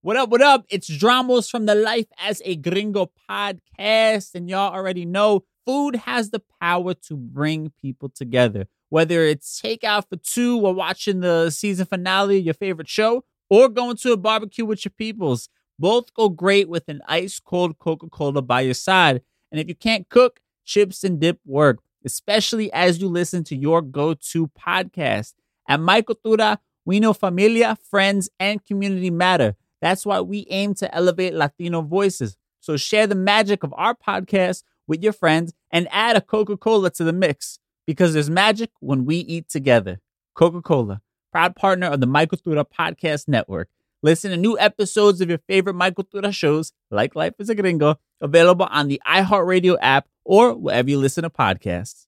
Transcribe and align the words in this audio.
What 0.00 0.16
up, 0.16 0.30
what 0.30 0.42
up? 0.42 0.64
It's 0.68 0.88
Dramos 0.88 1.50
from 1.50 1.66
the 1.66 1.74
Life 1.74 2.06
as 2.20 2.40
a 2.44 2.54
Gringo 2.54 3.10
podcast. 3.28 4.32
And 4.36 4.48
y'all 4.48 4.72
already 4.72 5.04
know 5.04 5.42
food 5.66 5.96
has 5.96 6.30
the 6.30 6.40
power 6.62 6.94
to 6.94 7.16
bring 7.16 7.72
people 7.82 8.08
together. 8.08 8.68
Whether 8.90 9.24
it's 9.24 9.60
takeout 9.60 10.08
for 10.08 10.14
two 10.14 10.64
or 10.64 10.72
watching 10.72 11.18
the 11.18 11.50
season 11.50 11.86
finale 11.86 12.38
of 12.38 12.44
your 12.44 12.54
favorite 12.54 12.88
show, 12.88 13.24
or 13.50 13.68
going 13.68 13.96
to 13.96 14.12
a 14.12 14.16
barbecue 14.16 14.64
with 14.64 14.84
your 14.84 14.92
peoples, 14.96 15.48
both 15.80 16.14
go 16.14 16.28
great 16.28 16.68
with 16.68 16.88
an 16.88 17.00
ice 17.08 17.40
cold 17.40 17.78
Coca 17.80 18.06
Cola 18.08 18.40
by 18.40 18.60
your 18.60 18.74
side. 18.74 19.22
And 19.50 19.60
if 19.60 19.66
you 19.66 19.74
can't 19.74 20.08
cook, 20.08 20.38
chips 20.64 21.02
and 21.02 21.18
dip 21.18 21.40
work, 21.44 21.80
especially 22.04 22.72
as 22.72 23.00
you 23.00 23.08
listen 23.08 23.42
to 23.44 23.56
your 23.56 23.82
go 23.82 24.14
to 24.14 24.46
podcast. 24.46 25.34
At 25.68 25.80
My 25.80 26.02
Cultura, 26.02 26.58
we 26.84 27.00
know 27.00 27.14
familia, 27.14 27.76
friends, 27.90 28.30
and 28.38 28.64
community 28.64 29.10
matter. 29.10 29.56
That's 29.80 30.04
why 30.04 30.20
we 30.20 30.46
aim 30.50 30.74
to 30.74 30.94
elevate 30.94 31.34
Latino 31.34 31.82
voices. 31.82 32.36
So 32.60 32.76
share 32.76 33.06
the 33.06 33.14
magic 33.14 33.62
of 33.62 33.72
our 33.76 33.94
podcast 33.94 34.62
with 34.86 35.02
your 35.02 35.12
friends 35.12 35.52
and 35.70 35.88
add 35.90 36.16
a 36.16 36.20
Coca 36.20 36.56
Cola 36.56 36.90
to 36.90 37.04
the 37.04 37.12
mix 37.12 37.58
because 37.86 38.14
there's 38.14 38.30
magic 38.30 38.70
when 38.80 39.04
we 39.04 39.16
eat 39.16 39.48
together. 39.48 40.00
Coca 40.34 40.60
Cola, 40.62 41.00
proud 41.32 41.56
partner 41.56 41.86
of 41.86 42.00
the 42.00 42.06
My 42.06 42.26
Cultura 42.26 42.64
Podcast 42.64 43.28
Network. 43.28 43.68
Listen 44.02 44.30
to 44.30 44.36
new 44.36 44.58
episodes 44.58 45.20
of 45.20 45.28
your 45.28 45.38
favorite 45.48 45.74
My 45.74 45.90
Cultura 45.90 46.32
shows, 46.32 46.72
like 46.90 47.14
Life 47.14 47.34
as 47.38 47.48
a 47.48 47.54
Gringo, 47.54 47.96
available 48.20 48.66
on 48.70 48.88
the 48.88 49.00
iHeartRadio 49.06 49.76
app 49.80 50.08
or 50.24 50.54
wherever 50.54 50.90
you 50.90 50.98
listen 50.98 51.22
to 51.22 51.30
podcasts. 51.30 52.07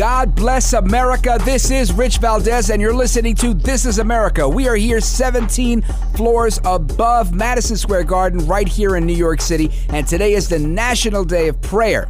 God 0.00 0.34
bless 0.34 0.72
America. 0.72 1.36
This 1.44 1.70
is 1.70 1.92
Rich 1.92 2.20
Valdez, 2.20 2.70
and 2.70 2.80
you're 2.80 2.94
listening 2.94 3.34
to 3.34 3.52
This 3.52 3.84
is 3.84 3.98
America. 3.98 4.48
We 4.48 4.66
are 4.66 4.74
here 4.74 4.98
17 4.98 5.82
floors 6.16 6.58
above 6.64 7.34
Madison 7.34 7.76
Square 7.76 8.04
Garden, 8.04 8.46
right 8.46 8.66
here 8.66 8.96
in 8.96 9.04
New 9.04 9.12
York 9.12 9.42
City, 9.42 9.70
and 9.90 10.08
today 10.08 10.32
is 10.32 10.48
the 10.48 10.58
National 10.58 11.22
Day 11.22 11.48
of 11.48 11.60
Prayer. 11.60 12.08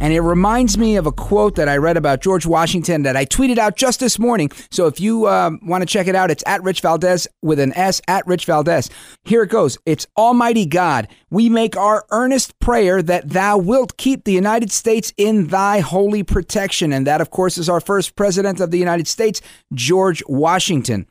And 0.00 0.14
it 0.14 0.20
reminds 0.20 0.78
me 0.78 0.96
of 0.96 1.04
a 1.04 1.12
quote 1.12 1.56
that 1.56 1.68
I 1.68 1.76
read 1.76 1.98
about 1.98 2.22
George 2.22 2.46
Washington 2.46 3.02
that 3.02 3.18
I 3.18 3.26
tweeted 3.26 3.58
out 3.58 3.76
just 3.76 4.00
this 4.00 4.18
morning. 4.18 4.50
So 4.70 4.86
if 4.86 4.98
you 4.98 5.28
um, 5.28 5.60
want 5.62 5.82
to 5.82 5.86
check 5.86 6.06
it 6.06 6.14
out, 6.14 6.30
it's 6.30 6.42
at 6.46 6.62
Rich 6.62 6.80
Valdez 6.80 7.28
with 7.42 7.60
an 7.60 7.74
S, 7.74 8.00
at 8.08 8.26
Rich 8.26 8.46
Valdez. 8.46 8.88
Here 9.24 9.42
it 9.42 9.50
goes. 9.50 9.76
It's 9.84 10.06
Almighty 10.16 10.64
God, 10.64 11.06
we 11.28 11.50
make 11.50 11.76
our 11.76 12.06
earnest 12.10 12.58
prayer 12.60 13.02
that 13.02 13.28
thou 13.28 13.58
wilt 13.58 13.98
keep 13.98 14.24
the 14.24 14.32
United 14.32 14.72
States 14.72 15.12
in 15.18 15.48
thy 15.48 15.80
holy 15.80 16.22
protection. 16.22 16.94
And 16.94 17.06
that, 17.06 17.20
of 17.20 17.28
course, 17.28 17.58
is 17.58 17.68
our 17.68 17.80
first 17.80 18.16
president 18.16 18.58
of 18.58 18.70
the 18.70 18.78
United 18.78 19.06
States, 19.06 19.42
George 19.74 20.22
Washington. 20.26 21.06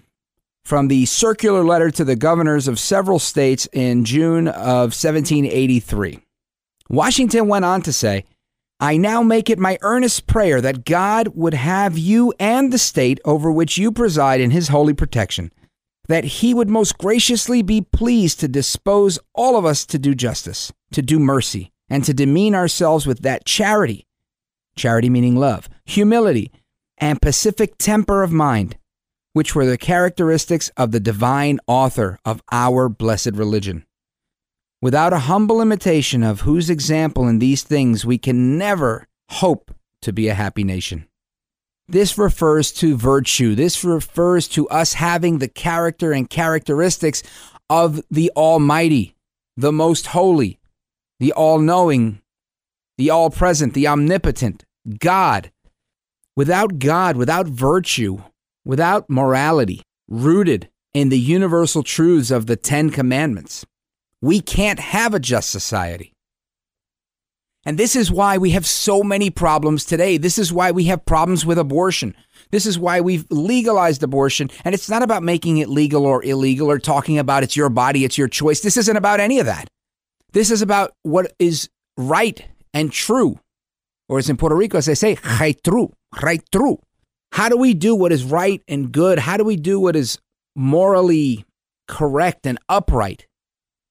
From 0.64 0.88
the 0.88 1.06
circular 1.06 1.64
letter 1.64 1.92
to 1.92 2.04
the 2.04 2.16
governors 2.16 2.68
of 2.68 2.80
several 2.80 3.20
states 3.20 3.68
in 3.72 4.04
June 4.04 4.48
of 4.48 4.96
1783. 4.98 6.20
Washington 6.90 7.48
went 7.48 7.66
on 7.66 7.84
to 7.84 7.94
say, 7.94 8.26
I 8.82 8.96
now 8.96 9.22
make 9.22 9.50
it 9.50 9.60
my 9.60 9.78
earnest 9.82 10.26
prayer 10.26 10.62
that 10.62 10.86
God 10.86 11.30
would 11.36 11.54
have 11.54 11.98
you 11.98 12.34
and 12.40 12.72
the 12.72 12.78
state 12.78 13.20
over 13.26 13.52
which 13.52 13.78
you 13.78 13.92
preside 13.92 14.40
in 14.40 14.52
his 14.52 14.70
holy 14.70 14.94
protection, 14.94 15.52
that 16.08 16.24
he 16.24 16.54
would 16.54 16.70
most 16.70 16.98
graciously 16.98 17.62
be 17.62 17.82
pleased 17.82 18.40
to 18.40 18.48
dispose 18.48 19.20
all 19.36 19.58
of 19.58 19.66
us 19.66 19.86
to 19.88 20.00
do 20.00 20.16
justice, 20.16 20.72
to 20.94 21.02
do 21.02 21.20
mercy, 21.20 21.74
and 21.90 22.06
to 22.06 22.14
demean 22.14 22.56
ourselves 22.56 23.06
with 23.06 23.22
that 23.24 23.46
charity, 23.46 24.08
charity 24.78 25.10
meaning 25.10 25.36
love, 25.36 25.68
humility, 25.84 26.50
and 26.98 27.22
pacific 27.22 27.78
temper 27.78 28.24
of 28.24 28.32
mind, 28.32 28.78
which 29.34 29.56
were 29.56 29.66
the 29.66 29.78
characteristics 29.78 30.72
of 30.78 30.92
the 30.92 31.02
divine 31.02 31.60
author 31.68 32.18
of 32.24 32.42
our 32.50 32.88
blessed 32.88 33.32
religion. 33.34 33.86
Without 34.82 35.12
a 35.12 35.20
humble 35.20 35.62
imitation 35.62 36.24
of 36.24 36.42
whose 36.42 36.70
example 36.70 37.28
in 37.28 37.40
these 37.40 37.64
things 37.64 38.06
we 38.06 38.18
can 38.18 38.58
never 38.58 39.08
hope 39.32 39.76
to 40.02 40.14
be 40.14 40.30
a 40.30 40.34
happy 40.34 40.64
nation. 40.64 41.06
This 41.90 42.18
refers 42.18 42.72
to 42.74 42.96
virtue. 42.96 43.56
This 43.56 43.84
refers 43.84 44.48
to 44.50 44.70
us 44.70 44.94
having 44.94 45.40
the 45.40 45.48
character 45.48 46.14
and 46.14 46.30
characteristics 46.30 47.24
of 47.70 48.02
the 48.10 48.32
Almighty, 48.38 49.16
the 49.58 49.72
Most 49.72 50.08
Holy, 50.08 50.60
the 51.20 51.34
All 51.34 51.60
Knowing, 51.60 52.22
the 52.98 53.10
All 53.10 53.30
Present, 53.30 53.74
the 53.74 53.88
Omnipotent, 53.88 54.64
God. 55.00 55.52
Without 56.38 56.80
God, 56.80 57.18
without 57.18 57.48
virtue, 57.48 58.22
without 58.64 59.10
morality, 59.10 59.82
rooted 60.08 60.70
in 60.94 61.10
the 61.10 61.20
universal 61.20 61.84
truths 61.84 62.32
of 62.32 62.46
the 62.46 62.56
Ten 62.56 62.92
Commandments, 62.92 63.66
we 64.22 64.42
can't 64.42 64.80
have 64.80 65.14
a 65.14 65.20
just 65.20 65.50
society. 65.50 66.14
And 67.66 67.78
this 67.78 67.96
is 67.96 68.10
why 68.10 68.38
we 68.38 68.52
have 68.52 68.66
so 68.66 69.04
many 69.04 69.30
problems 69.30 69.84
today. 69.84 70.18
This 70.18 70.38
is 70.38 70.52
why 70.52 70.72
we 70.72 70.86
have 70.86 71.06
problems 71.06 71.46
with 71.46 71.58
abortion. 71.58 72.16
This 72.52 72.66
is 72.66 72.80
why 72.80 73.02
we've 73.02 73.26
legalized 73.30 74.02
abortion. 74.02 74.50
And 74.64 74.74
it's 74.74 74.90
not 74.90 75.04
about 75.04 75.24
making 75.24 75.58
it 75.58 75.68
legal 75.68 76.06
or 76.06 76.24
illegal 76.24 76.72
or 76.72 76.80
talking 76.80 77.20
about 77.20 77.44
it's 77.44 77.58
your 77.58 77.70
body, 77.70 78.06
it's 78.06 78.18
your 78.18 78.30
choice. 78.30 78.62
This 78.62 78.78
isn't 78.78 78.96
about 78.96 79.20
any 79.20 79.40
of 79.40 79.46
that. 79.46 79.68
This 80.32 80.52
is 80.52 80.62
about 80.62 80.94
what 81.04 81.34
is 81.38 81.70
right 81.98 82.44
and 82.74 82.92
true. 82.92 83.40
Or 84.08 84.20
as 84.20 84.30
in 84.30 84.38
Puerto 84.38 84.56
Rico, 84.56 84.78
as 84.78 84.86
they 84.86 84.96
say, 84.96 85.18
right 85.40 85.60
true, 85.64 85.92
right 86.24 86.42
true. 86.52 86.80
How 87.34 87.50
do 87.50 87.58
we 87.58 87.74
do 87.74 87.94
what 87.94 88.12
is 88.12 88.24
right 88.24 88.64
and 88.68 88.92
good? 88.92 89.20
How 89.20 89.38
do 89.38 89.44
we 89.44 89.56
do 89.56 89.80
what 89.80 89.96
is 89.96 90.18
morally 90.56 91.46
correct 91.88 92.48
and 92.48 92.58
upright? 92.68 93.28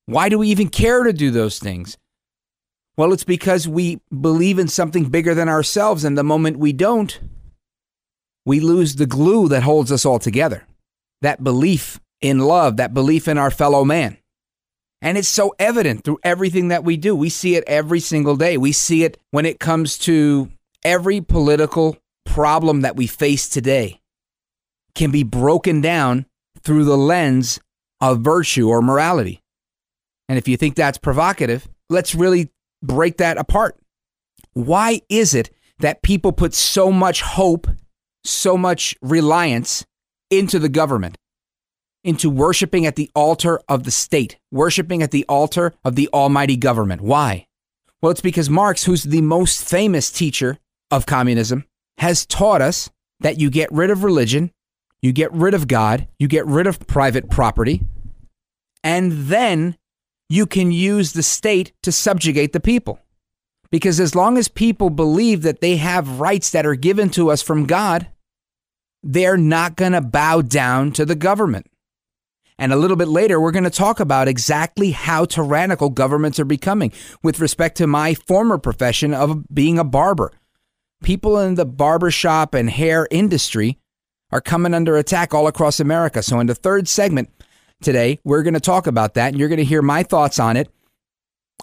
Why 0.09 0.31
do 0.31 0.39
we 0.39 0.49
even 0.49 0.71
care 0.71 1.05
to 1.05 1.13
do 1.13 1.31
those 1.31 1.59
things? 1.59 1.99
Well, 2.97 3.13
it's 3.13 3.25
because 3.25 3.69
we 3.69 4.01
believe 4.11 4.59
in 4.59 4.69
something 4.69 5.11
bigger 5.11 5.35
than 5.35 5.51
ourselves, 5.51 6.03
and 6.03 6.17
the 6.17 6.25
moment 6.25 6.59
we 6.59 6.73
don't, 6.73 7.21
we 8.47 8.59
lose 8.59 8.97
the 8.97 9.05
glue 9.05 9.49
that 9.49 9.65
holds 9.65 9.93
us 9.93 10.07
all 10.07 10.19
together. 10.19 10.67
That 11.21 11.45
belief 11.45 12.01
in 12.23 12.39
love, 12.39 12.79
that 12.79 12.95
belief 12.95 13.29
in 13.29 13.37
our 13.37 13.51
fellow 13.51 13.85
man. 13.85 14.17
And 15.03 15.19
it's 15.19 15.29
so 15.29 15.55
evident 15.59 16.05
through 16.05 16.21
everything 16.23 16.69
that 16.69 16.85
we 16.85 16.97
do. 16.97 17.15
We 17.15 17.29
see 17.29 17.57
it 17.57 17.65
every 17.67 18.01
single 18.01 18.37
day. 18.37 18.57
We 18.57 18.73
see 18.73 19.05
it 19.05 19.19
when 19.31 19.45
it 19.45 19.61
comes 19.61 19.99
to 19.99 20.51
every 20.87 21.21
political 21.21 21.99
problem 22.25 22.81
that 22.81 22.97
we 22.97 23.07
face 23.07 23.47
today 23.47 24.01
can 24.95 25.11
be 25.11 25.23
broken 25.23 25.83
down 25.83 26.25
through 26.63 26.85
the 26.85 26.97
lens 26.97 27.61
of 28.01 28.21
virtue 28.21 28.71
or 28.71 28.81
morality. 28.81 29.43
And 30.29 30.39
if 30.39 30.47
you 30.47 30.57
think 30.57 30.75
that's 30.75 30.99
provocative, 30.99 31.69
let's 31.89 32.15
really 32.15 32.51
break 32.83 33.17
that 33.19 33.39
apart. 33.39 33.79
Why 34.53 35.01
is 35.09 35.35
it 35.35 35.51
that 35.79 36.03
people 36.03 36.33
put 36.33 36.55
so 36.55 36.91
much 36.91 37.23
hope, 37.23 37.69
so 38.25 38.57
much 38.57 38.95
reliance 39.01 39.87
into 40.31 40.59
the 40.59 40.69
government, 40.69 41.17
into 42.05 42.29
worshiping 42.29 42.85
at 42.85 42.97
the 42.97 43.11
altar 43.15 43.61
of 43.69 43.85
the 43.85 43.91
state, 43.91 44.39
worshiping 44.51 45.03
at 45.03 45.11
the 45.11 45.25
altar 45.29 45.73
of 45.85 45.97
the 45.97 46.09
almighty 46.13 46.57
government? 46.57 47.01
Why? 47.01 47.47
Well, 48.03 48.13
it's 48.13 48.21
because 48.21 48.51
Marx, 48.51 48.85
who's 48.85 49.05
the 49.05 49.23
most 49.23 49.67
famous 49.69 50.11
teacher 50.11 50.59
of 50.91 51.07
communism, 51.07 51.65
has 51.99 52.27
taught 52.27 52.63
us 52.63 52.91
that 53.21 53.41
you 53.41 53.51
get 53.51 53.73
rid 53.73 53.91
of 53.91 54.05
religion, 54.05 54.53
you 55.03 55.13
get 55.13 55.33
rid 55.33 55.55
of 55.55 55.69
God, 55.69 56.07
you 56.19 56.29
get 56.29 56.47
rid 56.47 56.67
of 56.67 56.87
private 56.87 57.29
property, 57.31 57.83
and 58.85 59.13
then 59.13 59.77
you 60.29 60.47
can 60.47 60.71
use 60.73 61.13
the 61.13 61.23
state 61.23 61.73
to 61.83 61.93
subjugate 61.93 62.53
the 62.53 62.61
people. 62.61 63.01
Because 63.71 64.01
as 64.01 64.15
long 64.15 64.39
as 64.39 64.49
people 64.49 64.91
believe 64.91 65.43
that 65.43 65.61
they 65.61 65.77
have 65.77 66.21
rights 66.21 66.51
that 66.51 66.67
are 66.67 66.75
given 66.75 67.11
to 67.11 67.31
us 67.31 67.43
from 67.43 67.67
God, 67.67 68.09
they're 69.03 69.37
not 69.37 69.77
going 69.77 69.93
to 69.93 70.01
bow 70.01 70.43
down 70.43 70.93
to 70.93 71.05
the 71.05 71.15
government. 71.15 71.67
And 72.59 72.73
a 72.73 72.77
little 72.77 72.97
bit 72.97 73.09
later, 73.09 73.41
we're 73.41 73.53
going 73.53 73.65
to 73.65 73.71
talk 73.71 74.01
about 74.01 74.27
exactly 74.27 74.91
how 74.91 75.25
tyrannical 75.25 75.91
governments 75.91 76.41
are 76.41 76.45
becoming 76.45 76.93
with 77.23 77.39
respect 77.39 77.77
to 77.77 77.87
my 77.87 78.15
former 78.15 78.59
profession 78.59 79.15
of 79.15 79.45
being 79.55 79.79
a 79.79 79.85
barber. 79.85 80.33
People 81.03 81.39
in 81.39 81.55
the 81.55 81.65
barbershop 81.65 82.55
and 82.55 82.69
hair 82.69 83.07
industry 83.13 83.79
are 84.33 84.41
coming 84.41 84.75
under 84.75 84.97
attack 84.97 85.33
all 85.33 85.47
across 85.47 85.79
America. 85.79 86.23
So, 86.23 86.41
in 86.41 86.49
the 86.49 86.55
third 86.55 86.89
segment, 86.89 87.31
today. 87.83 88.19
We're 88.25 88.43
going 88.43 88.55
to 88.55 88.61
talk 88.61 88.87
about 88.87 89.15
that, 89.15 89.29
and 89.29 89.39
you're 89.39 89.49
going 89.49 89.59
to 89.59 89.65
hear 89.65 89.83
my 89.83 90.03
thoughts 90.03 90.39
on 90.39 90.57
it. 90.57 90.69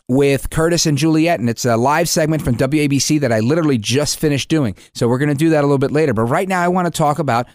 with 0.08 0.50
Curtis 0.50 0.86
and 0.86 0.98
Juliet, 0.98 1.40
and 1.40 1.50
it's 1.50 1.66
a 1.66 1.78
live 1.78 2.08
segment 2.08 2.44
from 2.44 2.56
WABC 2.56 3.20
that 3.22 3.32
I 3.32 3.40
literally 3.40 3.78
just 3.78 4.20
finished 4.20 4.50
doing. 4.50 4.76
So 4.94 5.08
we're 5.08 5.18
going 5.18 5.30
to 5.30 5.36
do 5.36 5.50
that 5.50 5.62
a 5.62 5.68
little 5.68 5.80
bit 5.80 5.92
later. 5.92 6.14
But 6.14 6.24
right 6.26 6.48
now, 6.48 6.62
I 6.62 6.68
want 6.68 6.86
to 6.86 6.96
talk 6.96 7.18
about 7.18 7.48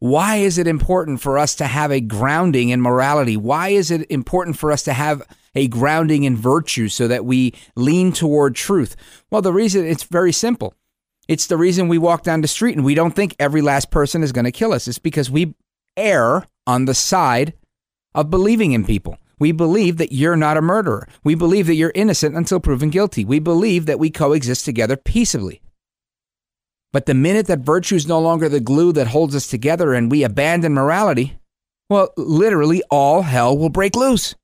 why 0.00 0.36
is 0.36 0.58
it 0.58 0.66
important 0.66 1.22
for 1.22 1.38
us 1.38 1.54
to 1.56 1.66
have 1.66 1.90
a 1.90 2.00
grounding 2.00 2.68
in 2.68 2.82
morality? 2.82 3.36
Why 3.38 3.68
is 3.70 3.90
it 3.90 4.10
important 4.10 4.58
for 4.58 4.70
us 4.70 4.82
to 4.82 4.92
have 4.92 5.22
a 5.54 5.66
grounding 5.68 6.24
in 6.24 6.36
virtue 6.36 6.88
so 6.88 7.08
that 7.08 7.24
we 7.24 7.54
lean 7.74 8.12
toward 8.12 8.54
truth? 8.54 8.96
Well, 9.30 9.40
the 9.40 9.52
reason 9.52 9.86
it's 9.86 10.02
very 10.02 10.32
simple. 10.32 10.74
It's 11.26 11.46
the 11.46 11.56
reason 11.56 11.88
we 11.88 11.96
walk 11.96 12.22
down 12.22 12.42
the 12.42 12.48
street 12.48 12.76
and 12.76 12.84
we 12.84 12.94
don't 12.94 13.16
think 13.16 13.34
every 13.38 13.62
last 13.62 13.90
person 13.90 14.22
is 14.22 14.32
going 14.32 14.44
to 14.44 14.52
kill 14.52 14.74
us. 14.74 14.86
It's 14.86 14.98
because 14.98 15.30
we 15.30 15.54
err 15.96 16.46
on 16.66 16.84
the 16.84 16.92
side 16.92 17.54
of 18.14 18.30
believing 18.30 18.72
in 18.72 18.84
people. 18.84 19.18
We 19.38 19.52
believe 19.52 19.96
that 19.96 20.12
you're 20.12 20.36
not 20.36 20.56
a 20.56 20.62
murderer. 20.62 21.08
We 21.24 21.34
believe 21.34 21.66
that 21.66 21.74
you're 21.74 21.92
innocent 21.94 22.36
until 22.36 22.60
proven 22.60 22.90
guilty. 22.90 23.24
We 23.24 23.40
believe 23.40 23.86
that 23.86 23.98
we 23.98 24.10
coexist 24.10 24.64
together 24.64 24.96
peaceably. 24.96 25.60
But 26.92 27.06
the 27.06 27.14
minute 27.14 27.48
that 27.48 27.58
virtue 27.58 27.96
is 27.96 28.06
no 28.06 28.20
longer 28.20 28.48
the 28.48 28.60
glue 28.60 28.92
that 28.92 29.08
holds 29.08 29.34
us 29.34 29.48
together 29.48 29.92
and 29.94 30.10
we 30.10 30.22
abandon 30.22 30.74
morality, 30.74 31.38
well, 31.90 32.10
literally 32.16 32.82
all 32.90 33.22
hell 33.22 33.58
will 33.58 33.68
break 33.68 33.96
loose. 33.96 34.36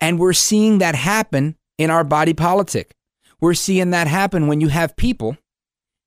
And 0.00 0.18
we're 0.18 0.32
seeing 0.32 0.78
that 0.78 0.94
happen 0.94 1.56
in 1.76 1.90
our 1.90 2.04
body 2.04 2.34
politic. 2.34 2.94
We're 3.40 3.54
seeing 3.54 3.90
that 3.90 4.06
happen 4.06 4.46
when 4.46 4.60
you 4.60 4.68
have 4.68 4.96
people 4.96 5.36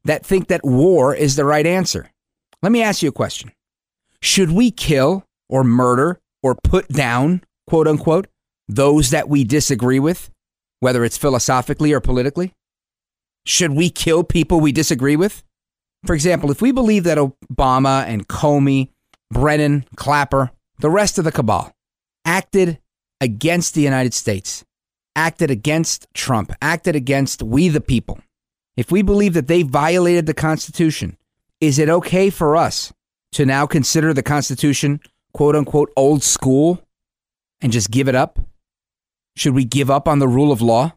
that 0.05 0.25
think 0.25 0.47
that 0.47 0.63
war 0.63 1.13
is 1.13 1.35
the 1.35 1.45
right 1.45 1.65
answer. 1.65 2.09
Let 2.61 2.71
me 2.71 2.81
ask 2.81 3.03
you 3.03 3.09
a 3.09 3.13
question 3.13 3.51
Should 4.21 4.51
we 4.51 4.71
kill 4.71 5.25
or 5.49 5.63
murder 5.63 6.19
or 6.43 6.55
put 6.55 6.87
down, 6.89 7.43
quote 7.67 7.87
unquote, 7.87 8.27
those 8.67 9.09
that 9.11 9.29
we 9.29 9.43
disagree 9.43 9.99
with, 9.99 10.29
whether 10.79 11.03
it's 11.03 11.17
philosophically 11.17 11.93
or 11.93 11.99
politically? 11.99 12.53
Should 13.45 13.71
we 13.71 13.89
kill 13.89 14.23
people 14.23 14.59
we 14.59 14.71
disagree 14.71 15.15
with? 15.15 15.43
For 16.05 16.13
example, 16.13 16.51
if 16.51 16.61
we 16.61 16.71
believe 16.71 17.03
that 17.05 17.17
Obama 17.17 18.05
and 18.05 18.27
Comey, 18.27 18.89
Brennan, 19.31 19.85
Clapper, 19.95 20.51
the 20.79 20.89
rest 20.89 21.17
of 21.17 21.23
the 21.23 21.31
cabal 21.31 21.73
acted 22.25 22.79
against 23.19 23.73
the 23.73 23.81
United 23.81 24.13
States, 24.13 24.63
acted 25.15 25.49
against 25.49 26.07
Trump, 26.13 26.53
acted 26.61 26.95
against 26.95 27.41
we 27.41 27.69
the 27.69 27.81
people, 27.81 28.19
if 28.75 28.91
we 28.91 29.01
believe 29.01 29.33
that 29.33 29.47
they 29.47 29.63
violated 29.63 30.27
the 30.27 30.33
Constitution, 30.33 31.17
is 31.59 31.79
it 31.79 31.89
okay 31.89 32.29
for 32.29 32.55
us 32.55 32.93
to 33.31 33.45
now 33.45 33.65
consider 33.65 34.13
the 34.13 34.23
Constitution, 34.23 34.99
quote 35.37 35.55
unquote, 35.55 35.93
old 35.95 36.23
school 36.23 36.81
and 37.61 37.71
just 37.71 37.91
give 37.91 38.07
it 38.07 38.15
up? 38.15 38.39
Should 39.35 39.53
we 39.53 39.65
give 39.65 39.91
up 39.91 40.07
on 40.07 40.17
the 40.17 40.27
rule 40.27 40.51
of 40.51 40.63
law? 40.63 40.93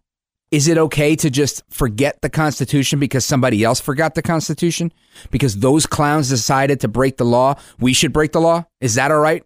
Is 0.50 0.66
it 0.66 0.78
okay 0.78 1.14
to 1.16 1.28
just 1.28 1.62
forget 1.68 2.22
the 2.22 2.30
Constitution 2.30 2.98
because 2.98 3.26
somebody 3.26 3.62
else 3.62 3.80
forgot 3.80 4.14
the 4.14 4.22
Constitution? 4.22 4.94
Because 5.30 5.58
those 5.58 5.84
clowns 5.84 6.30
decided 6.30 6.80
to 6.80 6.88
break 6.88 7.18
the 7.18 7.24
law? 7.26 7.56
We 7.78 7.92
should 7.92 8.14
break 8.14 8.32
the 8.32 8.40
law? 8.40 8.64
Is 8.80 8.94
that 8.94 9.10
all 9.10 9.18
right? 9.18 9.44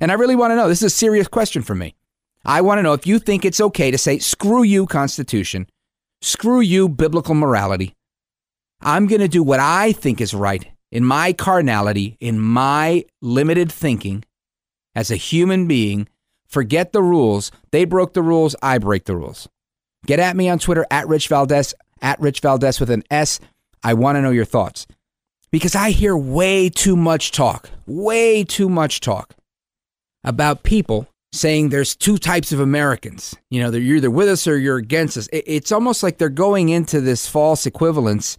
And 0.00 0.10
I 0.10 0.14
really 0.14 0.34
want 0.34 0.50
to 0.50 0.56
know 0.56 0.68
this 0.68 0.82
is 0.82 0.92
a 0.92 0.96
serious 0.96 1.28
question 1.28 1.62
for 1.62 1.76
me. 1.76 1.94
I 2.44 2.62
want 2.62 2.78
to 2.78 2.82
know 2.82 2.94
if 2.94 3.06
you 3.06 3.20
think 3.20 3.44
it's 3.44 3.60
okay 3.60 3.92
to 3.92 3.98
say, 3.98 4.18
screw 4.18 4.64
you, 4.64 4.86
Constitution. 4.86 5.68
Screw 6.20 6.60
you, 6.60 6.88
biblical 6.88 7.36
morality. 7.36 7.94
I'm 8.80 9.06
going 9.06 9.20
to 9.20 9.28
do 9.28 9.44
what 9.44 9.60
I 9.60 9.92
think 9.92 10.20
is 10.20 10.34
right 10.34 10.66
in 10.96 11.04
my 11.04 11.30
carnality, 11.30 12.16
in 12.20 12.40
my 12.40 13.04
limited 13.20 13.70
thinking 13.70 14.24
as 14.94 15.10
a 15.10 15.16
human 15.16 15.68
being. 15.68 16.08
Forget 16.48 16.94
the 16.94 17.02
rules. 17.02 17.52
They 17.70 17.84
broke 17.84 18.14
the 18.14 18.22
rules. 18.22 18.56
I 18.62 18.78
break 18.78 19.04
the 19.04 19.14
rules. 19.14 19.46
Get 20.06 20.20
at 20.20 20.36
me 20.36 20.48
on 20.48 20.58
Twitter 20.58 20.86
at 20.90 21.06
Rich 21.06 21.28
Valdez, 21.28 21.74
at 22.00 22.18
Rich 22.18 22.40
Valdez 22.40 22.80
with 22.80 22.88
an 22.88 23.02
S. 23.10 23.40
I 23.82 23.92
want 23.92 24.16
to 24.16 24.22
know 24.22 24.30
your 24.30 24.46
thoughts 24.46 24.86
because 25.50 25.74
I 25.74 25.90
hear 25.90 26.16
way 26.16 26.70
too 26.70 26.96
much 26.96 27.30
talk, 27.30 27.68
way 27.86 28.42
too 28.42 28.70
much 28.70 29.00
talk 29.00 29.34
about 30.24 30.62
people 30.62 31.06
saying 31.30 31.68
there's 31.68 31.94
two 31.94 32.16
types 32.16 32.52
of 32.52 32.60
Americans. 32.60 33.34
You 33.50 33.62
know, 33.62 33.70
you're 33.70 33.96
either 33.96 34.10
with 34.10 34.30
us 34.30 34.46
or 34.46 34.56
you're 34.56 34.78
against 34.78 35.18
us. 35.18 35.28
It's 35.30 35.72
almost 35.72 36.02
like 36.02 36.16
they're 36.16 36.30
going 36.30 36.70
into 36.70 37.02
this 37.02 37.28
false 37.28 37.66
equivalence 37.66 38.38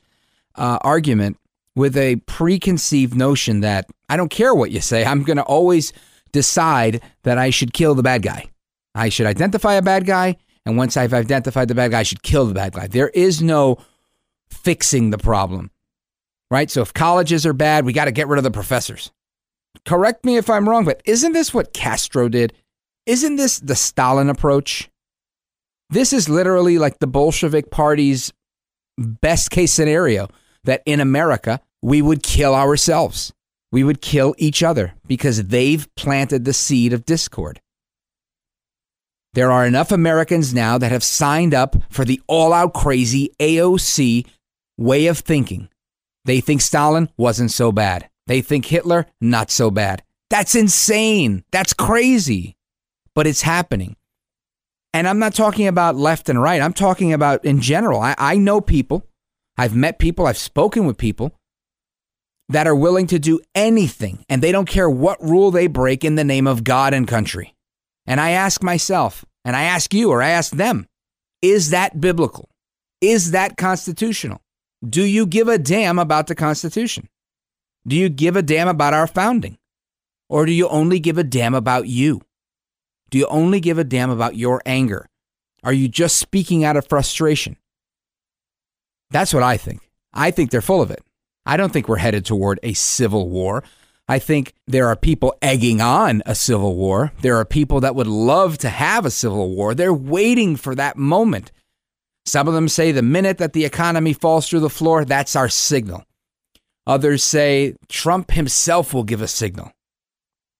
uh, 0.55 0.79
argument 0.81 1.37
with 1.77 1.95
a 1.95 2.15
preconceived 2.25 3.15
notion 3.15 3.59
that 3.59 3.87
I 4.09 4.17
don't 4.17 4.31
care 4.31 4.55
what 4.55 4.71
you 4.71 4.81
say, 4.81 5.05
I'm 5.05 5.21
going 5.21 5.37
to 5.37 5.43
always 5.43 5.93
decide 6.31 7.03
that 7.21 7.37
I 7.37 7.51
should 7.51 7.71
kill 7.71 7.93
the 7.93 8.01
bad 8.01 8.23
guy. 8.23 8.49
I 8.95 9.09
should 9.09 9.27
identify 9.27 9.75
a 9.75 9.83
bad 9.83 10.07
guy. 10.07 10.37
And 10.65 10.75
once 10.75 10.97
I've 10.97 11.13
identified 11.13 11.67
the 11.67 11.75
bad 11.75 11.91
guy, 11.91 11.99
I 11.99 12.03
should 12.03 12.23
kill 12.23 12.47
the 12.47 12.55
bad 12.55 12.73
guy. 12.73 12.87
There 12.87 13.09
is 13.09 13.43
no 13.43 13.77
fixing 14.49 15.11
the 15.11 15.19
problem, 15.19 15.69
right? 16.49 16.71
So 16.71 16.81
if 16.81 16.95
colleges 16.95 17.45
are 17.45 17.53
bad, 17.53 17.85
we 17.85 17.93
got 17.93 18.05
to 18.05 18.11
get 18.11 18.27
rid 18.27 18.39
of 18.39 18.43
the 18.43 18.49
professors. 18.49 19.11
Correct 19.85 20.25
me 20.25 20.37
if 20.37 20.49
I'm 20.49 20.67
wrong, 20.67 20.83
but 20.83 21.03
isn't 21.05 21.33
this 21.33 21.53
what 21.53 21.73
Castro 21.73 22.27
did? 22.27 22.53
Isn't 23.05 23.35
this 23.35 23.59
the 23.59 23.75
Stalin 23.75 24.31
approach? 24.31 24.89
This 25.91 26.11
is 26.11 26.27
literally 26.27 26.79
like 26.79 26.97
the 26.97 27.07
Bolshevik 27.07 27.69
Party's 27.69 28.33
best 28.97 29.51
case 29.51 29.71
scenario 29.71 30.27
that 30.67 30.83
in 30.85 30.99
America, 30.99 31.59
we 31.81 32.03
would 32.03 32.21
kill 32.21 32.53
ourselves. 32.53 33.33
We 33.71 33.83
would 33.83 33.99
kill 33.99 34.35
each 34.37 34.61
other 34.61 34.93
because 35.07 35.45
they've 35.45 35.87
planted 35.95 36.45
the 36.45 36.53
seed 36.53 36.93
of 36.93 37.05
discord. 37.05 37.59
There 39.33 39.51
are 39.51 39.65
enough 39.65 39.91
Americans 39.91 40.53
now 40.53 40.77
that 40.77 40.91
have 40.91 41.03
signed 41.03 41.55
up 41.55 41.75
for 41.89 42.05
the 42.05 42.21
all 42.27 42.53
out 42.53 42.75
crazy 42.75 43.31
AOC 43.39 44.27
way 44.77 45.07
of 45.07 45.17
thinking. 45.17 45.69
They 46.25 46.41
think 46.41 46.61
Stalin 46.61 47.09
wasn't 47.17 47.49
so 47.49 47.71
bad. 47.71 48.07
They 48.27 48.41
think 48.41 48.65
Hitler, 48.65 49.07
not 49.19 49.49
so 49.49 49.71
bad. 49.71 50.03
That's 50.29 50.53
insane. 50.53 51.43
That's 51.51 51.73
crazy 51.73 52.57
but 53.17 53.25
it's 53.25 53.41
happening. 53.41 53.95
And 54.93 55.07
I'm 55.07 55.17
not 55.17 55.33
talking 55.33 55.65
about 55.65 55.95
left 55.95 56.29
and 56.29 56.39
right. 56.39 56.61
I'm 56.61 56.71
talking 56.71 57.13
about 57.13 57.43
in 57.43 57.61
general. 57.61 57.99
I, 57.99 58.13
I 58.15 58.37
know 58.37 58.61
people, 58.61 59.06
I've 59.57 59.75
met 59.75 59.99
people, 59.99 60.27
I've 60.27 60.37
spoken 60.37 60.85
with 60.85 60.97
people 60.97 61.33
that 62.49 62.67
are 62.67 62.75
willing 62.75 63.07
to 63.07 63.19
do 63.19 63.39
anything 63.55 64.23
and 64.29 64.41
they 64.41 64.51
don't 64.51 64.67
care 64.67 64.89
what 64.89 65.21
rule 65.21 65.51
they 65.51 65.67
break 65.67 66.03
in 66.03 66.15
the 66.15 66.23
name 66.23 66.47
of 66.47 66.63
God 66.63 66.93
and 66.93 67.07
country. 67.07 67.55
And 68.05 68.21
I 68.21 68.31
ask 68.31 68.63
myself, 68.63 69.25
and 69.43 69.55
I 69.55 69.63
ask 69.63 69.93
you, 69.93 70.11
or 70.11 70.21
I 70.21 70.29
ask 70.29 70.53
them, 70.53 70.87
is 71.41 71.71
that 71.71 71.99
biblical? 71.99 72.49
Is 73.01 73.31
that 73.31 73.57
constitutional? 73.57 74.41
Do 74.87 75.03
you 75.03 75.25
give 75.25 75.47
a 75.47 75.57
damn 75.57 75.99
about 75.99 76.27
the 76.27 76.35
Constitution? 76.35 77.09
Do 77.85 77.95
you 77.95 78.09
give 78.09 78.35
a 78.35 78.41
damn 78.41 78.67
about 78.67 78.93
our 78.93 79.07
founding? 79.07 79.57
Or 80.29 80.45
do 80.45 80.51
you 80.51 80.67
only 80.67 80.99
give 80.99 81.17
a 81.17 81.23
damn 81.23 81.55
about 81.55 81.87
you? 81.87 82.21
Do 83.09 83.17
you 83.17 83.27
only 83.27 83.59
give 83.59 83.77
a 83.77 83.83
damn 83.83 84.09
about 84.09 84.35
your 84.35 84.61
anger? 84.65 85.07
Are 85.63 85.73
you 85.73 85.87
just 85.87 86.17
speaking 86.17 86.63
out 86.63 86.77
of 86.77 86.87
frustration? 86.87 87.57
That's 89.11 89.33
what 89.33 89.43
I 89.43 89.57
think. 89.57 89.81
I 90.13 90.31
think 90.31 90.51
they're 90.51 90.61
full 90.61 90.81
of 90.81 90.91
it. 90.91 91.03
I 91.45 91.57
don't 91.57 91.71
think 91.71 91.87
we're 91.87 91.97
headed 91.97 92.25
toward 92.25 92.59
a 92.63 92.73
civil 92.73 93.29
war. 93.29 93.63
I 94.09 94.19
think 94.19 94.53
there 94.67 94.87
are 94.87 94.95
people 94.95 95.35
egging 95.41 95.81
on 95.81 96.23
a 96.25 96.35
civil 96.35 96.75
war. 96.75 97.11
There 97.21 97.37
are 97.37 97.45
people 97.45 97.81
that 97.81 97.95
would 97.95 98.07
love 98.07 98.57
to 98.59 98.69
have 98.69 99.05
a 99.05 99.11
civil 99.11 99.53
war. 99.55 99.73
They're 99.73 99.93
waiting 99.93 100.55
for 100.55 100.75
that 100.75 100.97
moment. 100.97 101.51
Some 102.25 102.47
of 102.47 102.53
them 102.53 102.67
say 102.67 102.91
the 102.91 103.01
minute 103.01 103.37
that 103.37 103.53
the 103.53 103.65
economy 103.65 104.13
falls 104.13 104.49
through 104.49 104.61
the 104.61 104.69
floor, 104.69 105.05
that's 105.05 105.35
our 105.35 105.49
signal. 105.49 106.03
Others 106.85 107.23
say 107.23 107.75
Trump 107.89 108.31
himself 108.31 108.93
will 108.93 109.03
give 109.03 109.21
a 109.21 109.27
signal. 109.27 109.71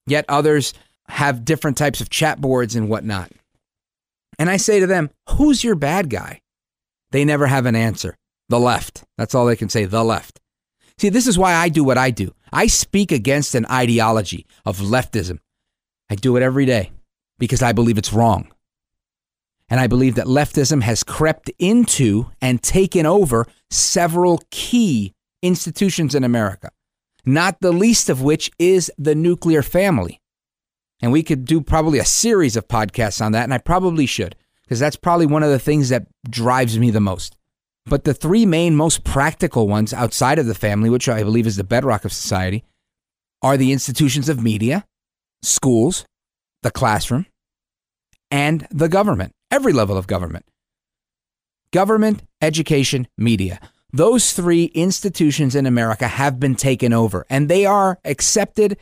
Yet 0.06 0.26
others 0.28 0.74
have 1.10 1.46
different 1.46 1.78
types 1.78 2.02
of 2.02 2.10
chat 2.10 2.40
boards 2.40 2.76
and 2.76 2.90
whatnot. 2.90 3.32
And 4.40 4.50
I 4.50 4.58
say 4.58 4.80
to 4.80 4.88
them, 4.88 5.10
who's 5.32 5.64
your 5.64 5.76
bad 5.76 6.10
guy? 6.10 6.42
They 7.12 7.24
never 7.26 7.48
have 7.48 7.66
an 7.66 7.76
answer. 7.76 8.16
The 8.50 8.60
left. 8.60 9.04
That's 9.18 9.36
all 9.36 9.46
they 9.46 9.56
can 9.56 9.70
say, 9.70 9.86
the 9.86 10.04
left. 10.04 10.40
See, 10.98 11.10
this 11.10 11.28
is 11.28 11.38
why 11.38 11.54
I 11.54 11.70
do 11.70 11.84
what 11.84 11.98
I 11.98 12.12
do. 12.12 12.34
I 12.52 12.68
speak 12.68 13.12
against 13.12 13.56
an 13.56 13.66
ideology 13.70 14.46
of 14.66 14.80
leftism. 14.80 15.40
I 16.10 16.16
do 16.16 16.36
it 16.38 16.44
every 16.44 16.66
day 16.66 16.92
because 17.38 17.62
I 17.62 17.72
believe 17.74 17.98
it's 17.98 18.14
wrong. 18.14 18.52
And 19.70 19.80
I 19.80 19.88
believe 19.88 20.16
that 20.16 20.28
leftism 20.28 20.82
has 20.82 21.04
crept 21.04 21.52
into 21.60 22.32
and 22.42 22.64
taken 22.64 23.06
over 23.06 23.46
several 23.70 24.42
key 24.50 25.14
institutions 25.42 26.16
in 26.16 26.24
America, 26.24 26.72
not 27.26 27.60
the 27.60 27.74
least 27.74 28.10
of 28.10 28.22
which 28.22 28.50
is 28.58 28.92
the 28.98 29.14
nuclear 29.14 29.62
family. 29.62 30.22
And 31.02 31.12
we 31.12 31.22
could 31.22 31.46
do 31.46 31.62
probably 31.62 32.00
a 32.00 32.06
series 32.06 32.56
of 32.56 32.68
podcasts 32.68 33.24
on 33.24 33.34
that, 33.34 33.44
and 33.44 33.54
I 33.54 33.60
probably 33.60 34.06
should, 34.06 34.36
because 34.64 34.80
that's 34.80 34.96
probably 34.96 35.28
one 35.28 35.44
of 35.44 35.52
the 35.52 35.60
things 35.60 35.90
that 35.90 36.08
drives 36.28 36.80
me 36.80 36.90
the 36.90 37.02
most. 37.02 37.37
But 37.90 38.04
the 38.04 38.14
three 38.14 38.46
main, 38.46 38.76
most 38.76 39.04
practical 39.04 39.68
ones 39.68 39.94
outside 39.94 40.40
of 40.40 40.46
the 40.46 40.56
family, 40.56 40.90
which 40.90 41.08
I 41.08 41.24
believe 41.24 41.48
is 41.48 41.56
the 41.56 41.64
bedrock 41.64 42.04
of 42.04 42.12
society, 42.12 42.66
are 43.42 43.56
the 43.56 43.72
institutions 43.72 44.28
of 44.28 44.42
media, 44.42 44.86
schools, 45.42 46.06
the 46.64 46.72
classroom, 46.72 47.28
and 48.30 48.68
the 48.72 48.90
government. 48.90 49.34
every 49.50 49.72
level 49.72 49.98
of 49.98 50.08
government. 50.08 50.46
Government, 51.72 52.22
education, 52.42 53.08
media. 53.18 53.62
Those 53.94 54.34
three 54.34 54.66
institutions 54.66 55.56
in 55.56 55.66
America 55.66 56.10
have 56.10 56.38
been 56.38 56.56
taken 56.56 56.92
over 56.92 57.26
and 57.30 57.48
they 57.48 57.66
are 57.66 57.98
accepted 58.04 58.78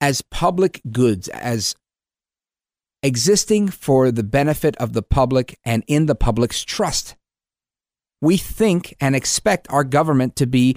as 0.00 0.22
public 0.22 0.82
goods, 0.90 1.28
as 1.28 1.76
existing 3.04 3.68
for 3.68 4.10
the 4.10 4.24
benefit 4.24 4.76
of 4.78 4.92
the 4.94 5.02
public 5.02 5.56
and 5.64 5.84
in 5.86 6.06
the 6.06 6.16
public's 6.16 6.64
trust. 6.64 7.14
We 8.20 8.36
think 8.36 8.94
and 9.00 9.16
expect 9.16 9.70
our 9.70 9.84
government 9.84 10.36
to 10.36 10.46
be 10.46 10.76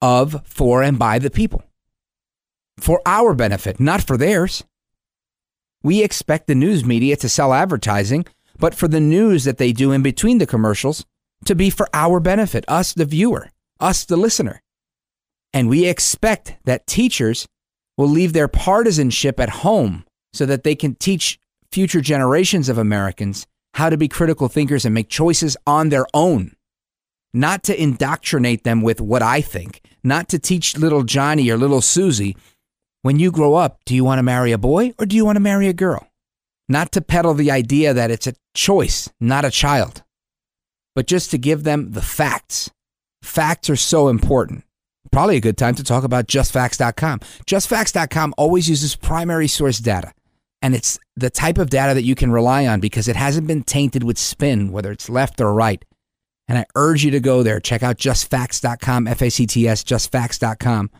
of, 0.00 0.42
for, 0.44 0.82
and 0.82 0.98
by 0.98 1.18
the 1.18 1.30
people. 1.30 1.62
For 2.78 3.00
our 3.06 3.34
benefit, 3.34 3.80
not 3.80 4.02
for 4.02 4.16
theirs. 4.16 4.64
We 5.82 6.02
expect 6.02 6.46
the 6.46 6.54
news 6.54 6.84
media 6.84 7.16
to 7.16 7.28
sell 7.28 7.52
advertising, 7.52 8.26
but 8.58 8.74
for 8.74 8.88
the 8.88 9.00
news 9.00 9.44
that 9.44 9.58
they 9.58 9.72
do 9.72 9.92
in 9.92 10.02
between 10.02 10.38
the 10.38 10.46
commercials 10.46 11.04
to 11.44 11.54
be 11.54 11.70
for 11.70 11.88
our 11.92 12.20
benefit, 12.20 12.64
us, 12.68 12.92
the 12.92 13.04
viewer, 13.04 13.50
us, 13.80 14.04
the 14.04 14.16
listener. 14.16 14.62
And 15.52 15.68
we 15.68 15.86
expect 15.86 16.56
that 16.64 16.86
teachers 16.86 17.46
will 17.96 18.08
leave 18.08 18.32
their 18.32 18.48
partisanship 18.48 19.40
at 19.40 19.48
home 19.48 20.04
so 20.32 20.46
that 20.46 20.62
they 20.62 20.74
can 20.74 20.94
teach 20.94 21.38
future 21.70 22.00
generations 22.00 22.68
of 22.68 22.78
Americans 22.78 23.46
how 23.74 23.90
to 23.90 23.96
be 23.96 24.08
critical 24.08 24.48
thinkers 24.48 24.84
and 24.84 24.94
make 24.94 25.08
choices 25.08 25.56
on 25.66 25.88
their 25.88 26.06
own. 26.12 26.52
Not 27.34 27.62
to 27.64 27.80
indoctrinate 27.80 28.64
them 28.64 28.82
with 28.82 29.00
what 29.00 29.22
I 29.22 29.40
think, 29.40 29.82
not 30.02 30.28
to 30.30 30.38
teach 30.38 30.76
little 30.76 31.02
Johnny 31.02 31.50
or 31.50 31.56
little 31.56 31.82
Susie, 31.82 32.36
when 33.02 33.18
you 33.18 33.30
grow 33.30 33.54
up, 33.54 33.78
do 33.84 33.94
you 33.94 34.04
want 34.04 34.18
to 34.18 34.22
marry 34.24 34.52
a 34.52 34.58
boy 34.58 34.92
or 34.98 35.06
do 35.06 35.14
you 35.14 35.24
want 35.24 35.36
to 35.36 35.40
marry 35.40 35.68
a 35.68 35.72
girl? 35.72 36.08
Not 36.68 36.92
to 36.92 37.00
peddle 37.00 37.34
the 37.34 37.50
idea 37.50 37.94
that 37.94 38.10
it's 38.10 38.26
a 38.26 38.34
choice, 38.54 39.08
not 39.20 39.44
a 39.44 39.50
child, 39.50 40.02
but 40.94 41.06
just 41.06 41.30
to 41.30 41.38
give 41.38 41.64
them 41.64 41.92
the 41.92 42.02
facts. 42.02 42.70
Facts 43.22 43.70
are 43.70 43.76
so 43.76 44.08
important. 44.08 44.64
Probably 45.10 45.36
a 45.36 45.40
good 45.40 45.56
time 45.56 45.74
to 45.76 45.84
talk 45.84 46.04
about 46.04 46.26
justfacts.com. 46.26 47.20
Justfacts.com 47.46 48.34
always 48.36 48.68
uses 48.68 48.96
primary 48.96 49.48
source 49.48 49.78
data. 49.78 50.12
And 50.60 50.74
it's 50.74 50.98
the 51.16 51.30
type 51.30 51.56
of 51.56 51.70
data 51.70 51.94
that 51.94 52.02
you 52.02 52.14
can 52.14 52.32
rely 52.32 52.66
on 52.66 52.80
because 52.80 53.08
it 53.08 53.16
hasn't 53.16 53.46
been 53.46 53.62
tainted 53.62 54.02
with 54.02 54.18
spin, 54.18 54.72
whether 54.72 54.90
it's 54.90 55.08
left 55.08 55.40
or 55.40 55.54
right. 55.54 55.84
And 56.48 56.58
I 56.58 56.66
urge 56.74 57.04
you 57.04 57.10
to 57.12 57.20
go 57.20 57.42
there. 57.42 57.60
Check 57.60 57.82
out 57.82 57.98
justfacts.com, 57.98 59.06
F 59.06 59.22
A 59.22 59.30
C 59.30 59.46
T 59.46 59.68
S, 59.68 59.84
justfacts.com. 59.84 60.90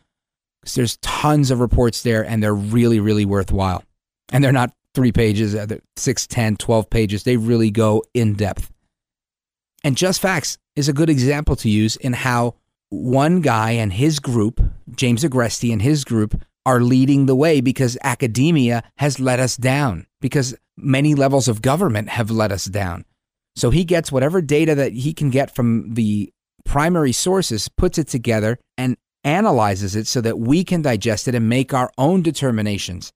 Because 0.61 0.75
there's 0.75 0.97
tons 0.99 1.51
of 1.51 1.61
reports 1.61 2.03
there 2.03 2.25
and 2.25 2.43
they're 2.43 2.55
really, 2.55 3.01
really 3.01 3.25
worthwhile. 3.25 3.83
And 4.31 4.45
they're 4.45 4.53
not 4.53 4.73
three 4.95 5.13
pages, 5.13 5.55
uh, 5.55 5.67
6, 5.97 6.27
10, 6.27 6.57
12 6.57 6.91
pages. 6.91 7.23
They 7.23 7.37
really 7.37 7.71
go 7.71 8.05
in 8.13 8.35
depth. 8.35 8.71
And 9.85 9.97
Just 9.97 10.21
Facts 10.21 10.59
is 10.77 10.89
a 10.89 10.93
good 10.93 11.09
example 11.09 11.57
to 11.57 11.71
use 11.71 11.97
in 11.97 12.13
how 12.13 12.55
one 12.91 13.41
guy 13.41 13.73
and 13.73 13.93
his 13.93 14.19
group, 14.19 14.61
James 14.95 15.23
Agresti 15.23 15.73
and 15.73 15.81
his 15.81 16.05
group, 16.05 16.41
are 16.67 16.81
leading 16.81 17.27
the 17.27 17.37
way 17.37 17.61
because 17.61 17.97
academia 18.03 18.83
has 18.97 19.21
let 19.21 19.41
us 19.41 19.57
down, 19.57 20.07
because 20.21 20.55
many 20.77 21.15
levels 21.15 21.49
of 21.49 21.63
government 21.63 22.11
have 22.11 22.31
let 22.31 22.53
us 22.53 22.67
down. 22.67 23.05
So 23.59 23.71
he 23.71 23.85
gets 23.85 24.13
whatever 24.13 24.41
data 24.41 24.77
that 24.77 24.93
he 24.93 25.13
can 25.13 25.31
get 25.31 25.53
from 25.53 25.95
the 25.95 26.33
primary 26.65 27.11
sources, 27.11 27.69
puts 27.69 27.99
it 27.99 28.07
together, 28.07 28.57
and 28.77 28.97
analyzes 29.25 29.97
it 29.97 30.07
so 30.07 30.21
that 30.21 30.39
we 30.39 30.63
can 30.63 30.81
digest 30.81 31.27
it 31.27 31.35
and 31.35 31.49
make 31.49 31.75
our 31.75 31.91
own 31.99 32.23
determinations 32.23 33.13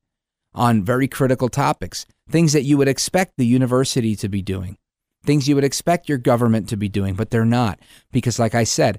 on 0.52 0.82
very 0.82 1.06
critical 1.06 1.48
topics, 1.48 2.06
things 2.28 2.52
that 2.54 2.64
you 2.64 2.76
would 2.76 2.88
expect 2.88 3.34
the 3.36 3.46
university 3.46 4.16
to 4.16 4.28
be 4.28 4.42
doing, 4.42 4.76
things 5.24 5.48
you 5.48 5.54
would 5.54 5.62
expect 5.62 6.08
your 6.08 6.18
government 6.18 6.68
to 6.70 6.76
be 6.76 6.88
doing, 6.88 7.14
but 7.14 7.30
they're 7.30 7.44
not. 7.44 7.78
Because, 8.10 8.40
like 8.40 8.54
I 8.54 8.64
said, 8.64 8.98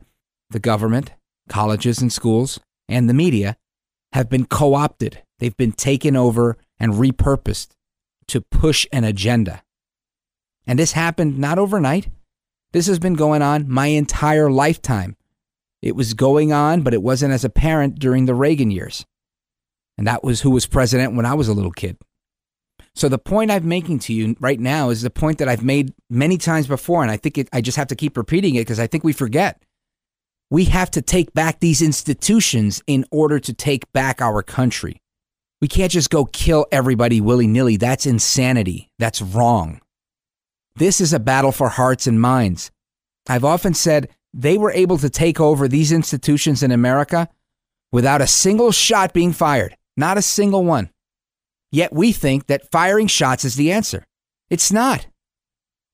the 0.52 0.60
government, 0.60 1.12
colleges 1.50 2.02
and 2.02 2.12
schools, 2.12 2.58
and 2.88 3.10
the 3.10 3.14
media 3.14 3.58
have 4.14 4.30
been 4.30 4.46
co 4.46 4.76
opted. 4.76 5.22
They've 5.40 5.58
been 5.58 5.74
taken 5.74 6.16
over 6.16 6.58
and 6.80 6.94
repurposed 6.94 7.72
to 8.28 8.40
push 8.40 8.88
an 8.94 9.04
agenda. 9.04 9.62
And 10.65 10.79
this 10.79 10.93
happened 10.93 11.38
not 11.38 11.60
overnight. 11.60 12.10
This 12.72 12.88
has 12.88 13.00
been 13.00 13.13
going 13.13 13.41
on 13.41 13.70
my 13.70 13.88
entire 13.88 14.50
lifetime. 14.50 15.15
It 15.82 15.96
was 15.96 16.13
going 16.13 16.53
on, 16.53 16.82
but 16.82 16.93
it 16.93 17.03
wasn't 17.03 17.34
as 17.34 17.43
apparent 17.43 18.00
during 18.00 18.25
the 18.25 18.36
Reagan 18.36 18.72
years. 18.72 19.05
And 19.98 20.08
that 20.08 20.24
was 20.24 20.41
who 20.41 20.50
was 20.50 20.65
president 20.65 21.15
when 21.15 21.25
I 21.25 21.34
was 21.34 21.48
a 21.48 21.53
little 21.53 21.72
kid. 21.72 21.98
So 22.96 23.10
the 23.10 23.17
point 23.17 23.51
I'm 23.51 23.67
making 23.67 24.00
to 24.00 24.13
you 24.13 24.36
right 24.39 24.60
now 24.60 24.89
is 24.89 25.01
the 25.01 25.10
point 25.10 25.39
that 25.39 25.50
I've 25.50 25.63
made 25.63 25.93
many 26.10 26.38
times 26.38 26.67
before, 26.67 27.01
and 27.01 27.12
I 27.12 27.17
think 27.17 27.38
it, 27.38 27.50
I 27.51 27.62
just 27.62 27.77
have 27.77 27.88
to 27.88 27.96
keep 27.96 28.15
repeating 28.17 28.55
it 28.55 28.62
because 28.62 28.79
I 28.79 28.88
think 28.88 29.03
we 29.03 29.13
forget. 29.13 29.62
We 30.50 30.65
have 30.65 30.91
to 30.91 31.01
take 31.01 31.34
back 31.34 31.60
these 31.60 31.82
institutions 31.82 32.84
in 32.86 33.05
order 33.12 33.39
to 33.39 33.53
take 33.53 33.91
back 33.93 34.22
our 34.22 34.43
country. 34.43 35.01
We 35.62 35.67
can't 35.67 35.91
just 35.91 36.12
go 36.12 36.25
kill 36.25 36.67
everybody 36.72 37.20
willy 37.20 37.48
nilly. 37.48 37.77
That's 37.77 38.05
insanity. 38.05 38.89
That's 39.00 39.22
wrong. 39.22 39.82
This 40.75 41.00
is 41.00 41.13
a 41.13 41.20
battle 41.20 41.51
for 41.51 41.70
hearts 41.70 42.08
and 42.08 42.20
minds. 42.20 42.72
I've 43.30 43.46
often 43.46 43.74
said 43.74 44.10
they 44.34 44.58
were 44.58 44.72
able 44.72 44.98
to 44.98 45.10
take 45.10 45.39
over 45.39 45.68
these 45.68 45.92
institutions 45.92 46.63
in 46.63 46.72
America 46.72 47.30
without 47.92 48.22
a 48.22 48.27
single 48.27 48.72
shot 48.72 49.13
being 49.13 49.32
fired, 49.32 49.77
not 49.96 50.18
a 50.18 50.22
single 50.22 50.65
one. 50.65 50.89
Yet 51.72 51.94
we 51.94 52.12
think 52.12 52.48
that 52.48 52.72
firing 52.72 53.08
shots 53.08 53.46
is 53.46 53.56
the 53.56 53.72
answer. 53.72 54.03
It's 54.50 54.72
not. 54.72 55.08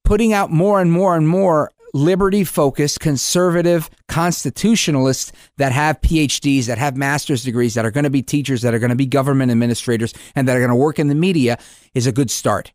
Putting 0.03 0.33
out 0.33 0.49
more 0.49 0.81
and 0.81 0.91
more 0.91 1.15
and 1.15 1.27
more 1.27 1.71
liberty 1.93 2.43
focused, 2.43 2.99
conservative 2.99 3.89
constitutionalists 4.07 5.31
that 5.57 5.71
have 5.71 6.01
PhDs, 6.01 6.65
that 6.65 6.77
have 6.77 6.95
master's 6.95 7.43
degrees, 7.43 7.73
that 7.73 7.85
are 7.85 7.91
going 7.91 8.03
to 8.03 8.09
be 8.09 8.21
teachers, 8.21 8.61
that 8.61 8.73
are 8.73 8.79
going 8.79 8.89
to 8.89 8.95
be 8.95 9.05
government 9.05 9.51
administrators, 9.51 10.13
and 10.35 10.47
that 10.47 10.55
are 10.55 10.59
going 10.59 10.69
to 10.69 10.75
work 10.75 10.99
in 10.99 11.07
the 11.07 11.15
media 11.15 11.57
is 11.93 12.07
a 12.07 12.11
good 12.11 12.31
start. 12.31 12.71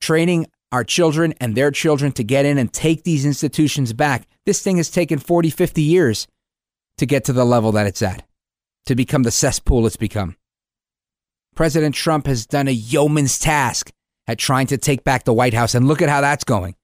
Training 0.00 0.46
our 0.72 0.84
children 0.84 1.34
and 1.40 1.54
their 1.54 1.70
children 1.70 2.12
to 2.12 2.24
get 2.24 2.44
in 2.44 2.58
and 2.58 2.72
take 2.72 3.04
these 3.04 3.24
institutions 3.24 3.92
back. 3.92 4.26
This 4.44 4.62
thing 4.62 4.76
has 4.78 4.90
taken 4.90 5.18
40, 5.18 5.50
50 5.50 5.82
years 5.82 6.26
to 6.98 7.06
get 7.06 7.24
to 7.24 7.32
the 7.32 7.44
level 7.44 7.72
that 7.72 7.86
it's 7.86 8.02
at, 8.02 8.26
to 8.86 8.94
become 8.94 9.22
the 9.22 9.30
cesspool 9.30 9.86
it's 9.86 9.96
become. 9.96 10.36
President 11.54 11.94
Trump 11.94 12.26
has 12.26 12.46
done 12.46 12.68
a 12.68 12.72
yeoman's 12.72 13.38
task 13.38 13.90
at 14.26 14.38
trying 14.38 14.66
to 14.66 14.78
take 14.78 15.04
back 15.04 15.24
the 15.24 15.32
White 15.32 15.54
House, 15.54 15.74
and 15.74 15.86
look 15.86 16.02
at 16.02 16.08
how 16.08 16.20
that's 16.20 16.44
going. 16.44 16.74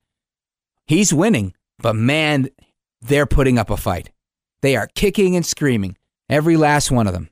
He's 0.87 1.13
winning, 1.13 1.55
but 1.79 1.97
man, 1.97 2.49
they're 3.01 3.27
putting 3.27 3.59
up 3.59 3.71
a 3.71 3.77
fight. 3.77 4.11
They 4.63 4.77
are 4.77 4.89
kicking 4.95 5.35
and 5.35 5.45
screaming, 5.45 5.97
every 6.29 6.57
last 6.57 6.91
one 6.91 7.07
of 7.07 7.13
them. 7.13 7.29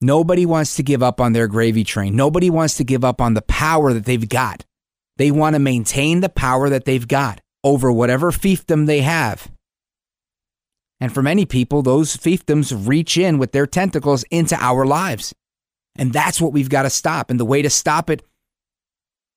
Nobody 0.00 0.46
wants 0.46 0.76
to 0.76 0.82
give 0.82 1.02
up 1.02 1.20
on 1.20 1.32
their 1.32 1.48
gravy 1.48 1.84
train. 1.84 2.14
Nobody 2.14 2.50
wants 2.50 2.76
to 2.76 2.84
give 2.84 3.04
up 3.04 3.20
on 3.20 3.34
the 3.34 3.42
power 3.42 3.92
that 3.92 4.04
they've 4.04 4.28
got. 4.28 4.64
They 5.18 5.30
want 5.30 5.54
to 5.54 5.60
maintain 5.60 6.20
the 6.20 6.28
power 6.28 6.70
that 6.70 6.84
they've 6.84 7.06
got 7.06 7.40
over 7.62 7.92
whatever 7.92 8.30
fiefdom 8.30 8.86
they 8.86 9.00
have. 9.00 9.50
And 11.00 11.12
for 11.12 11.22
many 11.22 11.44
people, 11.44 11.82
those 11.82 12.16
fiefdoms 12.16 12.86
reach 12.88 13.18
in 13.18 13.38
with 13.38 13.52
their 13.52 13.66
tentacles 13.66 14.24
into 14.30 14.56
our 14.56 14.86
lives. 14.86 15.34
And 15.96 16.12
that's 16.12 16.40
what 16.40 16.52
we've 16.52 16.70
got 16.70 16.82
to 16.82 16.90
stop. 16.90 17.30
And 17.30 17.38
the 17.38 17.44
way 17.44 17.62
to 17.62 17.70
stop 17.70 18.10
it 18.10 18.22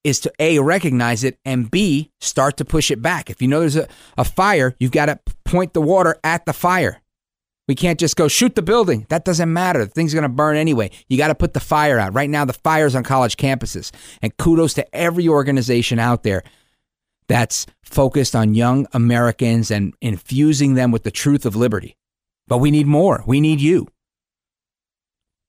is 0.04 0.20
to 0.20 0.32
A, 0.38 0.58
recognize 0.60 1.24
it, 1.24 1.36
and 1.44 1.70
B, 1.70 2.10
start 2.20 2.56
to 2.56 2.64
push 2.64 2.90
it 2.90 3.02
back. 3.02 3.30
If 3.30 3.42
you 3.42 3.48
know 3.48 3.60
there's 3.60 3.76
a, 3.76 3.88
a 4.16 4.24
fire, 4.24 4.74
you've 4.78 4.90
got 4.90 5.06
to 5.06 5.20
point 5.44 5.74
the 5.74 5.80
water 5.80 6.16
at 6.24 6.46
the 6.46 6.52
fire. 6.52 7.01
We 7.68 7.74
can't 7.74 8.00
just 8.00 8.16
go 8.16 8.28
shoot 8.28 8.54
the 8.54 8.62
building. 8.62 9.06
That 9.08 9.24
doesn't 9.24 9.52
matter. 9.52 9.84
The 9.84 9.90
thing's 9.90 10.14
going 10.14 10.22
to 10.22 10.28
burn 10.28 10.56
anyway. 10.56 10.90
You 11.08 11.16
got 11.16 11.28
to 11.28 11.34
put 11.34 11.54
the 11.54 11.60
fire 11.60 11.98
out. 11.98 12.12
Right 12.12 12.28
now, 12.28 12.44
the 12.44 12.52
fire's 12.52 12.94
on 12.94 13.04
college 13.04 13.36
campuses. 13.36 13.92
And 14.20 14.36
kudos 14.36 14.74
to 14.74 14.94
every 14.94 15.28
organization 15.28 15.98
out 15.98 16.24
there 16.24 16.42
that's 17.28 17.66
focused 17.82 18.34
on 18.34 18.54
young 18.54 18.86
Americans 18.92 19.70
and 19.70 19.94
infusing 20.00 20.74
them 20.74 20.90
with 20.90 21.04
the 21.04 21.10
truth 21.10 21.46
of 21.46 21.54
liberty. 21.54 21.96
But 22.48 22.58
we 22.58 22.70
need 22.70 22.86
more. 22.86 23.22
We 23.26 23.40
need 23.40 23.60
you. 23.60 23.86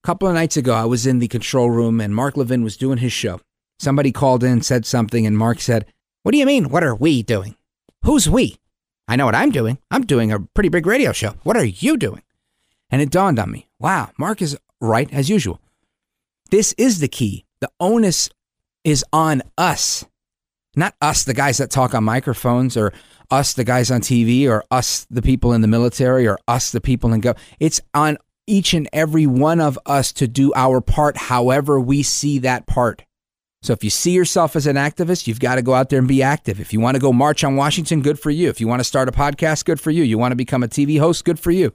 A 0.04 0.08
couple 0.08 0.28
of 0.28 0.36
nights 0.36 0.56
ago, 0.56 0.74
I 0.74 0.86
was 0.86 1.08
in 1.08 1.20
the 1.20 1.28
control 1.28 1.72
room 1.72 2.00
and 2.00 2.14
Mark 2.14 2.38
Levin 2.38 2.64
was 2.64 2.78
doing 2.78 3.00
his 3.00 3.12
show. 3.12 3.42
Somebody 3.80 4.12
called 4.12 4.44
in, 4.44 4.62
said 4.62 4.86
something, 4.86 5.26
and 5.26 5.38
Mark 5.38 5.60
said, 5.60 5.86
What 6.22 6.32
do 6.32 6.38
you 6.38 6.46
mean? 6.46 6.70
What 6.70 6.84
are 6.84 6.96
we 6.96 7.24
doing? 7.24 7.56
Who's 8.04 8.30
we? 8.30 8.58
I 9.08 9.16
know 9.16 9.26
what 9.26 9.36
I'm 9.36 9.52
doing. 9.52 9.78
I'm 9.92 10.06
doing 10.06 10.32
a 10.32 10.40
pretty 10.40 10.70
big 10.70 10.86
radio 10.86 11.12
show. 11.12 11.36
What 11.44 11.58
are 11.58 11.66
you 11.66 11.98
doing? 11.98 12.24
And 12.90 13.02
it 13.02 13.10
dawned 13.10 13.40
on 13.40 13.52
me 13.52 13.68
wow, 13.80 14.12
Mark 14.18 14.42
is 14.42 14.58
right 14.80 15.12
as 15.14 15.30
usual. 15.30 15.60
This 16.52 16.74
is 16.78 17.00
the 17.00 17.08
key. 17.08 17.46
The 17.60 17.70
onus 17.80 18.30
is 18.84 19.04
on 19.12 19.42
us, 19.58 20.06
not 20.76 20.96
us, 21.02 21.24
the 21.24 21.34
guys 21.34 21.58
that 21.58 21.70
talk 21.70 21.94
on 21.94 22.04
microphones, 22.04 22.78
or 22.78 22.94
us, 23.30 23.54
the 23.54 23.64
guys 23.64 23.92
on 23.92 24.02
TV, 24.02 24.48
or 24.48 24.64
us, 24.72 25.06
the 25.10 25.22
people 25.22 25.54
in 25.54 25.62
the 25.62 25.68
military, 25.68 26.28
or 26.28 26.38
us, 26.48 26.72
the 26.72 26.82
people 26.82 27.14
in 27.14 27.20
go. 27.20 27.36
It's 27.60 27.82
on 27.94 28.18
each 28.48 28.74
and 28.74 28.88
every 28.94 29.26
one 29.26 29.60
of 29.60 29.78
us 29.86 30.12
to 30.14 30.28
do 30.28 30.54
our 30.56 30.82
part 30.82 31.18
however 31.18 31.80
we 31.80 32.04
see 32.04 32.40
that 32.40 32.68
part. 32.68 33.04
So 33.64 33.72
if 33.72 33.82
you 33.82 33.90
see 33.90 34.12
yourself 34.12 34.58
as 34.58 34.68
an 34.68 34.76
activist, 34.76 35.26
you've 35.26 35.40
got 35.40 35.56
to 35.56 35.62
go 35.62 35.74
out 35.74 35.90
there 35.90 36.00
and 36.00 36.08
be 36.08 36.22
active. 36.22 36.60
If 36.60 36.74
you 36.74 36.82
want 36.82 36.96
to 36.96 37.02
go 37.02 37.14
march 37.14 37.46
on 37.46 37.56
Washington, 37.56 38.02
good 38.02 38.20
for 38.20 38.30
you. 38.30 38.50
If 38.50 38.60
you 38.60 38.68
want 38.68 38.82
to 38.82 38.84
start 38.84 39.08
a 39.08 39.14
podcast, 39.14 39.64
good 39.64 39.80
for 39.80 39.90
you. 39.90 40.04
You 40.04 40.18
want 40.18 40.34
to 40.34 40.36
become 40.36 40.64
a 40.64 40.68
TV 40.68 41.00
host, 41.00 41.24
good 41.24 41.40
for 41.40 41.50
you. 41.50 41.74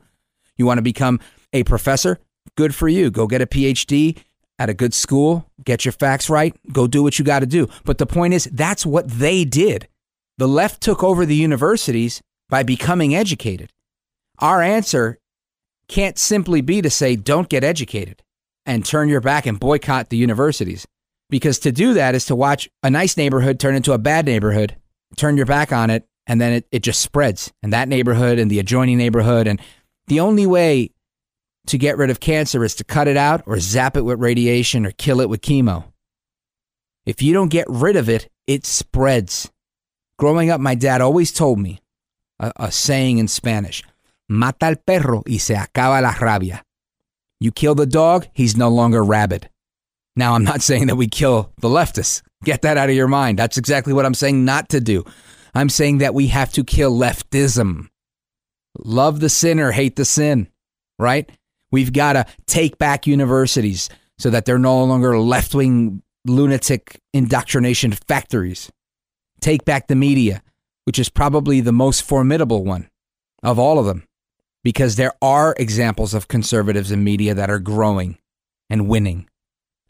You 0.58 0.66
want 0.66 0.76
to 0.76 0.82
become 0.82 1.18
a 1.54 1.64
professor, 1.64 2.18
good 2.56 2.74
for 2.74 2.88
you. 2.88 3.10
Go 3.10 3.26
get 3.26 3.40
a 3.40 3.46
PhD 3.46 4.18
at 4.58 4.68
a 4.68 4.74
good 4.74 4.92
school, 4.92 5.50
get 5.64 5.86
your 5.86 5.92
facts 5.92 6.28
right, 6.28 6.54
go 6.72 6.86
do 6.86 7.02
what 7.02 7.18
you 7.18 7.24
got 7.24 7.40
to 7.40 7.46
do. 7.46 7.68
But 7.84 7.96
the 7.96 8.06
point 8.06 8.34
is, 8.34 8.50
that's 8.52 8.84
what 8.84 9.08
they 9.08 9.46
did. 9.46 9.88
The 10.36 10.48
left 10.48 10.82
took 10.82 11.02
over 11.02 11.24
the 11.24 11.36
universities 11.36 12.20
by 12.50 12.64
becoming 12.64 13.14
educated. 13.14 13.72
Our 14.40 14.60
answer 14.60 15.18
can't 15.88 16.18
simply 16.18 16.60
be 16.60 16.82
to 16.82 16.90
say, 16.90 17.16
don't 17.16 17.48
get 17.48 17.64
educated 17.64 18.22
and 18.66 18.84
turn 18.84 19.08
your 19.08 19.22
back 19.22 19.46
and 19.46 19.58
boycott 19.58 20.10
the 20.10 20.18
universities. 20.18 20.86
Because 21.30 21.58
to 21.60 21.72
do 21.72 21.94
that 21.94 22.14
is 22.14 22.26
to 22.26 22.36
watch 22.36 22.68
a 22.82 22.90
nice 22.90 23.16
neighborhood 23.16 23.60
turn 23.60 23.74
into 23.74 23.92
a 23.92 23.98
bad 23.98 24.26
neighborhood, 24.26 24.76
turn 25.16 25.36
your 25.36 25.46
back 25.46 25.72
on 25.72 25.90
it, 25.90 26.08
and 26.26 26.40
then 26.40 26.52
it, 26.52 26.68
it 26.72 26.82
just 26.82 27.00
spreads. 27.00 27.52
And 27.62 27.72
that 27.72 27.88
neighborhood 27.88 28.38
and 28.38 28.50
the 28.50 28.58
adjoining 28.58 28.98
neighborhood. 28.98 29.46
And 29.46 29.60
the 30.06 30.20
only 30.20 30.46
way 30.46 30.90
to 31.66 31.78
get 31.78 31.98
rid 31.98 32.10
of 32.10 32.20
cancer 32.20 32.64
is 32.64 32.74
to 32.76 32.84
cut 32.84 33.08
it 33.08 33.16
out 33.16 33.42
or 33.46 33.58
zap 33.60 33.96
it 33.96 34.02
with 34.02 34.20
radiation 34.20 34.86
or 34.86 34.90
kill 34.92 35.20
it 35.20 35.28
with 35.28 35.42
chemo. 35.42 35.84
If 37.04 37.22
you 37.22 37.32
don't 37.32 37.48
get 37.48 37.66
rid 37.68 37.96
of 37.96 38.08
it, 38.08 38.28
it 38.46 38.64
spreads. 38.66 39.50
Growing 40.18 40.50
up, 40.50 40.60
my 40.60 40.74
dad 40.74 41.00
always 41.00 41.32
told 41.32 41.58
me 41.58 41.80
a, 42.38 42.52
a 42.56 42.72
saying 42.72 43.18
in 43.18 43.28
Spanish 43.28 43.82
Mata 44.28 44.66
al 44.66 44.76
perro 44.76 45.22
y 45.26 45.38
se 45.38 45.54
acaba 45.54 46.02
la 46.02 46.12
rabia. 46.12 46.62
You 47.40 47.50
kill 47.50 47.74
the 47.74 47.86
dog, 47.86 48.26
he's 48.34 48.56
no 48.56 48.68
longer 48.68 49.02
rabid. 49.02 49.48
Now, 50.18 50.34
I'm 50.34 50.42
not 50.42 50.62
saying 50.62 50.88
that 50.88 50.96
we 50.96 51.06
kill 51.06 51.52
the 51.60 51.68
leftists. 51.68 52.22
Get 52.42 52.62
that 52.62 52.76
out 52.76 52.88
of 52.88 52.96
your 52.96 53.06
mind. 53.06 53.38
That's 53.38 53.56
exactly 53.56 53.92
what 53.92 54.04
I'm 54.04 54.14
saying 54.14 54.44
not 54.44 54.68
to 54.70 54.80
do. 54.80 55.04
I'm 55.54 55.68
saying 55.68 55.98
that 55.98 56.12
we 56.12 56.26
have 56.26 56.52
to 56.54 56.64
kill 56.64 56.92
leftism. 56.92 57.88
Love 58.80 59.20
the 59.20 59.28
sinner, 59.28 59.70
hate 59.70 59.94
the 59.94 60.04
sin, 60.04 60.48
right? 60.98 61.30
We've 61.70 61.92
got 61.92 62.14
to 62.14 62.26
take 62.46 62.78
back 62.78 63.06
universities 63.06 63.88
so 64.18 64.30
that 64.30 64.44
they're 64.44 64.58
no 64.58 64.82
longer 64.82 65.16
left 65.20 65.54
wing 65.54 66.02
lunatic 66.26 67.00
indoctrination 67.14 67.92
factories. 67.92 68.72
Take 69.40 69.64
back 69.64 69.86
the 69.86 69.94
media, 69.94 70.42
which 70.82 70.98
is 70.98 71.08
probably 71.08 71.60
the 71.60 71.70
most 71.70 72.02
formidable 72.02 72.64
one 72.64 72.90
of 73.44 73.56
all 73.56 73.78
of 73.78 73.86
them, 73.86 74.02
because 74.64 74.96
there 74.96 75.12
are 75.22 75.54
examples 75.60 76.12
of 76.12 76.26
conservatives 76.26 76.90
in 76.90 77.04
media 77.04 77.34
that 77.34 77.50
are 77.50 77.60
growing 77.60 78.18
and 78.68 78.88
winning. 78.88 79.28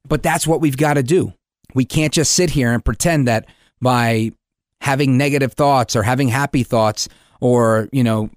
But 0.09 0.23
that's 0.23 0.47
what 0.47 0.61
we've 0.61 0.77
got 0.77 0.95
to 0.95 1.03
do. 1.03 1.33
We 1.75 1.85
can't 1.85 2.13
just 2.13 2.33
sit 2.33 2.51
here 2.51 2.73
and 2.73 2.85
pretend 2.85 3.29
that 3.29 3.47
by 3.81 4.33
having 4.81 5.17
negative 5.17 5.53
thoughts 5.53 5.95
or 5.95 6.03
having 6.03 6.29
happy 6.29 6.63
thoughts 6.63 7.09
or, 7.41 7.89
you 7.93 8.03
know, 8.03 8.31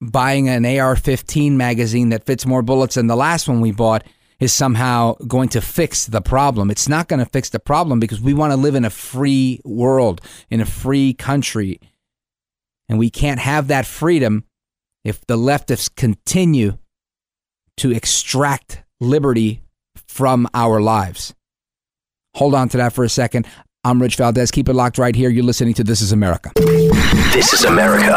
buying 0.00 0.48
an 0.48 0.64
AR 0.64 0.96
15 0.96 1.56
magazine 1.56 2.08
that 2.08 2.24
fits 2.24 2.46
more 2.46 2.62
bullets 2.62 2.94
than 2.94 3.06
the 3.06 3.16
last 3.16 3.48
one 3.48 3.60
we 3.60 3.72
bought 3.72 4.04
is 4.40 4.52
somehow 4.54 5.14
going 5.28 5.50
to 5.50 5.60
fix 5.60 6.06
the 6.06 6.22
problem. 6.22 6.70
It's 6.70 6.88
not 6.88 7.08
going 7.08 7.20
to 7.20 7.30
fix 7.30 7.50
the 7.50 7.60
problem 7.60 8.00
because 8.00 8.20
we 8.20 8.32
want 8.32 8.52
to 8.52 8.56
live 8.56 8.74
in 8.74 8.86
a 8.86 8.90
free 8.90 9.60
world, 9.64 10.22
in 10.48 10.62
a 10.62 10.66
free 10.66 11.12
country. 11.12 11.78
And 12.88 12.98
we 12.98 13.10
can't 13.10 13.38
have 13.38 13.68
that 13.68 13.86
freedom 13.86 14.44
if 15.04 15.24
the 15.26 15.36
leftists 15.36 15.94
continue 15.94 16.78
to 17.76 17.92
extract 17.92 18.82
liberty 18.98 19.62
from 20.10 20.48
our 20.52 20.80
lives. 20.80 21.32
Hold 22.34 22.54
on 22.54 22.68
to 22.70 22.76
that 22.78 22.92
for 22.92 23.04
a 23.04 23.08
second. 23.08 23.46
I'm 23.84 24.02
Rich 24.02 24.16
Valdez. 24.16 24.50
Keep 24.50 24.68
it 24.68 24.74
locked 24.74 24.98
right 24.98 25.14
here. 25.14 25.30
You're 25.30 25.44
listening 25.44 25.72
to 25.74 25.84
This 25.84 26.02
is 26.02 26.12
America. 26.12 26.50
This 27.32 27.52
is 27.54 27.64
America. 27.64 28.12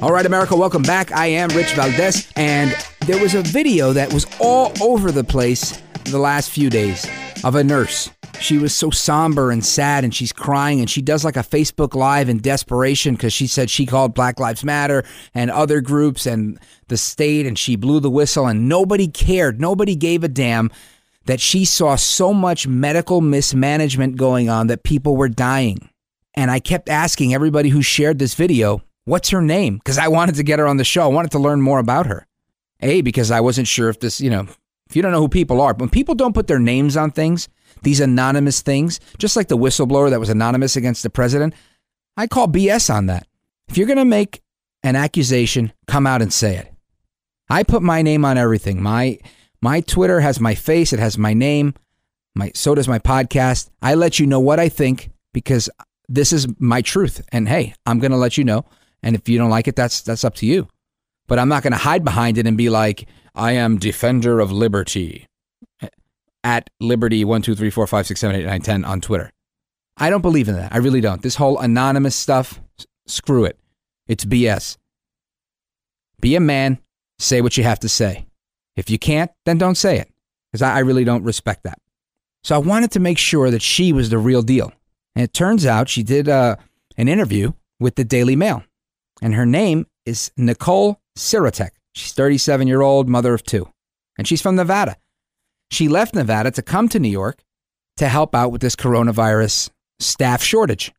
All 0.00 0.12
right, 0.12 0.24
America, 0.24 0.54
welcome 0.54 0.82
back. 0.82 1.10
I 1.10 1.26
am 1.26 1.48
Rich 1.50 1.72
Valdez, 1.72 2.32
and 2.36 2.74
there 3.06 3.20
was 3.20 3.34
a 3.34 3.42
video 3.42 3.92
that 3.92 4.12
was 4.12 4.24
all 4.38 4.72
over 4.80 5.10
the 5.10 5.24
place 5.24 5.82
the 6.10 6.18
last 6.18 6.50
few 6.50 6.70
days 6.70 7.06
of 7.44 7.54
a 7.54 7.64
nurse. 7.64 8.10
She 8.40 8.58
was 8.58 8.74
so 8.74 8.90
somber 8.90 9.50
and 9.50 9.64
sad, 9.64 10.04
and 10.04 10.14
she's 10.14 10.32
crying, 10.32 10.80
and 10.80 10.88
she 10.88 11.02
does 11.02 11.24
like 11.24 11.36
a 11.36 11.40
Facebook 11.40 11.94
Live 11.94 12.28
in 12.28 12.38
desperation 12.38 13.14
because 13.14 13.32
she 13.32 13.46
said 13.46 13.68
she 13.68 13.84
called 13.84 14.14
Black 14.14 14.38
Lives 14.38 14.64
Matter 14.64 15.04
and 15.34 15.50
other 15.50 15.80
groups 15.80 16.24
and 16.24 16.58
the 16.86 16.96
state, 16.96 17.46
and 17.46 17.58
she 17.58 17.76
blew 17.76 18.00
the 18.00 18.10
whistle, 18.10 18.46
and 18.46 18.68
nobody 18.68 19.08
cared. 19.08 19.60
Nobody 19.60 19.96
gave 19.96 20.22
a 20.22 20.28
damn 20.28 20.70
that 21.26 21.40
she 21.40 21.64
saw 21.64 21.96
so 21.96 22.32
much 22.32 22.66
medical 22.66 23.20
mismanagement 23.20 24.16
going 24.16 24.48
on 24.48 24.68
that 24.68 24.82
people 24.82 25.16
were 25.16 25.28
dying. 25.28 25.90
And 26.34 26.50
I 26.50 26.60
kept 26.60 26.88
asking 26.88 27.34
everybody 27.34 27.68
who 27.68 27.82
shared 27.82 28.18
this 28.18 28.34
video, 28.34 28.82
what's 29.04 29.30
her 29.30 29.42
name? 29.42 29.78
Because 29.78 29.98
I 29.98 30.08
wanted 30.08 30.36
to 30.36 30.42
get 30.42 30.58
her 30.58 30.66
on 30.66 30.76
the 30.76 30.84
show. 30.84 31.02
I 31.02 31.08
wanted 31.08 31.32
to 31.32 31.38
learn 31.38 31.60
more 31.60 31.80
about 31.80 32.06
her. 32.06 32.26
A, 32.80 33.00
because 33.00 33.30
I 33.32 33.40
wasn't 33.40 33.66
sure 33.66 33.88
if 33.88 33.98
this, 33.98 34.20
you 34.20 34.30
know, 34.30 34.46
if 34.88 34.96
you 34.96 35.02
don't 35.02 35.12
know 35.12 35.20
who 35.20 35.28
people 35.28 35.60
are, 35.60 35.74
when 35.74 35.88
people 35.88 36.14
don't 36.14 36.34
put 36.34 36.46
their 36.46 36.58
names 36.58 36.96
on 36.96 37.10
things, 37.10 37.48
these 37.82 38.00
anonymous 38.00 38.62
things, 38.62 39.00
just 39.18 39.36
like 39.36 39.48
the 39.48 39.58
whistleblower 39.58 40.10
that 40.10 40.20
was 40.20 40.30
anonymous 40.30 40.76
against 40.76 41.02
the 41.02 41.10
president, 41.10 41.54
I 42.16 42.26
call 42.26 42.48
BS 42.48 42.92
on 42.92 43.06
that. 43.06 43.26
If 43.68 43.76
you're 43.76 43.86
going 43.86 43.98
to 43.98 44.04
make 44.04 44.42
an 44.82 44.96
accusation, 44.96 45.72
come 45.86 46.06
out 46.06 46.22
and 46.22 46.32
say 46.32 46.56
it. 46.56 46.72
I 47.50 47.62
put 47.62 47.82
my 47.82 48.02
name 48.02 48.24
on 48.24 48.38
everything. 48.38 48.82
My 48.82 49.18
my 49.60 49.80
Twitter 49.80 50.20
has 50.20 50.38
my 50.38 50.54
face, 50.54 50.92
it 50.92 51.00
has 51.00 51.18
my 51.18 51.34
name. 51.34 51.74
My 52.34 52.52
so 52.54 52.74
does 52.74 52.88
my 52.88 52.98
podcast. 52.98 53.70
I 53.82 53.94
let 53.94 54.18
you 54.18 54.26
know 54.26 54.40
what 54.40 54.60
I 54.60 54.68
think 54.68 55.10
because 55.32 55.68
this 56.08 56.32
is 56.32 56.46
my 56.58 56.82
truth. 56.82 57.26
And 57.32 57.48
hey, 57.48 57.74
I'm 57.86 57.98
going 57.98 58.10
to 58.10 58.16
let 58.16 58.38
you 58.38 58.44
know. 58.44 58.64
And 59.02 59.16
if 59.16 59.28
you 59.28 59.38
don't 59.38 59.50
like 59.50 59.68
it, 59.68 59.76
that's 59.76 60.02
that's 60.02 60.24
up 60.24 60.34
to 60.36 60.46
you. 60.46 60.68
But 61.28 61.38
I'm 61.38 61.48
not 61.48 61.62
going 61.62 61.72
to 61.72 61.78
hide 61.78 62.04
behind 62.04 62.38
it 62.38 62.46
and 62.46 62.56
be 62.56 62.70
like, 62.70 63.06
I 63.34 63.52
am 63.52 63.78
defender 63.78 64.40
of 64.40 64.50
liberty 64.50 65.28
at 66.42 66.70
liberty 66.80 67.24
one 67.24 67.42
two 67.42 67.54
three 67.54 67.70
four 67.70 67.86
five 67.86 68.06
six 68.06 68.20
seven 68.20 68.34
eight 68.34 68.46
nine 68.46 68.62
ten 68.62 68.84
on 68.84 69.00
Twitter. 69.00 69.30
I 69.96 70.10
don't 70.10 70.22
believe 70.22 70.48
in 70.48 70.54
that. 70.56 70.72
I 70.72 70.78
really 70.78 71.00
don't. 71.00 71.22
This 71.22 71.36
whole 71.36 71.58
anonymous 71.58 72.16
stuff, 72.16 72.60
screw 73.06 73.44
it. 73.44 73.58
It's 74.06 74.24
BS. 74.24 74.76
Be 76.20 76.34
a 76.36 76.40
man. 76.40 76.78
Say 77.18 77.40
what 77.40 77.56
you 77.56 77.64
have 77.64 77.80
to 77.80 77.88
say. 77.88 78.26
If 78.76 78.90
you 78.90 78.98
can't, 78.98 79.30
then 79.44 79.58
don't 79.58 79.74
say 79.74 79.98
it, 79.98 80.08
because 80.50 80.62
I, 80.62 80.76
I 80.76 80.78
really 80.80 81.04
don't 81.04 81.24
respect 81.24 81.64
that. 81.64 81.80
So 82.44 82.54
I 82.54 82.58
wanted 82.58 82.92
to 82.92 83.00
make 83.00 83.18
sure 83.18 83.50
that 83.50 83.60
she 83.60 83.92
was 83.92 84.10
the 84.10 84.18
real 84.18 84.42
deal. 84.42 84.72
And 85.16 85.24
it 85.24 85.32
turns 85.32 85.66
out 85.66 85.88
she 85.88 86.04
did 86.04 86.28
uh, 86.28 86.56
an 86.96 87.08
interview 87.08 87.52
with 87.80 87.96
the 87.96 88.04
Daily 88.04 88.36
Mail, 88.36 88.62
and 89.20 89.34
her 89.34 89.46
name 89.46 89.86
is 90.06 90.30
Nicole 90.36 91.00
Sirotek. 91.18 91.70
She's 91.94 92.12
37 92.12 92.68
year 92.68 92.80
old, 92.80 93.08
mother 93.08 93.34
of 93.34 93.42
two, 93.42 93.68
and 94.16 94.26
she's 94.26 94.42
from 94.42 94.56
Nevada. 94.56 94.96
She 95.70 95.88
left 95.88 96.14
Nevada 96.14 96.50
to 96.52 96.62
come 96.62 96.88
to 96.88 96.98
New 96.98 97.10
York 97.10 97.42
to 97.96 98.08
help 98.08 98.34
out 98.34 98.52
with 98.52 98.60
this 98.60 98.76
coronavirus 98.76 99.70
staff 99.98 100.42
shortage. 100.42 100.92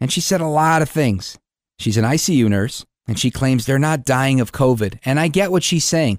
And 0.00 0.12
she 0.12 0.20
said 0.20 0.40
a 0.40 0.46
lot 0.46 0.82
of 0.82 0.90
things. 0.90 1.38
She's 1.78 1.96
an 1.96 2.04
ICU 2.04 2.48
nurse, 2.48 2.84
and 3.08 3.18
she 3.18 3.30
claims 3.30 3.64
they're 3.64 3.78
not 3.78 4.04
dying 4.04 4.40
of 4.40 4.52
COVID. 4.52 4.98
And 5.04 5.18
I 5.18 5.28
get 5.28 5.50
what 5.50 5.62
she's 5.62 5.84
saying. 5.84 6.18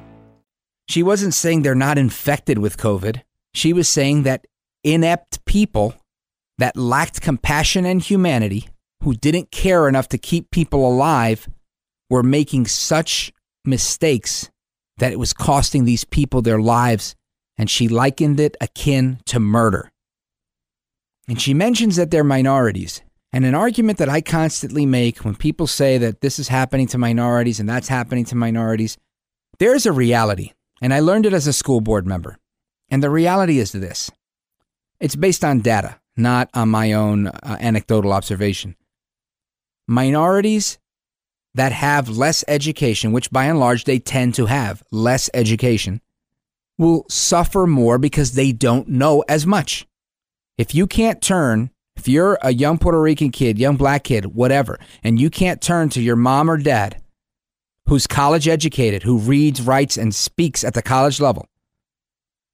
She 0.91 1.03
wasn't 1.03 1.33
saying 1.33 1.61
they're 1.61 1.73
not 1.73 1.97
infected 1.97 2.57
with 2.57 2.75
COVID. 2.75 3.21
She 3.53 3.71
was 3.71 3.87
saying 3.87 4.23
that 4.23 4.45
inept 4.83 5.45
people 5.45 5.95
that 6.57 6.75
lacked 6.75 7.21
compassion 7.21 7.85
and 7.85 8.01
humanity, 8.01 8.67
who 9.01 9.13
didn't 9.13 9.51
care 9.51 9.87
enough 9.87 10.09
to 10.09 10.17
keep 10.17 10.51
people 10.51 10.85
alive, 10.85 11.47
were 12.09 12.23
making 12.23 12.67
such 12.67 13.31
mistakes 13.63 14.51
that 14.97 15.13
it 15.13 15.17
was 15.17 15.31
costing 15.31 15.85
these 15.85 16.03
people 16.03 16.41
their 16.41 16.59
lives. 16.59 17.15
And 17.57 17.69
she 17.69 17.87
likened 17.87 18.41
it 18.41 18.57
akin 18.59 19.21
to 19.27 19.39
murder. 19.39 19.93
And 21.25 21.39
she 21.39 21.53
mentions 21.53 21.95
that 21.95 22.11
they're 22.11 22.25
minorities. 22.25 23.01
And 23.31 23.45
an 23.45 23.55
argument 23.55 23.97
that 23.99 24.09
I 24.09 24.19
constantly 24.19 24.85
make 24.85 25.19
when 25.19 25.35
people 25.35 25.67
say 25.67 25.97
that 25.99 26.19
this 26.19 26.37
is 26.37 26.49
happening 26.49 26.87
to 26.87 26.97
minorities 26.97 27.61
and 27.61 27.69
that's 27.69 27.87
happening 27.87 28.25
to 28.25 28.35
minorities, 28.35 28.97
there's 29.57 29.85
a 29.85 29.93
reality. 29.93 30.51
And 30.81 30.93
I 30.93 30.99
learned 30.99 31.27
it 31.27 31.33
as 31.33 31.47
a 31.47 31.53
school 31.53 31.79
board 31.79 32.07
member. 32.07 32.37
And 32.89 33.01
the 33.01 33.09
reality 33.09 33.59
is 33.59 33.71
this 33.71 34.11
it's 34.99 35.15
based 35.15 35.45
on 35.45 35.61
data, 35.61 35.99
not 36.17 36.49
on 36.53 36.69
my 36.69 36.93
own 36.93 37.27
uh, 37.27 37.57
anecdotal 37.59 38.11
observation. 38.11 38.75
Minorities 39.87 40.77
that 41.53 41.71
have 41.71 42.09
less 42.09 42.43
education, 42.47 43.11
which 43.11 43.31
by 43.31 43.45
and 43.45 43.59
large 43.59 43.83
they 43.83 43.99
tend 43.99 44.35
to 44.35 44.45
have 44.45 44.83
less 44.91 45.29
education, 45.33 46.01
will 46.77 47.05
suffer 47.09 47.67
more 47.67 47.97
because 47.97 48.33
they 48.33 48.51
don't 48.51 48.87
know 48.87 49.23
as 49.27 49.45
much. 49.45 49.85
If 50.57 50.73
you 50.73 50.87
can't 50.87 51.21
turn, 51.21 51.71
if 51.95 52.07
you're 52.07 52.37
a 52.41 52.53
young 52.53 52.77
Puerto 52.77 53.01
Rican 53.01 53.31
kid, 53.31 53.59
young 53.59 53.75
black 53.75 54.03
kid, 54.05 54.27
whatever, 54.27 54.79
and 55.03 55.19
you 55.19 55.29
can't 55.29 55.61
turn 55.61 55.89
to 55.89 56.01
your 56.01 56.15
mom 56.15 56.49
or 56.49 56.57
dad 56.57 57.01
who's 57.87 58.07
college 58.07 58.47
educated, 58.47 59.03
who 59.03 59.17
reads, 59.17 59.61
writes, 59.61 59.97
and 59.97 60.13
speaks 60.13 60.63
at 60.63 60.73
the 60.73 60.81
college 60.81 61.19
level, 61.19 61.45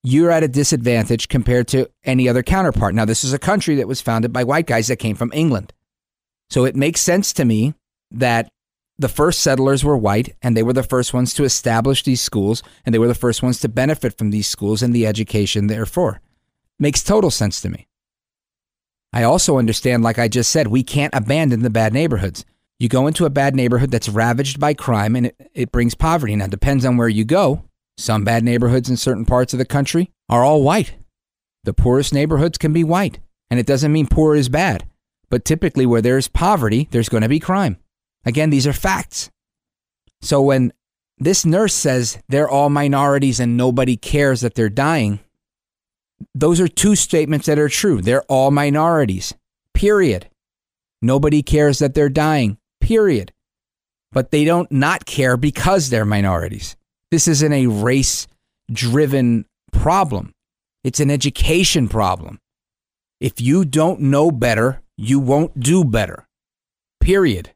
you're 0.04 0.32
at 0.32 0.44
a 0.44 0.48
disadvantage 0.48 1.28
compared 1.28 1.68
to 1.70 1.90
any 2.04 2.30
other 2.30 2.44
counterpart. 2.44 2.96
Now, 2.96 3.06
this 3.06 3.24
is 3.24 3.34
a 3.34 3.40
country 3.40 3.76
that 3.76 3.88
was 3.88 4.02
founded 4.02 4.32
by 4.32 4.44
white 4.44 4.68
guys 4.68 4.88
that 4.88 4.98
came 4.98 5.16
from 5.16 5.32
England. 5.34 5.74
So 6.50 6.66
it 6.66 6.76
makes 6.76 7.02
sense 7.02 7.34
to 7.34 7.46
me 7.46 7.74
that 8.12 8.50
the 8.98 9.10
first 9.10 9.42
settlers 9.42 9.84
were 9.84 9.98
white 9.98 10.36
and 10.42 10.56
they 10.56 10.64
were 10.64 10.74
the 10.74 10.82
first 10.82 11.14
ones 11.14 11.34
to 11.36 11.44
establish 11.44 12.04
these 12.04 12.22
schools 12.22 12.64
and 12.86 12.94
they 12.94 13.00
were 13.00 13.08
the 13.08 13.14
first 13.14 13.44
ones 13.44 13.60
to 13.60 13.70
benefit 13.70 14.18
from 14.18 14.32
these 14.32 14.48
schools 14.48 14.82
and 14.82 14.94
the 14.94 15.06
education 15.06 15.68
therefore. 15.68 16.22
Makes 16.80 17.04
total 17.04 17.30
sense 17.30 17.62
to 17.62 17.70
me. 17.70 17.88
I 19.14 19.24
also 19.24 19.58
understand, 19.58 20.04
like 20.04 20.20
I 20.20 20.28
just 20.28 20.52
said, 20.52 20.68
we 20.68 20.84
can't 20.84 21.14
abandon 21.16 21.62
the 21.62 21.70
bad 21.70 21.94
neighborhoods. 21.94 22.46
You 22.80 22.90
go 22.90 23.08
into 23.08 23.26
a 23.26 23.32
bad 23.32 23.56
neighborhood 23.56 23.92
that's 23.92 24.10
ravaged 24.10 24.60
by 24.60 24.74
crime 24.74 25.16
and 25.16 25.28
it, 25.28 25.52
it 25.54 25.72
brings 25.72 25.96
poverty. 25.96 26.36
Now, 26.36 26.46
it 26.46 26.52
depends 26.52 26.86
on 26.86 26.98
where 26.98 27.10
you 27.10 27.26
go. 27.26 27.64
Some 27.98 28.24
bad 28.24 28.44
neighborhoods 28.44 28.90
in 28.90 28.98
certain 28.98 29.26
parts 29.26 29.54
of 29.54 29.60
the 29.60 29.66
country 29.66 30.12
are 30.30 30.44
all 30.44 30.62
white. 30.62 30.96
The 31.64 31.74
poorest 31.74 32.14
neighborhoods 32.14 32.58
can 32.58 32.74
be 32.74 32.84
white. 32.84 33.20
And 33.50 33.60
it 33.60 33.66
doesn't 33.66 33.92
mean 33.92 34.08
poor 34.08 34.36
is 34.36 34.50
bad. 34.50 34.88
But 35.30 35.46
typically, 35.46 35.86
where 35.86 36.02
there's 36.02 36.28
poverty, 36.28 36.88
there's 36.92 37.10
going 37.10 37.24
to 37.24 37.30
be 37.30 37.40
crime. 37.40 37.78
Again, 38.26 38.50
these 38.50 38.68
are 38.68 38.74
facts. 38.74 39.30
So 40.22 40.42
when 40.42 40.74
this 41.18 41.46
nurse 41.46 41.74
says 41.74 42.20
they're 42.30 42.50
all 42.50 42.70
minorities 42.70 43.40
and 43.40 43.58
nobody 43.58 43.98
cares 43.98 44.42
that 44.42 44.56
they're 44.56 44.70
dying, 44.70 45.20
those 46.34 46.60
are 46.60 46.68
two 46.68 46.96
statements 46.96 47.46
that 47.46 47.60
are 47.60 47.70
true. 47.70 48.02
They're 48.02 48.24
all 48.24 48.52
minorities, 48.52 49.34
period. 49.74 50.30
Nobody 51.02 51.44
cares 51.44 51.80
that 51.80 51.94
they're 51.94 52.10
dying, 52.10 52.58
period. 52.88 53.34
But 54.14 54.32
they 54.32 54.46
don't 54.46 54.72
not 54.72 55.06
care 55.06 55.36
because 55.36 55.90
they're 55.90 56.06
minorities. 56.06 56.78
This 57.12 57.28
isn't 57.28 57.52
a 57.52 57.68
race 57.68 58.28
driven 58.72 59.46
problem, 59.72 60.34
it's 60.84 61.00
an 61.00 61.12
education 61.12 61.88
problem. 61.90 62.40
If 63.20 63.42
you 63.42 63.66
don't 63.66 64.00
know 64.00 64.32
better, 64.32 64.82
you 64.96 65.20
won't 65.20 65.60
do 65.60 65.84
better, 65.84 66.28
period. 67.02 67.52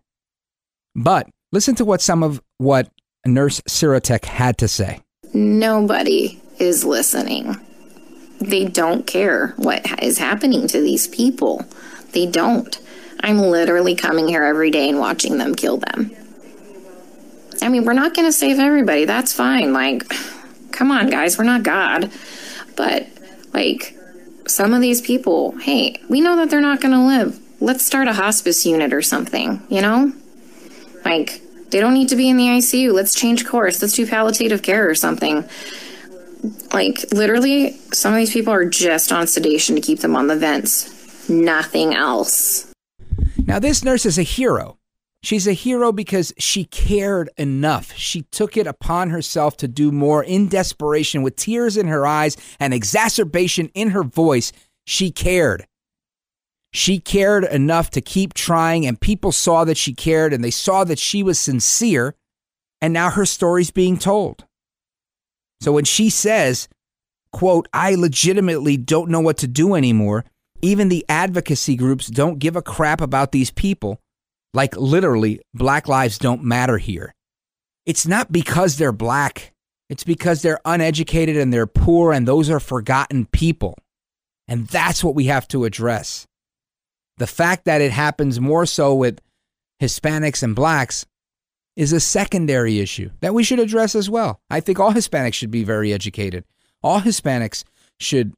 But 0.96 1.30
listen 1.52 1.76
to 1.76 1.86
what 1.86 2.02
some 2.02 2.24
of 2.24 2.42
what 2.58 2.90
Nurse 3.26 3.62
Sirotek 3.62 4.26
had 4.26 4.58
to 4.58 4.68
say. 4.68 5.02
Nobody 5.34 6.42
is 6.60 6.84
listening. 6.84 7.56
They 8.40 8.66
don't 8.66 9.08
care 9.08 9.54
what 9.58 10.04
is 10.04 10.18
happening 10.18 10.68
to 10.68 10.82
these 10.82 11.08
people. 11.08 11.66
They 12.12 12.26
don't. 12.26 12.80
I'm 13.24 13.40
literally 13.40 13.96
coming 13.96 14.28
here 14.28 14.44
every 14.44 14.72
day 14.72 14.90
and 14.90 15.00
watching 15.00 15.38
them 15.38 15.56
kill 15.56 15.78
them. 15.78 16.12
I 17.62 17.70
mean, 17.70 17.86
we're 17.86 17.94
not 17.94 18.16
going 18.16 18.28
to 18.28 18.34
save 18.34 18.60
everybody. 18.60 19.06
That's 19.06 19.34
fine. 19.34 19.74
Like, 19.74 20.04
come 20.72 20.92
on, 20.92 21.10
guys. 21.10 21.38
We're 21.38 21.44
not 21.44 21.64
God. 21.64 22.12
But, 22.76 23.08
like, 23.54 23.96
some 24.48 24.74
of 24.74 24.82
these 24.82 25.02
people, 25.02 25.56
hey, 25.58 26.02
we 26.10 26.22
know 26.22 26.36
that 26.38 26.50
they're 26.50 26.62
not 26.62 26.82
going 26.82 26.94
to 26.94 27.06
live. 27.06 27.40
Let's 27.60 27.86
start 27.86 28.08
a 28.08 28.14
hospice 28.14 28.66
unit 28.66 28.94
or 28.94 29.04
something, 29.04 29.62
you 29.70 29.82
know? 29.82 30.12
Like, 31.06 31.42
they 31.70 31.80
don't 31.80 31.94
need 31.94 32.10
to 32.10 32.16
be 32.16 32.30
in 32.30 32.38
the 32.38 32.48
ICU. 32.48 32.92
Let's 32.92 33.14
change 33.14 33.46
course. 33.46 33.82
Let's 33.82 33.94
do 33.94 34.08
palliative 34.08 34.64
care 34.64 34.90
or 34.90 34.96
something. 34.96 35.48
Like, 36.74 37.06
literally, 37.14 37.78
some 37.94 38.14
of 38.14 38.18
these 38.18 38.34
people 38.34 38.52
are 38.54 38.66
just 38.66 39.12
on 39.12 39.28
sedation 39.28 39.76
to 39.76 39.82
keep 39.82 40.00
them 40.00 40.16
on 40.16 40.26
the 40.26 40.36
vents. 40.36 41.30
Nothing 41.30 41.94
else. 41.94 42.71
Now, 43.52 43.60
this 43.60 43.84
nurse 43.84 44.06
is 44.06 44.18
a 44.18 44.24
hero. 44.24 44.78
She's 45.24 45.46
a 45.46 45.52
hero 45.52 45.92
because 45.92 46.34
she 46.38 46.64
cared 46.64 47.30
enough. 47.36 47.92
She 47.98 48.22
took 48.32 48.56
it 48.56 48.66
upon 48.66 49.10
herself 49.10 49.58
to 49.58 49.68
do 49.68 49.92
more 49.92 50.24
in 50.24 50.48
desperation 50.48 51.22
with 51.22 51.36
tears 51.36 51.76
in 51.76 51.88
her 51.88 52.08
eyes 52.08 52.38
and 52.62 52.74
exacerbation 52.74 53.70
in 53.74 53.90
her 53.90 54.04
voice. 54.04 54.54
She 54.88 55.12
cared. 55.12 55.68
She 56.72 56.98
cared 56.98 57.44
enough 57.44 57.90
to 57.90 58.00
keep 58.00 58.34
trying, 58.34 58.86
and 58.86 59.02
people 59.02 59.34
saw 59.34 59.66
that 59.66 59.76
she 59.76 59.94
cared 59.94 60.32
and 60.32 60.42
they 60.42 60.50
saw 60.50 60.86
that 60.86 60.98
she 60.98 61.22
was 61.22 61.38
sincere, 61.38 62.16
and 62.80 62.94
now 62.94 63.10
her 63.10 63.26
story's 63.26 63.70
being 63.70 63.98
told. 63.98 64.46
So 65.60 65.74
when 65.74 65.84
she 65.84 66.10
says, 66.10 66.70
quote, 67.34 67.68
I 67.74 67.96
legitimately 67.96 68.78
don't 68.78 69.12
know 69.12 69.20
what 69.20 69.40
to 69.40 69.48
do 69.50 69.76
anymore, 69.76 70.24
even 70.62 70.90
the 70.90 71.06
advocacy 71.10 71.76
groups 71.76 72.08
don't 72.08 72.40
give 72.40 72.56
a 72.56 72.62
crap 72.62 73.02
about 73.02 73.32
these 73.32 73.52
people. 73.52 74.00
Like 74.54 74.76
literally, 74.76 75.42
black 75.54 75.88
lives 75.88 76.18
don't 76.18 76.44
matter 76.44 76.78
here. 76.78 77.14
It's 77.86 78.06
not 78.06 78.32
because 78.32 78.78
they're 78.78 78.92
black. 78.92 79.54
It's 79.90 80.04
because 80.04 80.42
they're 80.42 80.60
uneducated 80.66 81.38
and 81.38 81.54
they're 81.54 81.68
poor 81.68 82.14
and 82.14 82.28
those 82.28 82.50
are 82.50 82.60
forgotten 82.60 83.26
people. 83.26 83.78
And 84.48 84.68
that's 84.68 85.04
what 85.04 85.16
we 85.16 85.26
have 85.26 85.48
to 85.50 85.66
address. 85.66 86.26
The 87.18 87.28
fact 87.28 87.66
that 87.66 87.82
it 87.82 87.92
happens 87.92 88.40
more 88.40 88.66
so 88.66 88.96
with 88.96 89.20
Hispanics 89.82 90.44
and 90.44 90.56
blacks 90.56 91.06
is 91.76 91.94
a 91.94 92.00
secondary 92.00 92.80
issue 92.80 93.10
that 93.22 93.34
we 93.34 93.44
should 93.44 93.60
address 93.60 93.96
as 93.96 94.10
well. 94.10 94.42
I 94.50 94.60
think 94.60 94.80
all 94.80 94.94
Hispanics 94.94 95.34
should 95.34 95.52
be 95.52 95.64
very 95.64 95.94
educated. 95.94 96.44
All 96.84 97.02
Hispanics 97.02 97.64
should 98.00 98.34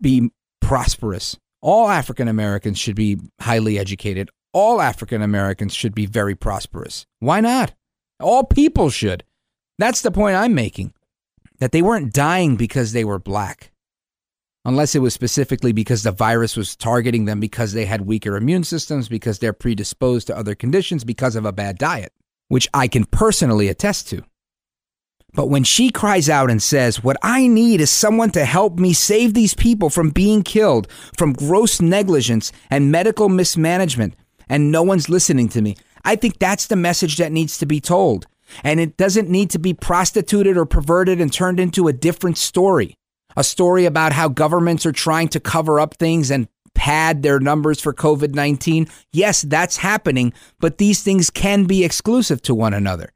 be 0.00 0.30
prosperous. 0.68 1.34
All 1.62 1.88
African 1.88 2.28
Americans 2.28 2.78
should 2.78 2.94
be 2.94 3.18
highly 3.40 3.78
educated. 3.78 4.28
All 4.52 4.82
African 4.82 5.22
Americans 5.22 5.74
should 5.74 5.94
be 5.94 6.04
very 6.04 6.34
prosperous. 6.34 7.06
Why 7.20 7.40
not? 7.40 7.72
All 8.20 8.44
people 8.44 8.90
should. 8.90 9.24
That's 9.78 10.02
the 10.02 10.10
point 10.10 10.36
I'm 10.36 10.54
making. 10.54 10.92
That 11.58 11.72
they 11.72 11.80
weren't 11.80 12.12
dying 12.12 12.56
because 12.56 12.92
they 12.92 13.02
were 13.02 13.18
black 13.18 13.72
unless 14.66 14.94
it 14.94 14.98
was 14.98 15.14
specifically 15.14 15.72
because 15.72 16.02
the 16.02 16.12
virus 16.12 16.54
was 16.54 16.76
targeting 16.76 17.24
them 17.24 17.40
because 17.40 17.72
they 17.72 17.86
had 17.86 18.02
weaker 18.02 18.36
immune 18.36 18.62
systems, 18.62 19.08
because 19.08 19.38
they're 19.38 19.54
predisposed 19.54 20.26
to 20.26 20.36
other 20.36 20.54
conditions, 20.54 21.04
because 21.04 21.34
of 21.36 21.46
a 21.46 21.52
bad 21.52 21.78
diet, 21.78 22.12
which 22.48 22.68
I 22.74 22.86
can 22.88 23.06
personally 23.06 23.68
attest 23.68 24.10
to. 24.10 24.22
But 25.38 25.50
when 25.50 25.62
she 25.62 25.90
cries 25.90 26.28
out 26.28 26.50
and 26.50 26.60
says, 26.60 27.04
What 27.04 27.16
I 27.22 27.46
need 27.46 27.80
is 27.80 27.92
someone 27.92 28.32
to 28.32 28.44
help 28.44 28.80
me 28.80 28.92
save 28.92 29.34
these 29.34 29.54
people 29.54 29.88
from 29.88 30.10
being 30.10 30.42
killed, 30.42 30.90
from 31.16 31.32
gross 31.32 31.80
negligence 31.80 32.50
and 32.70 32.90
medical 32.90 33.28
mismanagement, 33.28 34.16
and 34.48 34.72
no 34.72 34.82
one's 34.82 35.08
listening 35.08 35.48
to 35.50 35.62
me, 35.62 35.76
I 36.04 36.16
think 36.16 36.40
that's 36.40 36.66
the 36.66 36.74
message 36.74 37.18
that 37.18 37.30
needs 37.30 37.56
to 37.58 37.66
be 37.66 37.80
told. 37.80 38.26
And 38.64 38.80
it 38.80 38.96
doesn't 38.96 39.30
need 39.30 39.50
to 39.50 39.60
be 39.60 39.74
prostituted 39.74 40.56
or 40.56 40.66
perverted 40.66 41.20
and 41.20 41.32
turned 41.32 41.60
into 41.60 41.86
a 41.86 41.92
different 41.92 42.36
story 42.36 42.96
a 43.36 43.44
story 43.44 43.84
about 43.84 44.12
how 44.12 44.26
governments 44.26 44.84
are 44.86 44.90
trying 44.90 45.28
to 45.28 45.38
cover 45.38 45.78
up 45.78 45.94
things 45.94 46.32
and 46.32 46.48
pad 46.74 47.22
their 47.22 47.38
numbers 47.38 47.80
for 47.80 47.94
COVID 47.94 48.34
19. 48.34 48.88
Yes, 49.12 49.42
that's 49.42 49.76
happening, 49.76 50.32
but 50.58 50.78
these 50.78 51.04
things 51.04 51.30
can 51.30 51.62
be 51.62 51.84
exclusive 51.84 52.42
to 52.42 52.56
one 52.56 52.74
another. 52.74 53.12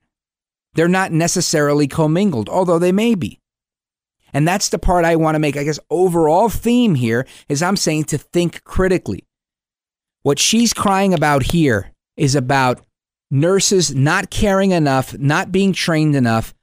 They're 0.74 0.88
not 0.88 1.12
necessarily 1.12 1.86
commingled, 1.86 2.48
although 2.48 2.78
they 2.78 2.92
may 2.92 3.14
be. 3.14 3.38
And 4.32 4.48
that's 4.48 4.70
the 4.70 4.78
part 4.78 5.04
I 5.04 5.16
want 5.16 5.34
to 5.34 5.38
make. 5.38 5.56
I 5.56 5.64
guess 5.64 5.78
overall 5.90 6.48
theme 6.48 6.94
here 6.94 7.26
is 7.48 7.62
I'm 7.62 7.76
saying 7.76 8.04
to 8.04 8.18
think 8.18 8.64
critically. 8.64 9.26
What 10.22 10.38
she's 10.38 10.72
crying 10.72 11.12
about 11.12 11.42
here 11.42 11.92
is 12.16 12.34
about 12.34 12.80
nurses 13.30 13.94
not 13.94 14.30
caring 14.30 14.70
enough, 14.70 15.16
not 15.18 15.52
being 15.52 15.72
trained 15.72 16.16
enough, 16.16 16.54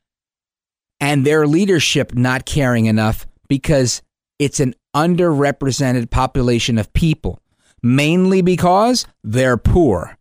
and 1.00 1.26
their 1.26 1.46
leadership 1.46 2.16
not 2.16 2.46
caring 2.46 2.86
enough 2.86 3.28
because 3.48 4.02
it's 4.40 4.60
an 4.60 4.74
underrepresented 4.96 6.10
population 6.10 6.78
of 6.78 6.94
people, 6.94 7.40
mainly 7.84 8.42
because 8.42 9.06
they're 9.24 9.58
poor. 9.58 10.18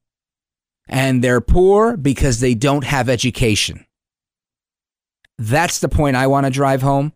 And 0.89 1.23
they're 1.23 1.41
poor 1.41 1.97
because 1.97 2.41
they 2.41 2.55
don't 2.55 2.85
have 2.85 3.09
education. 3.09 3.85
That's 5.39 5.79
the 5.79 5.89
point 5.89 6.17
I 6.17 6.27
want 6.27 6.47
to 6.47 6.51
drive 6.51 6.83
home. 6.83 7.13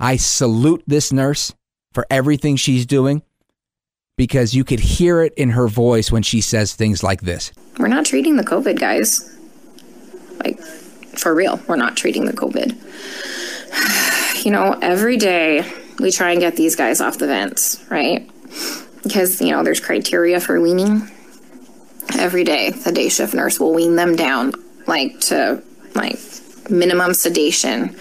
I 0.00 0.16
salute 0.16 0.82
this 0.86 1.12
nurse 1.12 1.54
for 1.92 2.06
everything 2.10 2.56
she's 2.56 2.84
doing 2.86 3.22
because 4.16 4.54
you 4.54 4.64
could 4.64 4.80
hear 4.80 5.22
it 5.22 5.34
in 5.34 5.50
her 5.50 5.68
voice 5.68 6.10
when 6.10 6.22
she 6.22 6.40
says 6.40 6.74
things 6.74 7.02
like 7.02 7.22
this. 7.22 7.52
We're 7.78 7.88
not 7.88 8.04
treating 8.04 8.36
the 8.36 8.44
COVID, 8.44 8.78
guys. 8.78 9.30
Like, 10.44 10.60
for 10.60 11.34
real, 11.34 11.60
we're 11.68 11.76
not 11.76 11.96
treating 11.96 12.26
the 12.26 12.32
COVID. 12.32 12.74
you 14.44 14.50
know, 14.50 14.78
every 14.82 15.16
day 15.16 15.64
we 16.00 16.10
try 16.10 16.32
and 16.32 16.40
get 16.40 16.56
these 16.56 16.76
guys 16.76 17.00
off 17.00 17.18
the 17.18 17.26
vents, 17.26 17.84
right? 17.88 18.28
Because, 19.02 19.40
you 19.40 19.50
know, 19.50 19.62
there's 19.62 19.80
criteria 19.80 20.40
for 20.40 20.60
weaning. 20.60 21.10
Every 22.18 22.44
day, 22.44 22.70
the 22.70 22.92
day 22.92 23.08
shift 23.08 23.34
nurse 23.34 23.58
will 23.58 23.74
wean 23.74 23.96
them 23.96 24.16
down, 24.16 24.52
like 24.86 25.20
to 25.22 25.62
like 25.94 26.18
minimum 26.70 27.14
sedation. 27.14 27.96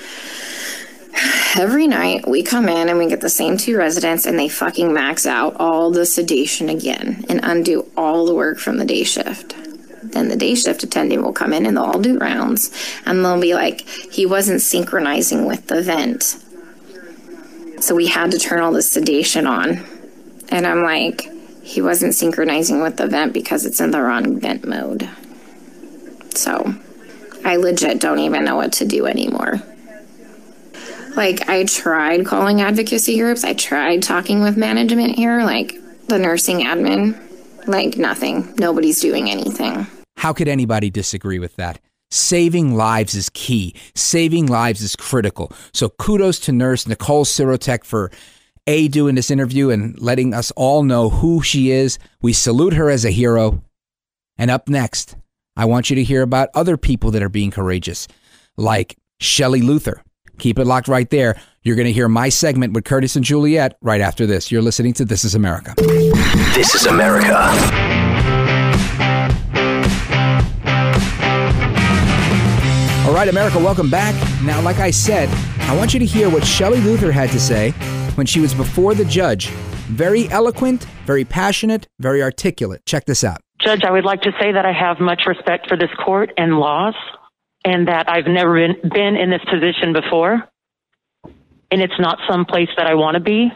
Every 1.55 1.87
night 1.87 2.27
we 2.27 2.41
come 2.41 2.67
in 2.67 2.89
and 2.89 2.97
we 2.97 3.07
get 3.07 3.21
the 3.21 3.29
same 3.29 3.57
two 3.57 3.77
residents 3.77 4.25
and 4.25 4.37
they 4.37 4.49
fucking 4.49 4.91
max 4.91 5.25
out 5.25 5.55
all 5.57 5.91
the 5.91 6.05
sedation 6.05 6.69
again 6.69 7.25
and 7.29 7.39
undo 7.43 7.89
all 7.95 8.25
the 8.25 8.33
work 8.33 8.57
from 8.57 8.77
the 8.77 8.85
day 8.85 9.03
shift. 9.03 9.55
Then 10.03 10.27
the 10.27 10.35
day 10.35 10.55
shift 10.55 10.83
attending 10.83 11.21
will 11.21 11.33
come 11.33 11.53
in 11.53 11.65
and 11.65 11.77
they'll 11.77 11.85
all 11.85 11.99
do 11.99 12.17
rounds 12.17 12.71
and 13.05 13.23
they'll 13.23 13.39
be 13.39 13.53
like, 13.53 13.81
he 13.81 14.25
wasn't 14.25 14.61
synchronizing 14.61 15.45
with 15.45 15.67
the 15.67 15.81
vent. 15.81 16.37
So 17.81 17.95
we 17.95 18.07
had 18.07 18.31
to 18.31 18.39
turn 18.39 18.59
all 18.59 18.71
the 18.71 18.81
sedation 18.81 19.45
on. 19.45 19.83
And 20.49 20.65
I'm 20.65 20.83
like, 20.83 21.27
he 21.63 21.81
wasn't 21.81 22.13
synchronizing 22.13 22.81
with 22.81 22.97
the 22.97 23.07
vent 23.07 23.33
because 23.33 23.65
it's 23.65 23.79
in 23.79 23.91
the 23.91 24.01
wrong 24.01 24.39
vent 24.39 24.67
mode. 24.67 25.09
So 26.35 26.75
I 27.45 27.55
legit 27.55 27.99
don't 27.99 28.19
even 28.19 28.43
know 28.43 28.57
what 28.57 28.73
to 28.73 28.85
do 28.85 29.05
anymore. 29.05 29.61
Like, 31.15 31.47
I 31.47 31.63
tried 31.65 32.25
calling 32.25 32.61
advocacy 32.61 33.17
groups, 33.17 33.43
I 33.43 33.53
tried 33.53 34.03
talking 34.03 34.41
with 34.41 34.57
management 34.57 35.15
here, 35.15 35.43
like 35.43 35.75
the 36.07 36.19
nursing 36.19 36.61
admin. 36.61 37.19
Like, 37.65 37.97
nothing. 37.97 38.53
Nobody's 38.57 38.99
doing 38.99 39.29
anything. 39.29 39.87
How 40.17 40.33
could 40.33 40.49
anybody 40.49 40.89
disagree 40.89 41.39
with 41.39 41.55
that? 41.55 41.79
Saving 42.11 42.75
lives 42.75 43.15
is 43.15 43.29
key. 43.29 43.73
Saving 43.95 44.47
lives 44.47 44.81
is 44.81 44.95
critical. 44.95 45.51
So 45.73 45.89
kudos 45.89 46.39
to 46.41 46.51
nurse 46.51 46.87
Nicole 46.87 47.25
Sirotek 47.25 47.83
for 47.85 48.11
A, 48.65 48.87
doing 48.87 49.15
this 49.15 49.29
interview 49.29 49.69
and 49.69 49.99
letting 50.01 50.33
us 50.33 50.51
all 50.51 50.83
know 50.83 51.09
who 51.09 51.41
she 51.41 51.71
is. 51.71 51.99
We 52.21 52.31
salute 52.31 52.73
her 52.73 52.89
as 52.89 53.03
a 53.03 53.11
hero. 53.11 53.61
And 54.37 54.49
up 54.49 54.69
next, 54.69 55.17
I 55.57 55.65
want 55.65 55.89
you 55.89 55.97
to 55.97 56.03
hear 56.03 56.21
about 56.21 56.49
other 56.55 56.77
people 56.77 57.11
that 57.11 57.21
are 57.21 57.29
being 57.29 57.51
courageous, 57.51 58.07
like 58.55 58.97
Shelley 59.19 59.61
Luther. 59.61 60.01
Keep 60.39 60.59
it 60.59 60.65
locked 60.65 60.87
right 60.87 61.09
there. 61.09 61.39
You're 61.61 61.75
going 61.75 61.87
to 61.87 61.93
hear 61.93 62.07
my 62.07 62.29
segment 62.29 62.73
with 62.73 62.85
Curtis 62.85 63.15
and 63.15 63.25
Juliet 63.25 63.77
right 63.81 64.01
after 64.01 64.25
this. 64.25 64.49
You're 64.49 64.61
listening 64.61 64.93
to 64.93 65.05
This 65.05 65.25
is 65.25 65.35
America. 65.35 65.73
This 65.77 66.73
is 66.73 66.85
America. 66.85 67.35
All 73.05 73.13
right, 73.13 73.27
America, 73.27 73.59
welcome 73.59 73.89
back. 73.89 74.15
Now, 74.41 74.61
like 74.61 74.77
I 74.77 74.89
said, 74.89 75.29
I 75.69 75.75
want 75.75 75.93
you 75.93 75.99
to 75.99 76.05
hear 76.05 76.29
what 76.29 76.45
Shelley 76.45 76.79
Luther 76.79 77.11
had 77.11 77.29
to 77.31 77.39
say 77.39 77.73
when 78.15 78.25
she 78.25 78.39
was 78.39 78.53
before 78.53 78.93
the 78.93 79.05
judge. 79.05 79.47
Very 79.89 80.29
eloquent, 80.29 80.85
very 81.05 81.25
passionate, 81.25 81.87
very 81.99 82.21
articulate. 82.21 82.85
Check 82.85 83.05
this 83.05 83.23
out. 83.23 83.41
Judge, 83.59 83.83
I 83.83 83.91
would 83.91 84.05
like 84.05 84.21
to 84.21 84.31
say 84.41 84.51
that 84.51 84.65
I 84.65 84.73
have 84.73 84.99
much 84.99 85.23
respect 85.25 85.67
for 85.67 85.77
this 85.77 85.89
court 86.03 86.31
and 86.37 86.57
laws, 86.57 86.95
and 87.63 87.87
that 87.87 88.09
I've 88.09 88.27
never 88.27 88.55
been, 88.55 88.89
been 88.89 89.15
in 89.15 89.29
this 89.29 89.41
position 89.49 89.93
before. 89.93 90.43
And 91.71 91.81
it's 91.81 91.99
not 91.99 92.19
some 92.29 92.45
place 92.45 92.69
that 92.77 92.87
I 92.87 92.95
want 92.95 93.15
to 93.15 93.21
be, 93.21 93.49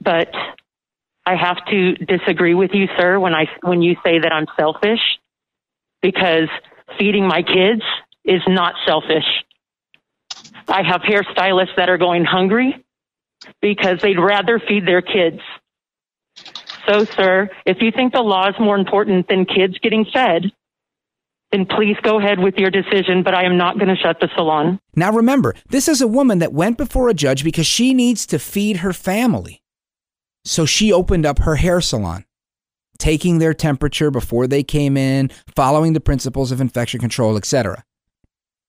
but 0.00 0.28
I 1.24 1.36
have 1.36 1.58
to 1.70 1.94
disagree 1.94 2.54
with 2.54 2.70
you, 2.72 2.86
sir, 2.98 3.18
when 3.18 3.34
I 3.34 3.46
when 3.62 3.82
you 3.82 3.96
say 4.04 4.18
that 4.18 4.32
I'm 4.32 4.46
selfish, 4.58 5.00
because 6.02 6.48
feeding 6.98 7.26
my 7.26 7.42
kids 7.42 7.82
is 8.24 8.42
not 8.48 8.74
selfish. 8.86 9.24
I 10.66 10.82
have 10.82 11.00
hairstylists 11.02 11.76
that 11.76 11.88
are 11.88 11.98
going 11.98 12.24
hungry 12.24 12.84
because 13.60 14.00
they'd 14.02 14.18
rather 14.18 14.60
feed 14.66 14.86
their 14.86 15.02
kids. 15.02 15.40
So, 16.88 17.04
sir, 17.04 17.50
if 17.66 17.78
you 17.80 17.90
think 17.90 18.12
the 18.12 18.20
law 18.20 18.48
is 18.48 18.54
more 18.58 18.78
important 18.78 19.28
than 19.28 19.44
kids 19.44 19.78
getting 19.82 20.06
fed, 20.12 20.52
then 21.52 21.66
please 21.66 21.96
go 22.02 22.18
ahead 22.18 22.38
with 22.38 22.54
your 22.56 22.70
decision, 22.70 23.22
but 23.22 23.34
I 23.34 23.44
am 23.44 23.56
not 23.56 23.78
going 23.78 23.88
to 23.88 23.96
shut 23.96 24.20
the 24.20 24.28
salon. 24.34 24.78
Now, 24.94 25.12
remember, 25.12 25.54
this 25.68 25.88
is 25.88 26.00
a 26.00 26.06
woman 26.06 26.38
that 26.38 26.52
went 26.52 26.78
before 26.78 27.08
a 27.08 27.14
judge 27.14 27.44
because 27.44 27.66
she 27.66 27.94
needs 27.94 28.26
to 28.26 28.38
feed 28.38 28.78
her 28.78 28.92
family. 28.92 29.62
So 30.44 30.66
she 30.66 30.92
opened 30.92 31.26
up 31.26 31.40
her 31.40 31.56
hair 31.56 31.80
salon, 31.80 32.24
taking 32.98 33.38
their 33.38 33.54
temperature 33.54 34.10
before 34.10 34.46
they 34.46 34.62
came 34.62 34.96
in, 34.96 35.30
following 35.54 35.92
the 35.92 36.00
principles 36.00 36.52
of 36.52 36.60
infection 36.60 37.00
control, 37.00 37.36
etc. 37.36 37.84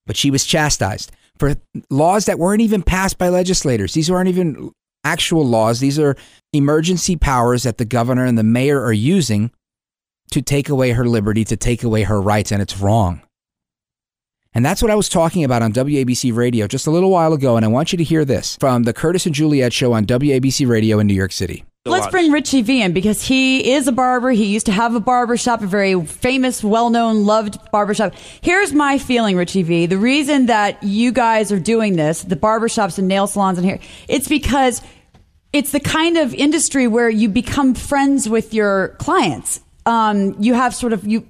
But 0.05 0.17
she 0.17 0.31
was 0.31 0.45
chastised 0.45 1.11
for 1.39 1.55
laws 1.89 2.25
that 2.25 2.37
weren't 2.37 2.61
even 2.61 2.83
passed 2.83 3.17
by 3.17 3.29
legislators. 3.29 3.93
These 3.93 4.11
aren't 4.11 4.29
even 4.29 4.71
actual 5.03 5.45
laws. 5.45 5.79
These 5.79 5.97
are 5.97 6.15
emergency 6.53 7.15
powers 7.15 7.63
that 7.63 7.77
the 7.77 7.85
governor 7.85 8.25
and 8.25 8.37
the 8.37 8.43
mayor 8.43 8.83
are 8.83 8.93
using 8.93 9.51
to 10.31 10.41
take 10.41 10.69
away 10.69 10.91
her 10.91 11.05
liberty, 11.05 11.43
to 11.45 11.57
take 11.57 11.83
away 11.83 12.03
her 12.03 12.21
rights, 12.21 12.51
and 12.51 12.61
it's 12.61 12.77
wrong. 12.77 13.21
And 14.53 14.65
that's 14.65 14.81
what 14.81 14.91
I 14.91 14.95
was 14.95 15.09
talking 15.09 15.43
about 15.43 15.61
on 15.61 15.73
WABC 15.73 16.35
Radio 16.35 16.67
just 16.67 16.87
a 16.87 16.91
little 16.91 17.11
while 17.11 17.33
ago. 17.33 17.55
And 17.55 17.63
I 17.63 17.69
want 17.69 17.91
you 17.93 17.97
to 17.97 18.03
hear 18.03 18.25
this 18.25 18.57
from 18.59 18.83
the 18.83 18.93
Curtis 18.93 19.25
and 19.25 19.35
Juliet 19.35 19.71
show 19.73 19.93
on 19.93 20.05
WABC 20.05 20.67
Radio 20.67 20.99
in 20.99 21.07
New 21.07 21.13
York 21.13 21.31
City. 21.31 21.63
Let's 21.85 22.07
bring 22.07 22.31
Richie 22.31 22.61
V 22.61 22.81
in 22.81 22.91
because 22.91 23.23
he 23.23 23.71
is 23.71 23.87
a 23.87 23.91
barber. 23.91 24.31
He 24.31 24.45
used 24.45 24.65
to 24.65 24.71
have 24.71 24.95
a 24.95 24.99
barber 24.99 25.37
shop, 25.37 25.61
a 25.61 25.65
very 25.65 25.99
famous, 26.05 26.63
well 26.63 26.89
known, 26.89 27.25
loved 27.25 27.57
barber 27.71 27.93
shop. 27.93 28.13
Here's 28.41 28.73
my 28.73 28.97
feeling, 28.97 29.37
Richie 29.37 29.63
V. 29.63 29.85
The 29.85 29.97
reason 29.97 30.47
that 30.47 30.83
you 30.83 31.11
guys 31.11 31.51
are 31.51 31.59
doing 31.59 31.95
this, 31.95 32.23
the 32.23 32.35
barber 32.35 32.67
shops 32.67 32.97
and 32.97 33.07
nail 33.07 33.27
salons 33.27 33.57
in 33.57 33.63
here, 33.63 33.79
it's 34.07 34.27
because 34.27 34.81
it's 35.53 35.71
the 35.71 35.79
kind 35.79 36.17
of 36.17 36.33
industry 36.33 36.87
where 36.87 37.09
you 37.09 37.29
become 37.29 37.73
friends 37.73 38.27
with 38.27 38.53
your 38.53 38.89
clients. 38.99 39.61
Um, 39.85 40.35
you 40.39 40.53
have 40.53 40.75
sort 40.75 40.93
of, 40.93 41.07
you, 41.07 41.25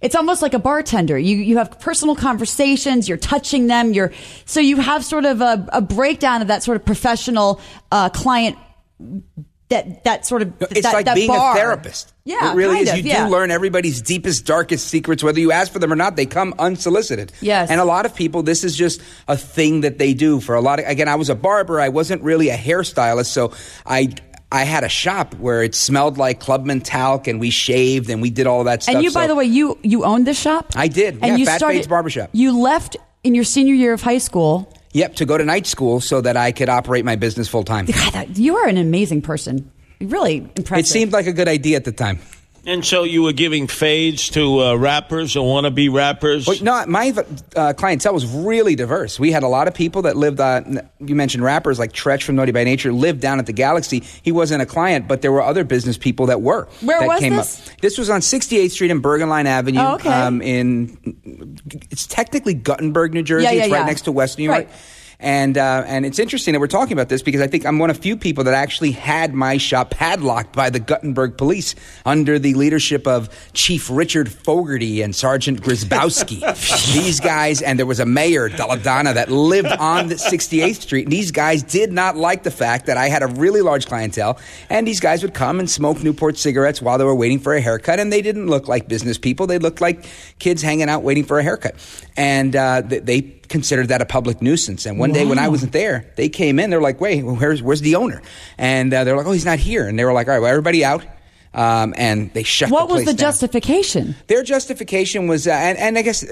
it's 0.00 0.14
almost 0.14 0.42
like 0.42 0.54
a 0.54 0.58
bartender. 0.60 1.18
You 1.18 1.36
you 1.36 1.58
have 1.58 1.80
personal 1.80 2.14
conversations. 2.14 3.08
You're 3.08 3.18
touching 3.18 3.66
them. 3.66 3.92
You're 3.92 4.12
so 4.44 4.60
you 4.60 4.76
have 4.76 5.04
sort 5.04 5.24
of 5.24 5.40
a, 5.40 5.66
a 5.72 5.80
breakdown 5.80 6.40
of 6.40 6.48
that 6.48 6.62
sort 6.62 6.76
of 6.76 6.84
professional 6.84 7.60
uh, 7.90 8.08
client. 8.10 8.56
That 9.70 10.04
that 10.04 10.24
sort 10.24 10.40
of 10.40 10.54
It's 10.62 10.82
that, 10.82 10.94
like 10.94 11.04
that 11.04 11.14
being 11.14 11.28
bar. 11.28 11.52
a 11.52 11.58
therapist. 11.58 12.14
Yeah, 12.24 12.52
it 12.52 12.56
really 12.56 12.76
kind 12.76 12.88
is. 12.88 12.92
of, 12.92 12.98
you 12.98 13.04
yeah. 13.04 13.26
do 13.26 13.32
learn 13.32 13.50
everybody's 13.50 14.00
deepest, 14.00 14.46
darkest 14.46 14.86
secrets, 14.86 15.22
whether 15.22 15.40
you 15.40 15.52
ask 15.52 15.70
for 15.70 15.78
them 15.78 15.92
or 15.92 15.96
not. 15.96 16.16
They 16.16 16.24
come 16.24 16.54
unsolicited. 16.58 17.32
Yes. 17.42 17.70
And 17.70 17.78
a 17.78 17.84
lot 17.84 18.06
of 18.06 18.14
people, 18.14 18.42
this 18.42 18.64
is 18.64 18.74
just 18.74 19.02
a 19.28 19.36
thing 19.36 19.82
that 19.82 19.98
they 19.98 20.14
do. 20.14 20.40
For 20.40 20.54
a 20.54 20.62
lot 20.62 20.78
of, 20.78 20.86
again, 20.86 21.06
I 21.06 21.16
was 21.16 21.28
a 21.28 21.34
barber. 21.34 21.80
I 21.80 21.90
wasn't 21.90 22.22
really 22.22 22.48
a 22.48 22.56
hairstylist, 22.56 23.26
so 23.26 23.52
I. 23.84 24.14
I 24.50 24.64
had 24.64 24.82
a 24.82 24.88
shop 24.88 25.34
where 25.34 25.62
it 25.62 25.74
smelled 25.74 26.16
like 26.16 26.40
Clubman 26.40 26.80
talc, 26.80 27.26
and 27.26 27.38
we 27.38 27.50
shaved 27.50 28.08
and 28.08 28.22
we 28.22 28.30
did 28.30 28.46
all 28.46 28.64
that 28.64 28.82
stuff. 28.82 28.94
And 28.94 29.04
you, 29.04 29.12
by 29.12 29.26
the 29.26 29.34
way, 29.34 29.44
you 29.44 29.78
you 29.82 30.06
owned 30.06 30.26
this 30.26 30.40
shop. 30.40 30.72
I 30.74 30.88
did. 30.88 31.16
And 31.16 31.22
yeah, 31.22 31.36
you 31.36 31.44
Fat 31.44 31.58
started 31.58 31.76
Fades 31.76 31.86
Barbershop. 31.86 32.30
You 32.32 32.58
left 32.58 32.96
in 33.22 33.34
your 33.34 33.44
senior 33.44 33.74
year 33.74 33.92
of 33.92 34.00
high 34.00 34.16
school. 34.16 34.72
Yep, 34.98 35.14
to 35.16 35.26
go 35.26 35.38
to 35.38 35.44
night 35.44 35.66
school 35.68 36.00
so 36.00 36.20
that 36.20 36.36
I 36.36 36.50
could 36.50 36.68
operate 36.68 37.04
my 37.04 37.14
business 37.14 37.46
full 37.46 37.62
time. 37.62 37.86
You 38.34 38.56
are 38.56 38.66
an 38.66 38.76
amazing 38.76 39.22
person. 39.22 39.70
Really 40.00 40.38
impressive. 40.56 40.84
It 40.84 40.88
seemed 40.88 41.12
like 41.12 41.28
a 41.28 41.32
good 41.32 41.46
idea 41.46 41.76
at 41.76 41.84
the 41.84 41.92
time. 41.92 42.18
And 42.68 42.84
so 42.84 43.04
you 43.04 43.22
were 43.22 43.32
giving 43.32 43.66
fades 43.66 44.28
to 44.30 44.60
uh, 44.60 44.74
rappers 44.74 45.36
or 45.38 45.62
wannabe 45.62 45.90
rappers? 45.90 46.46
Well, 46.46 46.58
no, 46.60 46.84
my 46.86 47.14
uh, 47.56 47.72
clientele 47.72 48.12
was 48.12 48.26
really 48.26 48.76
diverse. 48.76 49.18
We 49.18 49.32
had 49.32 49.42
a 49.42 49.48
lot 49.48 49.68
of 49.68 49.74
people 49.74 50.02
that 50.02 50.18
lived. 50.18 50.38
Uh, 50.38 50.60
you 51.00 51.14
mentioned 51.14 51.42
rappers 51.42 51.78
like 51.78 51.92
Treach 51.92 52.24
from 52.24 52.36
Naughty 52.36 52.52
by 52.52 52.64
Nature 52.64 52.92
lived 52.92 53.22
down 53.22 53.38
at 53.38 53.46
the 53.46 53.54
Galaxy. 53.54 54.02
He 54.22 54.32
wasn't 54.32 54.60
a 54.60 54.66
client, 54.66 55.08
but 55.08 55.22
there 55.22 55.32
were 55.32 55.40
other 55.40 55.64
business 55.64 55.96
people 55.96 56.26
that 56.26 56.42
were. 56.42 56.68
Where 56.82 57.00
that 57.00 57.06
was 57.08 57.20
came 57.20 57.36
this? 57.36 57.70
Up. 57.70 57.80
This 57.80 57.96
was 57.96 58.10
on 58.10 58.20
68th 58.20 58.72
Street 58.72 58.90
and 58.90 59.02
Bergenline 59.02 59.46
Avenue. 59.46 59.80
Oh, 59.80 59.94
okay. 59.94 60.12
Um, 60.12 60.42
in 60.42 61.56
it's 61.90 62.06
technically 62.06 62.52
Guttenberg, 62.52 63.14
New 63.14 63.22
Jersey. 63.22 63.44
Yeah, 63.44 63.52
yeah, 63.52 63.62
it's 63.62 63.72
right 63.72 63.78
yeah. 63.78 63.86
next 63.86 64.02
to 64.02 64.12
West 64.12 64.36
New 64.36 64.44
York. 64.44 64.66
Right. 64.66 64.70
And 65.20 65.58
uh, 65.58 65.82
and 65.86 66.06
it's 66.06 66.20
interesting 66.20 66.52
that 66.52 66.60
we're 66.60 66.68
talking 66.68 66.92
about 66.92 67.08
this 67.08 67.22
because 67.22 67.40
I 67.40 67.48
think 67.48 67.66
I'm 67.66 67.80
one 67.80 67.90
of 67.90 67.98
few 67.98 68.16
people 68.16 68.44
that 68.44 68.54
actually 68.54 68.92
had 68.92 69.34
my 69.34 69.56
shop 69.56 69.90
padlocked 69.90 70.54
by 70.54 70.70
the 70.70 70.78
Guttenberg 70.78 71.36
police 71.36 71.74
under 72.06 72.38
the 72.38 72.54
leadership 72.54 73.04
of 73.04 73.28
Chief 73.52 73.90
Richard 73.90 74.30
Fogarty 74.30 75.02
and 75.02 75.16
Sergeant 75.16 75.60
Grisbowski. 75.60 76.38
these 76.94 77.18
guys, 77.18 77.62
and 77.62 77.80
there 77.80 77.86
was 77.86 77.98
a 77.98 78.06
mayor, 78.06 78.48
Dalladonna, 78.48 79.14
that 79.14 79.28
lived 79.28 79.72
on 79.80 80.06
the 80.06 80.14
68th 80.14 80.82
Street. 80.82 81.02
And 81.06 81.12
these 81.12 81.32
guys 81.32 81.64
did 81.64 81.92
not 81.92 82.16
like 82.16 82.44
the 82.44 82.52
fact 82.52 82.86
that 82.86 82.96
I 82.96 83.08
had 83.08 83.24
a 83.24 83.26
really 83.26 83.60
large 83.60 83.86
clientele, 83.86 84.38
and 84.70 84.86
these 84.86 85.00
guys 85.00 85.22
would 85.22 85.34
come 85.34 85.58
and 85.58 85.68
smoke 85.68 86.00
Newport 86.00 86.38
cigarettes 86.38 86.80
while 86.80 86.96
they 86.96 87.04
were 87.04 87.14
waiting 87.14 87.40
for 87.40 87.54
a 87.54 87.60
haircut, 87.60 87.98
and 87.98 88.12
they 88.12 88.22
didn't 88.22 88.46
look 88.46 88.68
like 88.68 88.86
business 88.86 89.18
people. 89.18 89.48
They 89.48 89.58
looked 89.58 89.80
like 89.80 90.06
kids 90.38 90.62
hanging 90.62 90.88
out 90.88 91.02
waiting 91.02 91.24
for 91.24 91.40
a 91.40 91.42
haircut, 91.42 91.74
and 92.16 92.54
uh, 92.54 92.82
th- 92.82 93.02
they 93.02 93.37
considered 93.48 93.88
that 93.88 94.02
a 94.02 94.06
public 94.06 94.40
nuisance. 94.42 94.86
And 94.86 94.98
one 94.98 95.12
day 95.12 95.24
when 95.26 95.38
I 95.38 95.48
wasn't 95.48 95.72
there, 95.72 96.12
they 96.16 96.28
came 96.28 96.58
in. 96.58 96.70
They're 96.70 96.80
like, 96.80 97.00
"Wait, 97.00 97.22
where's 97.22 97.62
where's 97.62 97.80
the 97.80 97.96
owner?" 97.96 98.22
And 98.56 98.92
uh, 98.92 99.04
they're 99.04 99.16
like, 99.16 99.26
"Oh, 99.26 99.32
he's 99.32 99.44
not 99.44 99.58
here." 99.58 99.88
And 99.88 99.98
they 99.98 100.04
were 100.04 100.12
like, 100.12 100.28
"All 100.28 100.34
right, 100.34 100.40
well, 100.40 100.50
everybody 100.50 100.84
out." 100.84 101.04
Um, 101.54 101.94
and 101.96 102.32
they 102.34 102.42
shut. 102.42 102.70
what 102.70 102.88
the 102.88 102.94
was 102.94 103.04
the 103.04 103.12
down. 103.12 103.18
justification? 103.18 104.14
Their 104.26 104.42
justification 104.42 105.26
was, 105.26 105.46
uh, 105.46 105.52
and, 105.52 105.78
and 105.78 105.98
I 105.98 106.02
guess 106.02 106.24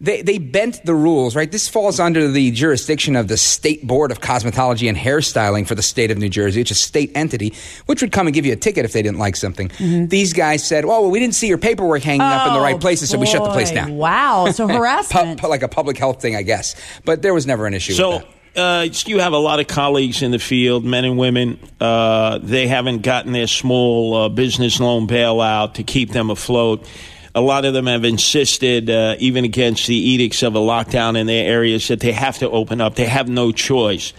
they, 0.00 0.22
they 0.22 0.38
bent 0.38 0.84
the 0.84 0.94
rules, 0.94 1.34
right? 1.34 1.50
This 1.50 1.68
falls 1.68 1.98
under 1.98 2.28
the 2.28 2.52
jurisdiction 2.52 3.16
of 3.16 3.26
the 3.26 3.36
State 3.36 3.84
Board 3.86 4.12
of 4.12 4.20
Cosmetology 4.20 4.88
and 4.88 4.96
Hairstyling 4.96 5.66
for 5.66 5.74
the 5.74 5.82
state 5.82 6.10
of 6.12 6.18
New 6.18 6.28
Jersey, 6.28 6.60
It's 6.60 6.70
a 6.70 6.74
state 6.74 7.10
entity, 7.16 7.52
which 7.86 8.00
would 8.00 8.12
come 8.12 8.28
and 8.28 8.34
give 8.34 8.46
you 8.46 8.52
a 8.52 8.56
ticket 8.56 8.84
if 8.84 8.92
they 8.92 9.02
didn't 9.02 9.18
like 9.18 9.34
something. 9.34 9.68
Mm-hmm. 9.70 10.06
These 10.06 10.32
guys 10.34 10.64
said, 10.66 10.84
"Oh, 10.84 10.88
well, 11.02 11.10
we 11.10 11.18
didn't 11.18 11.34
see 11.34 11.48
your 11.48 11.58
paperwork 11.58 12.02
hanging 12.02 12.20
up 12.20 12.46
in 12.46 12.54
the 12.54 12.60
right 12.60 12.80
places, 12.80 13.10
so 13.10 13.18
we 13.18 13.26
shut 13.26 13.42
the 13.42 13.50
place 13.50 13.72
down." 13.72 13.96
Wow. 13.96 14.50
So 14.52 14.68
harassment. 14.68 15.38
Pu- 15.40 15.46
pu- 15.46 15.48
like 15.48 15.62
a 15.62 15.68
public 15.68 15.98
health 15.98 16.22
thing, 16.22 16.36
I 16.36 16.42
guess. 16.42 16.76
But 17.04 17.22
there 17.22 17.34
was 17.34 17.46
never 17.46 17.66
an 17.66 17.74
issue. 17.74 17.94
So 17.94 18.18
with 18.18 18.26
that. 18.54 18.60
uh, 18.60 18.88
you 19.06 19.18
have 19.18 19.32
a 19.32 19.38
lot 19.38 19.58
of 19.58 19.66
colleagues 19.66 20.22
in 20.22 20.30
the 20.30 20.38
field, 20.38 20.84
men 20.84 21.04
and 21.04 21.18
women. 21.18 21.58
Uh, 21.80 22.38
they 22.40 22.68
haven't 22.68 23.02
gotten 23.02 23.32
their 23.32 23.48
small 23.48 24.14
uh, 24.14 24.28
business 24.28 24.78
loan 24.78 25.08
bailout 25.08 25.74
to 25.74 25.82
keep 25.82 26.12
them 26.12 26.30
afloat. 26.30 26.86
A 27.34 27.40
lot 27.40 27.64
of 27.64 27.74
them 27.74 27.86
have 27.86 28.04
insisted, 28.04 28.90
uh, 28.90 29.16
even 29.18 29.44
against 29.44 29.86
the 29.86 29.96
edicts 29.96 30.42
of 30.42 30.54
a 30.54 30.58
lockdown 30.58 31.16
in 31.18 31.26
their 31.26 31.46
areas, 31.46 31.88
that 31.88 32.00
they 32.00 32.12
have 32.12 32.38
to 32.38 32.50
open 32.50 32.80
up. 32.80 32.94
They 32.94 33.06
have 33.06 33.28
no 33.28 33.52
choice. 33.52 34.12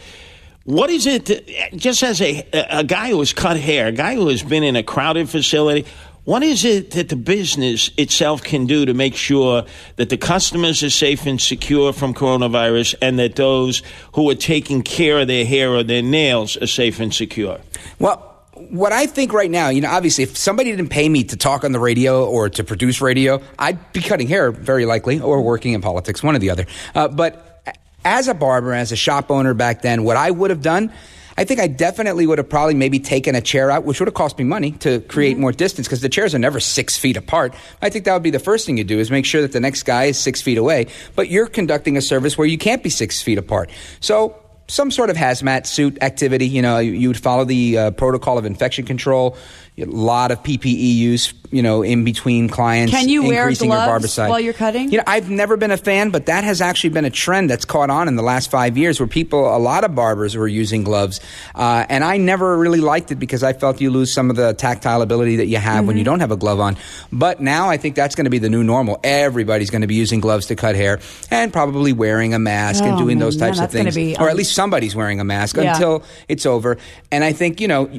What 0.65 0.89
is 0.89 1.07
it, 1.07 1.25
that- 1.25 1.75
just 1.75 2.03
as 2.03 2.21
a, 2.21 2.45
a 2.53 2.83
guy 2.83 3.09
who 3.09 3.19
has 3.19 3.33
cut 3.33 3.57
hair, 3.57 3.87
a 3.87 3.91
guy 3.91 4.15
who 4.15 4.27
has 4.27 4.43
been 4.43 4.63
in 4.63 4.75
a 4.75 4.83
crowded 4.83 5.27
facility, 5.29 5.85
what 6.25 6.43
is 6.43 6.63
it 6.63 6.91
that 6.91 7.09
the 7.09 7.15
business 7.15 7.89
itself 7.97 8.43
can 8.43 8.67
do 8.67 8.85
to 8.85 8.93
make 8.93 9.15
sure 9.15 9.65
that 9.95 10.09
the 10.09 10.17
customers 10.17 10.83
are 10.83 10.91
safe 10.91 11.25
and 11.25 11.41
secure 11.41 11.91
from 11.91 12.13
coronavirus 12.13 12.93
and 13.01 13.17
that 13.17 13.35
those 13.35 13.81
who 14.13 14.29
are 14.29 14.35
taking 14.35 14.83
care 14.83 15.21
of 15.21 15.27
their 15.27 15.43
hair 15.43 15.71
or 15.71 15.81
their 15.81 16.03
nails 16.03 16.55
are 16.57 16.67
safe 16.67 16.99
and 16.99 17.11
secure? 17.11 17.59
Well, 17.97 18.28
what 18.69 18.91
I 18.91 19.05
think 19.05 19.33
right 19.33 19.49
now, 19.49 19.69
you 19.69 19.81
know, 19.81 19.89
obviously, 19.89 20.23
if 20.23 20.37
somebody 20.37 20.71
didn't 20.71 20.89
pay 20.89 21.07
me 21.07 21.23
to 21.25 21.37
talk 21.37 21.63
on 21.63 21.71
the 21.71 21.79
radio 21.79 22.25
or 22.25 22.49
to 22.49 22.63
produce 22.63 23.01
radio, 23.01 23.41
I'd 23.57 23.93
be 23.93 24.01
cutting 24.01 24.27
hair 24.27 24.51
very 24.51 24.85
likely 24.85 25.19
or 25.19 25.41
working 25.41 25.73
in 25.73 25.81
politics, 25.81 26.21
one 26.21 26.35
or 26.35 26.39
the 26.39 26.49
other. 26.49 26.65
Uh, 26.93 27.07
but 27.07 27.63
as 28.03 28.27
a 28.27 28.33
barber, 28.33 28.73
as 28.73 28.91
a 28.91 28.95
shop 28.95 29.31
owner 29.31 29.53
back 29.53 29.81
then, 29.81 30.03
what 30.03 30.17
I 30.17 30.31
would 30.31 30.49
have 30.49 30.61
done. 30.61 30.91
I 31.37 31.45
think 31.45 31.61
I 31.61 31.67
definitely 31.67 32.27
would 32.27 32.37
have 32.37 32.49
probably 32.49 32.73
maybe 32.73 32.99
taken 32.99 33.33
a 33.33 33.39
chair 33.39 33.71
out, 33.71 33.85
which 33.85 34.01
would 34.01 34.07
have 34.07 34.13
cost 34.13 34.37
me 34.37 34.43
money 34.43 34.71
to 34.79 34.99
create 34.99 35.37
more 35.37 35.53
distance 35.53 35.87
because 35.87 36.01
the 36.01 36.09
chairs 36.09 36.35
are 36.35 36.39
never 36.39 36.59
six 36.59 36.97
feet 36.97 37.15
apart. 37.15 37.55
I 37.81 37.89
think 37.89 38.03
that 38.05 38.13
would 38.13 38.23
be 38.23 38.29
the 38.29 38.39
first 38.39 38.65
thing 38.65 38.77
you 38.77 38.83
do 38.83 38.99
is 38.99 39.09
make 39.09 39.25
sure 39.25 39.41
that 39.41 39.53
the 39.53 39.61
next 39.61 39.83
guy 39.83 40.05
is 40.05 40.19
six 40.19 40.41
feet 40.41 40.57
away, 40.57 40.87
but 41.15 41.29
you're 41.29 41.47
conducting 41.47 41.95
a 41.95 42.01
service 42.01 42.37
where 42.37 42.45
you 42.45 42.57
can't 42.57 42.83
be 42.83 42.89
six 42.89 43.21
feet 43.21 43.37
apart. 43.37 43.69
So 44.01 44.35
some 44.69 44.91
sort 44.91 45.09
of 45.09 45.17
hazmat 45.17 45.65
suit 45.65 45.97
activity. 46.01 46.47
You 46.47 46.61
know, 46.61 46.77
you, 46.77 47.07
would 47.09 47.21
follow 47.21 47.43
the 47.43 47.77
uh, 47.77 47.91
protocol 47.91 48.37
of 48.37 48.45
infection 48.45 48.85
control. 48.85 49.35
A 49.81 49.85
lot 49.85 50.31
of 50.31 50.43
PPE 50.43 50.95
use. 50.95 51.33
You 51.51 51.63
know, 51.63 51.81
in 51.81 52.03
between 52.03 52.47
clients. 52.47 52.93
Can 52.93 53.09
you 53.09 53.23
wear 53.23 53.41
increasing 53.41 53.71
your 53.71 53.83
gloves 53.83 54.05
barbicide. 54.05 54.29
while 54.29 54.39
you're 54.39 54.53
cutting? 54.53 54.91
You 54.91 54.99
know, 54.99 55.03
I've 55.07 55.31
never 55.31 55.57
been 55.57 55.71
a 55.71 55.77
fan, 55.77 56.11
but 56.11 56.27
that 56.27 56.43
has 56.43 56.61
actually 56.61 56.91
been 56.91 57.05
a 57.05 57.09
trend 57.09 57.49
that's 57.49 57.65
caught 57.65 57.89
on 57.89 58.07
in 58.07 58.15
the 58.15 58.21
last 58.21 58.51
five 58.51 58.77
years, 58.77 58.99
where 58.99 59.07
people, 59.07 59.47
a 59.47 59.57
lot 59.57 59.83
of 59.83 59.95
barbers 59.95 60.37
were 60.37 60.47
using 60.47 60.83
gloves, 60.83 61.19
uh, 61.55 61.87
and 61.89 62.03
I 62.03 62.17
never 62.17 62.55
really 62.55 62.81
liked 62.81 63.09
it 63.11 63.15
because 63.15 63.41
I 63.41 63.53
felt 63.53 63.81
you 63.81 63.89
lose 63.89 64.13
some 64.13 64.29
of 64.29 64.35
the 64.35 64.53
tactile 64.53 65.01
ability 65.01 65.37
that 65.37 65.47
you 65.47 65.57
have 65.57 65.87
when 65.87 65.97
you 65.97 66.01
Mm-hmm. 66.03 66.11
don't 66.11 66.19
have 66.19 66.29
a 66.31 66.37
glove 66.37 66.59
on. 66.59 66.77
But 67.11 67.41
now 67.41 67.67
I 67.67 67.77
think 67.77 67.95
that's 67.95 68.13
going 68.13 68.25
to 68.25 68.29
be 68.29 68.37
the 68.37 68.49
new 68.51 68.63
normal. 68.63 68.99
Everybody's 69.03 69.71
going 69.71 69.81
to 69.81 69.87
be 69.87 69.95
using 69.95 70.19
gloves 70.19 70.45
to 70.47 70.55
cut 70.55 70.75
hair, 70.75 70.99
and 71.31 71.51
probably 71.51 71.93
wearing 71.93 72.35
a 72.35 72.39
mask 72.39 72.83
and 72.83 72.93
Oh, 72.93 72.97
doing 72.99 73.17
man, 73.17 73.25
those 73.25 73.37
types 73.37 73.57
yeah, 73.57 73.63
of 73.63 73.71
things, 73.71 73.95
be, 73.95 74.15
or 74.17 74.27
at 74.27 74.33
um, 74.33 74.37
least 74.37 74.53
somebody's 74.53 74.95
wearing 74.95 75.19
a 75.19 75.23
mask 75.23 75.55
Yeah. 75.57 75.73
until 75.73 76.03
it's 76.27 76.45
over. 76.45 76.77
And 77.11 77.23
I 77.23 77.33
think 77.33 77.59
you 77.59 77.67
know. 77.67 77.89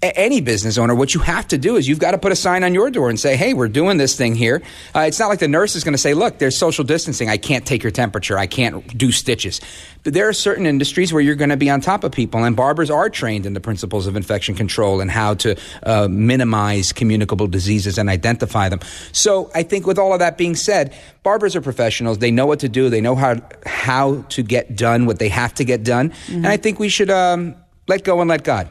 Any 0.00 0.40
business 0.40 0.78
owner, 0.78 0.94
what 0.94 1.12
you 1.12 1.20
have 1.20 1.48
to 1.48 1.58
do 1.58 1.74
is 1.74 1.88
you've 1.88 1.98
got 1.98 2.12
to 2.12 2.18
put 2.18 2.30
a 2.30 2.36
sign 2.36 2.62
on 2.62 2.72
your 2.72 2.88
door 2.88 3.10
and 3.10 3.18
say, 3.18 3.34
"Hey, 3.34 3.52
we're 3.52 3.66
doing 3.66 3.96
this 3.96 4.16
thing 4.16 4.36
here." 4.36 4.62
Uh, 4.94 5.00
it's 5.00 5.18
not 5.18 5.26
like 5.26 5.40
the 5.40 5.48
nurse 5.48 5.74
is 5.74 5.82
going 5.82 5.94
to 5.94 5.98
say, 5.98 6.14
"Look, 6.14 6.38
there's 6.38 6.56
social 6.56 6.84
distancing. 6.84 7.28
I 7.28 7.36
can't 7.36 7.66
take 7.66 7.82
your 7.82 7.90
temperature. 7.90 8.38
I 8.38 8.46
can't 8.46 8.96
do 8.96 9.10
stitches." 9.10 9.60
But 10.04 10.14
there 10.14 10.28
are 10.28 10.32
certain 10.32 10.66
industries 10.66 11.12
where 11.12 11.20
you're 11.20 11.34
going 11.34 11.50
to 11.50 11.56
be 11.56 11.68
on 11.68 11.80
top 11.80 12.04
of 12.04 12.12
people, 12.12 12.44
and 12.44 12.54
barbers 12.54 12.90
are 12.90 13.10
trained 13.10 13.44
in 13.44 13.54
the 13.54 13.60
principles 13.60 14.06
of 14.06 14.14
infection 14.14 14.54
control 14.54 15.00
and 15.00 15.10
how 15.10 15.34
to 15.34 15.56
uh, 15.82 16.06
minimize 16.08 16.92
communicable 16.92 17.48
diseases 17.48 17.98
and 17.98 18.08
identify 18.08 18.68
them. 18.68 18.78
So, 19.10 19.50
I 19.52 19.64
think 19.64 19.84
with 19.84 19.98
all 19.98 20.12
of 20.12 20.20
that 20.20 20.38
being 20.38 20.54
said, 20.54 20.94
barbers 21.24 21.56
are 21.56 21.60
professionals. 21.60 22.18
They 22.18 22.30
know 22.30 22.46
what 22.46 22.60
to 22.60 22.68
do. 22.68 22.88
They 22.88 23.00
know 23.00 23.16
how 23.16 23.40
how 23.66 24.22
to 24.28 24.44
get 24.44 24.76
done 24.76 25.06
what 25.06 25.18
they 25.18 25.28
have 25.28 25.54
to 25.54 25.64
get 25.64 25.82
done, 25.82 26.12
and 26.28 26.46
I 26.46 26.56
think 26.56 26.78
we 26.78 26.88
should 26.88 27.10
um, 27.10 27.56
let 27.88 28.04
go 28.04 28.20
and 28.20 28.30
let 28.30 28.44
God. 28.44 28.70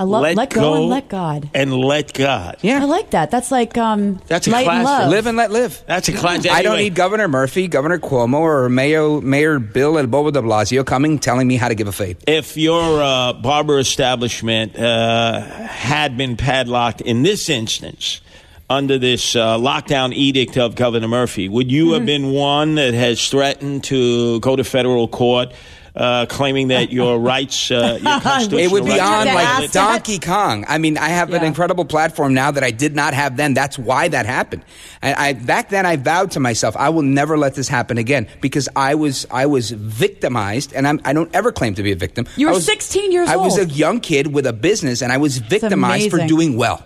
I 0.00 0.04
love 0.04 0.22
let, 0.22 0.48
go, 0.48 0.74
and 0.76 0.86
let 0.86 1.10
God. 1.10 1.50
And 1.52 1.74
let 1.74 2.14
God. 2.14 2.56
Yeah. 2.62 2.80
I 2.80 2.84
like 2.86 3.10
that. 3.10 3.30
That's 3.30 3.50
like 3.50 3.76
um, 3.76 4.18
That's 4.28 4.46
a 4.46 4.50
light 4.50 4.66
and 4.66 4.82
love. 4.82 5.10
Live 5.10 5.26
and 5.26 5.36
let 5.36 5.50
live. 5.50 5.82
That's 5.86 6.08
a 6.08 6.12
classic. 6.12 6.50
I 6.50 6.62
don't 6.62 6.78
need 6.78 6.94
Governor 6.94 7.28
Murphy, 7.28 7.68
Governor 7.68 7.98
Cuomo, 7.98 8.38
or 8.40 8.70
Mayor 8.70 9.20
Mayor 9.20 9.58
Bill 9.58 9.98
El 9.98 10.06
Bobo 10.06 10.30
de 10.30 10.40
Blasio 10.40 10.86
coming 10.86 11.18
telling 11.18 11.46
me 11.46 11.56
how 11.56 11.68
to 11.68 11.74
give 11.74 11.86
a 11.86 11.92
fade. 11.92 12.16
if 12.26 12.56
your 12.56 13.02
uh, 13.02 13.34
barber 13.34 13.78
establishment 13.78 14.74
uh, 14.78 15.40
had 15.66 16.16
been 16.16 16.38
padlocked 16.38 17.02
in 17.02 17.22
this 17.22 17.50
instance 17.50 18.22
under 18.70 18.96
this 18.98 19.36
uh, 19.36 19.58
lockdown 19.58 20.14
edict 20.14 20.56
of 20.56 20.76
Governor 20.76 21.08
Murphy, 21.08 21.50
would 21.50 21.70
you 21.70 21.92
have 21.92 22.06
been 22.06 22.30
one 22.30 22.76
that 22.76 22.94
has 22.94 23.28
threatened 23.28 23.84
to 23.84 24.40
go 24.40 24.56
to 24.56 24.64
federal 24.64 25.08
court? 25.08 25.52
Uh, 25.94 26.24
claiming 26.26 26.68
that 26.68 26.92
your 26.92 27.18
rights, 27.18 27.70
uh, 27.70 27.98
your 28.00 28.20
constitutional 28.20 28.58
It 28.64 28.70
would 28.70 28.84
be 28.84 29.00
on 29.00 29.26
like 29.26 29.46
violated? 29.46 29.72
Donkey 29.72 30.18
Kong. 30.20 30.64
I 30.68 30.78
mean, 30.78 30.96
I 30.96 31.08
have 31.08 31.32
an 31.32 31.42
incredible 31.42 31.84
platform 31.84 32.32
now 32.32 32.52
that 32.52 32.62
I 32.62 32.70
did 32.70 32.94
not 32.94 33.12
have 33.12 33.36
then. 33.36 33.54
That's 33.54 33.76
why 33.76 34.06
that 34.08 34.24
happened. 34.24 34.64
And 35.02 35.16
I 35.16 35.32
back 35.32 35.68
then 35.70 35.86
I 35.86 35.96
vowed 35.96 36.30
to 36.32 36.40
myself 36.40 36.76
I 36.76 36.90
will 36.90 37.02
never 37.02 37.36
let 37.36 37.54
this 37.54 37.66
happen 37.68 37.98
again 37.98 38.28
because 38.40 38.68
I 38.76 38.94
was 38.94 39.26
I 39.32 39.46
was 39.46 39.72
victimized, 39.72 40.72
and 40.72 40.86
I'm, 40.86 41.00
I 41.04 41.12
don't 41.12 41.34
ever 41.34 41.50
claim 41.52 41.74
to 41.74 41.82
be 41.82 41.92
a 41.92 41.96
victim. 41.96 42.26
You 42.36 42.46
were 42.46 42.52
was- 42.54 42.66
16 42.66 43.10
years 43.12 43.28
old. 43.28 43.38
I 43.38 43.42
was 43.42 43.58
a 43.58 43.66
young 43.66 44.00
kid 44.00 44.32
with 44.32 44.46
a 44.46 44.52
business, 44.52 45.02
and 45.02 45.10
I 45.12 45.16
was 45.16 45.38
victimized 45.38 46.10
for 46.10 46.24
doing 46.26 46.56
well. 46.56 46.84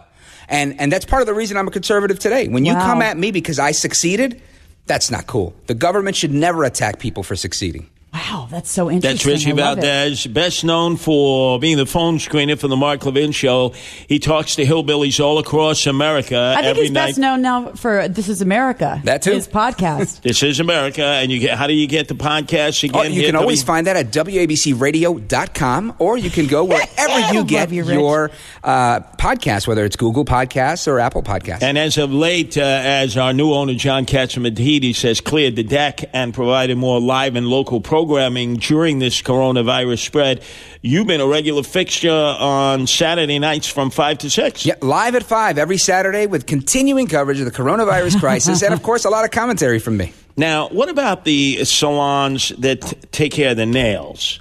And 0.48 0.80
and 0.80 0.90
that's 0.92 1.04
part 1.04 1.20
of 1.22 1.26
the 1.26 1.34
reason 1.34 1.56
I'm 1.56 1.68
a 1.68 1.70
conservative 1.70 2.18
today. 2.18 2.48
When 2.48 2.64
you 2.64 2.74
Wow. 2.74 2.86
come 2.86 3.02
at 3.02 3.16
me 3.16 3.30
because 3.30 3.58
I 3.58 3.72
succeeded, 3.72 4.40
that's 4.86 5.10
not 5.10 5.26
cool. 5.26 5.54
The 5.66 5.74
government 5.74 6.16
should 6.16 6.32
never 6.32 6.64
attack 6.64 6.98
people 6.98 7.22
for 7.22 7.36
succeeding. 7.36 7.88
Wow, 8.14 8.46
that's 8.48 8.70
so 8.70 8.88
interesting. 8.90 9.32
That's 9.32 9.44
Richie 9.44 9.60
I 9.60 9.64
love 9.64 9.78
it. 9.78 9.80
Valdez, 9.82 10.26
best 10.28 10.64
known 10.64 10.96
for 10.96 11.58
being 11.58 11.76
the 11.76 11.84
phone 11.84 12.18
screener 12.18 12.56
for 12.56 12.68
the 12.68 12.76
Mark 12.76 13.04
Levin 13.04 13.32
Show. 13.32 13.70
He 14.08 14.20
talks 14.20 14.54
to 14.54 14.64
hillbillies 14.64 15.18
all 15.18 15.38
across 15.38 15.84
America 15.86 16.38
I 16.56 16.60
think 16.60 16.66
every 16.66 16.82
he's 16.84 16.92
night. 16.92 17.06
best 17.08 17.18
known 17.18 17.42
now 17.42 17.72
for 17.72 18.06
This 18.06 18.28
Is 18.28 18.40
America. 18.40 19.00
That 19.02 19.22
too. 19.22 19.32
His 19.32 19.48
podcast. 19.48 20.20
This 20.22 20.42
is 20.44 20.60
America, 20.60 21.02
and 21.04 21.30
you 21.32 21.40
get. 21.40 21.58
How 21.58 21.66
do 21.66 21.74
you 21.74 21.86
get 21.88 22.06
the 22.08 22.14
podcast 22.14 22.82
again? 22.84 23.00
Oh, 23.00 23.02
you 23.02 23.10
Here, 23.20 23.26
can 23.26 23.36
always 23.36 23.62
W- 23.62 23.66
find 23.74 23.86
that 23.88 23.96
at 23.96 24.12
WABCRadio.com, 24.12 25.94
or 25.98 26.16
you 26.16 26.30
can 26.30 26.46
go 26.46 26.64
wherever 26.74 27.32
you 27.34 27.44
get 27.44 27.70
you, 27.70 27.84
your 27.84 28.30
uh, 28.62 29.00
podcast, 29.18 29.66
whether 29.66 29.84
it's 29.84 29.96
Google 29.96 30.24
Podcasts 30.24 30.86
or 30.88 31.00
Apple 31.00 31.22
Podcasts. 31.22 31.62
And 31.62 31.76
as 31.76 31.98
of 31.98 32.12
late, 32.12 32.56
uh, 32.56 32.60
as 32.62 33.16
our 33.16 33.32
new 33.32 33.52
owner 33.52 33.74
John 33.74 34.06
Catsimatidis 34.06 35.02
has 35.02 35.20
cleared 35.20 35.56
the 35.56 35.62
deck 35.64 36.00
and 36.12 36.32
provided 36.32 36.78
more 36.78 37.00
live 37.00 37.36
and 37.36 37.46
local 37.46 37.80
programming 38.04 38.56
during 38.56 38.98
this 38.98 39.22
coronavirus 39.22 40.04
spread, 40.04 40.42
you've 40.82 41.06
been 41.06 41.22
a 41.22 41.26
regular 41.26 41.62
fixture 41.62 42.10
on 42.10 42.86
Saturday 42.86 43.38
nights 43.38 43.66
from 43.66 43.88
five 43.88 44.18
to 44.18 44.28
six. 44.28 44.66
yeah, 44.66 44.74
live 44.82 45.14
at 45.14 45.22
5 45.22 45.56
every 45.56 45.78
Saturday 45.78 46.26
with 46.26 46.44
continuing 46.44 47.06
coverage 47.06 47.40
of 47.40 47.46
the 47.46 47.50
coronavirus 47.50 48.20
crisis, 48.20 48.62
and 48.62 48.74
of 48.74 48.82
course, 48.88 49.06
a 49.06 49.10
lot 49.10 49.24
of 49.24 49.30
commentary 49.30 49.78
from 49.78 49.96
me. 49.96 50.12
Now, 50.36 50.68
what 50.68 50.90
about 50.90 51.24
the 51.24 51.64
salons 51.64 52.50
that 52.58 52.82
t- 52.82 52.96
take 53.10 53.32
care 53.32 53.52
of 53.52 53.56
the 53.56 53.64
nails? 53.64 54.38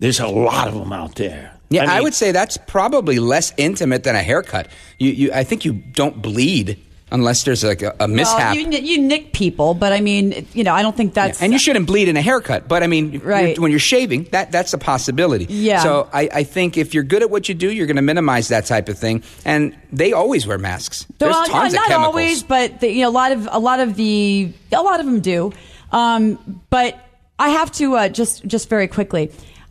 There's 0.00 0.18
a 0.18 0.26
lot 0.26 0.66
of 0.66 0.74
them 0.74 0.92
out 0.92 1.14
there. 1.14 1.52
Yeah, 1.70 1.84
I, 1.84 1.94
mean, 1.94 2.04
would 2.04 2.14
say 2.14 2.32
that's 2.32 2.56
probably 2.56 3.20
less 3.20 3.52
intimate 3.56 4.02
than 4.02 4.16
a 4.16 4.22
haircut. 4.22 4.68
You, 4.98 5.10
you, 5.10 5.32
I 5.32 5.44
think 5.44 5.64
you 5.64 5.74
don't 5.74 6.20
bleed 6.20 6.80
unless 7.12 7.44
there's 7.44 7.62
like 7.62 7.82
a, 7.82 7.94
a 8.00 8.08
mishap. 8.08 8.56
Well, 8.56 8.56
you, 8.56 8.78
you 8.78 9.00
nick 9.00 9.32
people, 9.32 9.74
but 9.74 9.92
I 9.92 10.00
mean, 10.00 10.46
you 10.52 10.64
know, 10.64 10.74
I 10.74 10.82
don't 10.82 10.96
think 10.96 11.14
that's. 11.14 11.40
and 11.40 11.52
you 11.52 11.58
shouldn't 11.58 11.86
bleed 11.86 12.08
in 12.08 12.16
a 12.16 12.22
haircut, 12.22 12.66
but 12.66 12.82
I 12.82 12.86
mean, 12.88 13.12
you're- 13.12 13.24
Right. 13.26 13.58
when 13.58 13.70
you're 13.70 13.78
shaving, 13.78 14.24
that 14.32 14.50
that's 14.50 14.72
a 14.72 14.78
possibility. 14.78 15.46
Yeah. 15.48 15.82
So 15.82 16.08
I, 16.12 16.28
I 16.32 16.42
think 16.42 16.76
if 16.76 16.94
you're 16.94 17.04
good 17.04 17.22
at 17.22 17.30
what 17.30 17.48
you 17.48 17.54
do, 17.54 17.70
you're 17.70 17.86
going 17.86 17.96
to 17.96 18.02
minimize 18.02 18.48
that 18.48 18.66
type 18.66 18.88
of 18.88 18.98
thing. 18.98 19.22
And 19.44 19.76
they 19.92 20.12
always 20.12 20.46
wear 20.46 20.58
masks. 20.58 21.06
There's 21.18 21.32
well, 21.32 21.46
tons 21.46 21.52
not, 21.52 21.66
of 21.66 21.72
not 21.74 21.86
chemicals. 21.88 22.06
always, 22.06 22.42
but 22.42 22.80
the, 22.80 22.90
you 22.90 23.02
know, 23.02 23.08
a 23.08 23.10
lot 23.10 23.32
of 23.32 23.48
a 23.52 23.58
lot 23.58 23.80
of 23.80 23.94
the 23.94 24.52
a 24.72 24.82
lot 24.82 24.98
of 25.00 25.06
them 25.06 25.20
do. 25.20 25.52
Um, 25.92 26.62
but 26.70 26.98
I 27.38 27.50
have 27.50 27.70
to 27.72 27.94
uh, 27.96 28.08
just 28.08 28.44
just 28.46 28.68
very 28.68 28.88
quickly. 28.88 29.30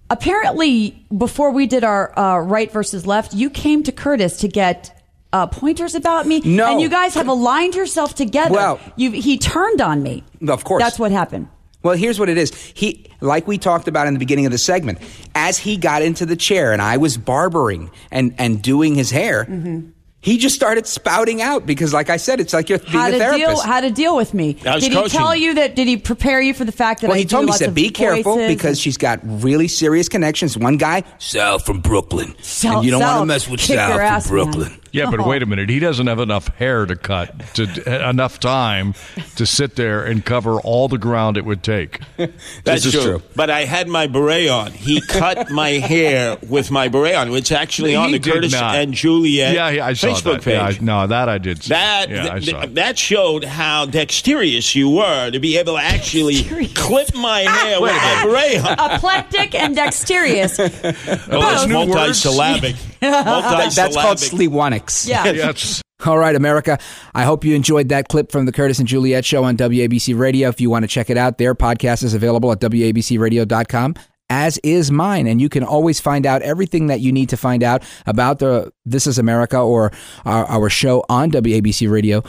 Apparently, 0.09 1.03
before 1.15 1.51
we 1.51 1.65
did 1.67 1.83
our 1.83 2.17
uh, 2.17 2.39
right 2.39 2.71
versus 2.71 3.05
left, 3.07 3.33
you 3.33 3.49
came 3.49 3.83
to 3.83 3.91
Curtis 3.91 4.37
to 4.37 4.47
get. 4.47 4.91
Uh, 5.35 5.45
pointers 5.47 5.95
about 5.95 6.25
me, 6.25 6.39
No. 6.45 6.71
and 6.71 6.79
you 6.79 6.87
guys 6.87 7.13
have 7.15 7.27
aligned 7.27 7.75
yourself 7.75 8.15
together. 8.15 8.53
Well- 8.55 8.79
you 8.95 9.11
he 9.11 9.37
turned 9.37 9.81
on 9.81 10.01
me. 10.01 10.23
Of 10.47 10.63
course. 10.63 10.81
that's 10.81 10.97
what 10.97 11.11
happened. 11.11 11.47
Well, 11.83 11.95
here's 11.97 12.17
what 12.19 12.29
it 12.29 12.37
is. 12.37 12.53
He, 12.73 13.05
like 13.19 13.45
we 13.45 13.57
talked 13.57 13.87
about 13.89 14.07
in 14.07 14.13
the 14.13 14.19
beginning 14.19 14.45
of 14.45 14.53
the 14.53 14.57
segment, 14.57 14.99
as 15.35 15.57
he 15.57 15.75
got 15.75 16.01
into 16.03 16.25
the 16.25 16.37
chair 16.37 16.71
and 16.71 16.81
I 16.81 16.95
was 16.97 17.17
barbering 17.17 17.91
and, 18.11 18.33
and 18.37 18.61
doing 18.61 18.95
his 18.95 19.11
hair, 19.11 19.43
Mm-hmm. 19.45 19.89
he 20.21 20.37
just 20.37 20.55
started 20.55 20.87
spouting 20.87 21.41
out 21.43 21.65
because, 21.67 21.93
like 21.93 22.09
I 22.09 22.17
said, 22.17 22.39
it's 22.39 22.53
like 22.53 22.69
you're 22.69 22.79
being 22.79 22.91
How 22.93 23.09
a 23.09 23.17
therapist. 23.19 23.45
deal? 23.45 23.61
How 23.61 23.81
to 23.81 23.91
deal 23.91 24.15
with 24.15 24.33
me? 24.33 24.57
I 24.65 24.75
was 24.75 24.83
Did 24.83 24.93
he 24.93 24.97
coaching. 24.97 25.19
tell 25.19 25.35
you 25.35 25.53
that? 25.55 25.75
Did 25.75 25.87
he 25.87 25.97
prepare 25.97 26.41
you 26.41 26.53
for 26.55 26.63
the 26.65 26.71
fact 26.71 27.01
that 27.01 27.07
well, 27.09 27.15
I 27.17 27.19
he 27.19 27.25
do 27.25 27.29
told 27.35 27.43
me, 27.43 27.47
he 27.47 27.51
lots 27.51 27.59
said, 27.59 27.69
of 27.69 27.75
be 27.75 27.89
careful 27.91 28.37
because 28.37 28.79
she's 28.79 28.97
got 28.97 29.19
really 29.23 29.67
serious 29.67 30.07
connections. 30.09 30.57
One 30.57 30.77
guy, 30.77 31.03
Sal 31.19 31.59
from 31.59 31.81
Brooklyn. 31.81 32.33
Sal- 32.41 32.77
and 32.77 32.85
you 32.85 32.89
don't 32.91 33.01
want 33.01 33.19
to 33.21 33.25
mess 33.27 33.47
with 33.49 33.59
kick 33.59 33.75
Sal 33.77 33.91
from 33.91 33.99
ass, 34.01 34.31
man. 34.31 34.79
Brooklyn. 34.95 35.11
Yeah, 35.13 35.17
but 35.17 35.25
Oh. 35.25 35.29
wait 35.29 35.41
a 35.41 35.45
oh. 35.45 35.49
minute. 35.49 35.69
He 35.69 35.79
doesn't 35.79 36.07
have 36.07 36.19
enough 36.19 36.47
hair 36.57 36.85
to 36.85 36.95
cut, 36.95 37.33
to 37.55 38.09
enough 38.09 38.39
time 38.39 38.93
to 39.35 39.45
sit 39.45 39.75
there 39.75 40.03
and 40.03 40.23
cover 40.25 40.59
all 40.61 40.87
the 40.87 40.97
ground 40.97 41.37
it 41.37 41.45
would 41.45 41.63
take. 41.63 41.99
That's 42.17 42.33
This 42.63 42.85
is 42.87 42.93
true. 42.93 43.03
true. 43.03 43.21
But 43.35 43.49
I 43.49 43.65
had 43.65 43.87
my 43.87 44.07
beret 44.07 44.49
on. 44.49 44.71
He 44.71 45.01
cut 45.01 45.49
my 45.51 45.69
hair 45.71 46.37
with 46.47 46.71
my 46.71 46.87
beret 46.87 47.15
on, 47.15 47.31
which 47.31 47.51
actually 47.51 47.95
on 47.95 48.11
the 48.11 48.19
did 48.19 48.33
Curtis 48.33 48.51
not. 48.53 48.75
and 48.75 48.93
Juliet 48.93 49.53
yeah, 49.53 49.69
yeah, 49.69 49.85
I 49.85 49.93
saw 49.93 50.07
Facebook 50.07 50.23
that. 50.35 50.43
page. 50.43 50.53
Yeah, 50.53 50.65
I- 50.81 51.01
no, 51.01 51.07
that 51.07 51.29
I 51.29 51.37
did. 51.37 51.63
See. 51.63 51.69
That 51.69 52.09
yeah, 52.09 52.27
I 52.33 52.39
th- 52.39 52.49
saw. 52.51 52.61
it. 52.61 52.75
that 52.75 52.97
showed 52.97 53.43
how 53.43 53.85
dexterous 53.85 54.75
you 54.75 54.89
were 54.89 55.31
to 55.31 55.39
be 55.39 55.57
able 55.57 55.73
to 55.75 55.81
actually 55.81 56.43
clip 56.73 57.13
my 57.15 57.45
ah, 57.47 57.51
hair 57.51 57.81
with 57.81 57.91
my 57.91 58.23
beret 58.23 58.79
on. 58.79 58.91
Eclectic 58.91 59.55
and 59.55 59.75
dexterous. 59.75 60.57
Well, 60.57 61.41
that's 61.41 61.65
new 61.67 61.73
multi-syllabic. 61.73 62.75
Multi-syllabic. 63.01 63.73
That's 63.73 63.95
called 63.95 64.17
sleewonics. 64.17 65.07
Yeah. 65.07 65.25
Yes. 65.35 65.81
All 66.05 66.17
right, 66.17 66.35
America. 66.35 66.77
I 67.13 67.23
hope 67.23 67.45
you 67.45 67.55
enjoyed 67.55 67.89
that 67.89 68.09
clip 68.09 68.31
from 68.31 68.45
the 68.45 68.51
Curtis 68.51 68.79
and 68.79 68.87
Juliet 68.87 69.23
show 69.25 69.43
on 69.43 69.55
WABC 69.57 70.17
Radio. 70.17 70.49
If 70.49 70.59
you 70.59 70.69
want 70.69 70.83
to 70.83 70.87
check 70.87 71.09
it 71.09 71.17
out, 71.17 71.37
their 71.37 71.55
podcast 71.55 72.03
is 72.03 72.13
available 72.13 72.51
at 72.51 72.59
WABCRadio.com, 72.59 73.95
as 74.29 74.57
is 74.59 74.91
mine. 74.91 75.25
And 75.25 75.39
you 75.39 75.49
can 75.49 75.63
always 75.63 75.99
find 75.99 76.25
out 76.25 76.41
everything 76.41 76.87
that 76.87 76.99
you 76.99 77.11
need 77.11 77.29
to 77.29 77.37
find 77.37 77.63
out 77.63 77.81
about 78.05 78.39
the 78.39 78.71
This 78.85 79.07
Is 79.07 79.17
America 79.17 79.57
or 79.57 79.91
our, 80.25 80.45
our 80.45 80.69
show 80.69 81.03
on 81.09 81.31
WABC 81.31 81.89
Radio 81.89 82.23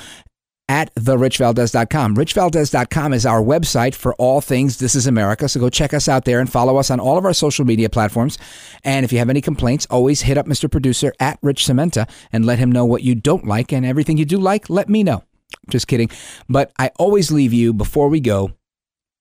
at 0.68 0.94
therichvaldez.com. 0.94 2.16
richvaldez.com 2.16 3.12
is 3.12 3.26
our 3.26 3.42
website 3.42 3.94
for 3.94 4.14
all 4.14 4.40
things 4.40 4.78
This 4.78 4.94
is 4.94 5.06
America. 5.06 5.48
So 5.48 5.60
go 5.60 5.70
check 5.70 5.94
us 5.94 6.08
out 6.08 6.24
there 6.24 6.40
and 6.40 6.50
follow 6.50 6.76
us 6.76 6.90
on 6.90 7.00
all 7.00 7.18
of 7.18 7.24
our 7.24 7.32
social 7.32 7.64
media 7.64 7.88
platforms. 7.88 8.38
And 8.84 9.04
if 9.04 9.12
you 9.12 9.18
have 9.18 9.30
any 9.30 9.40
complaints, 9.40 9.86
always 9.90 10.22
hit 10.22 10.38
up 10.38 10.46
Mr. 10.46 10.70
Producer 10.70 11.12
at 11.20 11.38
Rich 11.42 11.64
Cementa 11.64 12.08
and 12.32 12.44
let 12.44 12.58
him 12.58 12.72
know 12.72 12.84
what 12.84 13.02
you 13.02 13.14
don't 13.14 13.46
like 13.46 13.72
and 13.72 13.86
everything 13.86 14.16
you 14.16 14.24
do 14.24 14.38
like, 14.38 14.68
let 14.68 14.88
me 14.88 15.02
know. 15.02 15.22
Just 15.70 15.86
kidding. 15.86 16.10
But 16.48 16.72
I 16.78 16.90
always 16.98 17.30
leave 17.30 17.52
you 17.52 17.72
before 17.72 18.08
we 18.08 18.20
go 18.20 18.52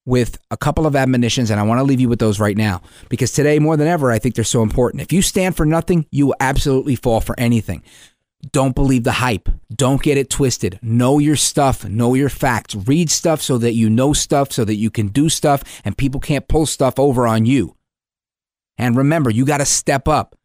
with 0.06 0.38
a 0.52 0.58
couple 0.58 0.86
of 0.86 0.96
admonitions, 0.96 1.50
and 1.50 1.60
I 1.60 1.64
want 1.64 1.80
to 1.80 1.84
leave 1.84 2.00
you 2.00 2.08
with 2.08 2.20
those 2.20 2.40
right 2.40 2.56
now 2.56 2.82
because 3.10 3.32
today, 3.32 3.58
more 3.58 3.76
than 3.76 3.88
ever, 3.88 4.12
I 4.12 4.20
think 4.20 4.36
they're 4.36 4.44
so 4.44 4.62
important. 4.62 5.02
If 5.02 5.12
you 5.12 5.22
stand 5.22 5.58
for 5.58 5.66
nothing, 5.66 6.06
you 6.12 6.28
will 6.28 6.36
absolutely 6.40 6.96
fall 6.96 7.22
for 7.22 7.38
anything. 7.40 7.84
Don't 8.52 8.76
believe 8.76 9.04
the 9.04 9.14
hype. 9.14 9.50
Don't 9.74 10.02
get 10.02 10.18
it 10.18 10.30
twisted. 10.30 10.80
Know 10.82 11.20
your 11.20 11.36
stuff. 11.36 11.86
Know 11.86 12.14
your 12.14 12.30
facts. 12.30 12.76
Read 12.76 13.10
stuff 13.10 13.42
so 13.42 13.58
that 13.58 13.74
you 13.74 13.90
know 13.90 14.14
stuff, 14.14 14.52
so 14.52 14.66
that 14.66 14.76
you 14.76 14.90
can 14.90 15.08
do 15.08 15.30
stuff, 15.30 15.64
and 15.84 15.98
people 15.98 16.20
can't 16.20 16.48
pull 16.48 16.66
stuff 16.66 17.00
over 17.00 17.26
on 17.26 17.46
you. 17.46 17.76
And 18.78 18.98
remember, 18.98 19.30
you 19.30 19.46
got 19.46 19.60
to 19.60 19.66
step 19.66 20.08
up. 20.08 20.36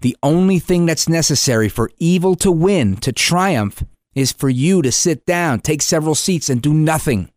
The 0.00 0.16
only 0.22 0.58
thing 0.58 0.86
that's 0.86 1.08
necessary 1.08 1.68
for 1.68 1.90
evil 1.98 2.36
to 2.36 2.52
win, 2.52 2.96
to 2.98 3.12
triumph, 3.12 3.82
is 4.14 4.32
for 4.32 4.48
you 4.48 4.82
to 4.82 4.92
sit 4.92 5.26
down, 5.26 5.60
take 5.60 5.82
several 5.82 6.14
seats, 6.14 6.48
and 6.48 6.62
do 6.62 6.72
nothing. 6.72 7.30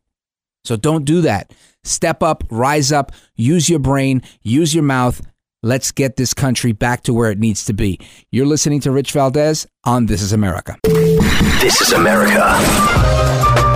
So 0.63 0.75
don't 0.75 1.05
do 1.05 1.21
that. 1.21 1.53
Step 1.83 2.21
up, 2.21 2.43
rise 2.51 2.91
up, 2.91 3.11
use 3.35 3.69
your 3.69 3.79
brain, 3.79 4.21
use 4.43 4.75
your 4.75 4.83
mouth. 4.83 5.21
Let's 5.63 5.91
get 5.91 6.15
this 6.15 6.33
country 6.33 6.71
back 6.71 7.03
to 7.03 7.13
where 7.13 7.29
it 7.29 7.37
needs 7.37 7.65
to 7.65 7.73
be. 7.73 7.99
You're 8.31 8.47
listening 8.47 8.79
to 8.79 8.91
Rich 8.91 9.11
Valdez 9.11 9.67
on 9.83 10.07
This 10.07 10.23
is 10.23 10.33
America. 10.33 10.79
This 10.83 11.81
is 11.81 11.91
America. 11.91 13.70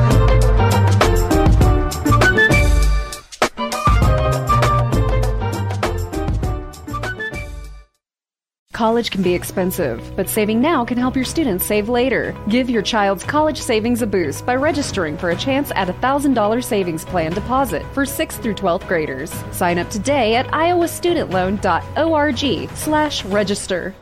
College 8.76 9.09
can 9.09 9.21
be 9.21 9.34
expensive, 9.34 10.13
but 10.17 10.28
saving 10.28 10.59
now 10.59 10.84
can 10.84 10.97
help 10.97 11.15
your 11.15 11.23
students 11.23 11.63
save 11.63 11.88
later. 11.88 12.36
Give 12.49 12.69
your 12.69 12.82
child's 12.82 13.23
college 13.23 13.57
savings 13.57 14.01
a 14.01 14.07
boost 14.07 14.45
by 14.45 14.57
registering 14.57 15.17
for 15.17 15.30
a 15.30 15.36
chance 15.38 15.71
at 15.76 15.89
a 15.89 15.93
$1,000 15.93 16.61
savings 16.61 17.05
plan 17.05 17.32
deposit 17.32 17.84
for 17.93 18.03
6th 18.03 18.41
through 18.41 18.55
12th 18.55 18.86
graders. 18.86 19.32
Sign 19.51 19.78
up 19.78 19.89
today 19.89 20.36
at 20.36 20.47
iowastudentloan.org 20.47 22.69
slash 22.76 23.23
register. 23.23 23.95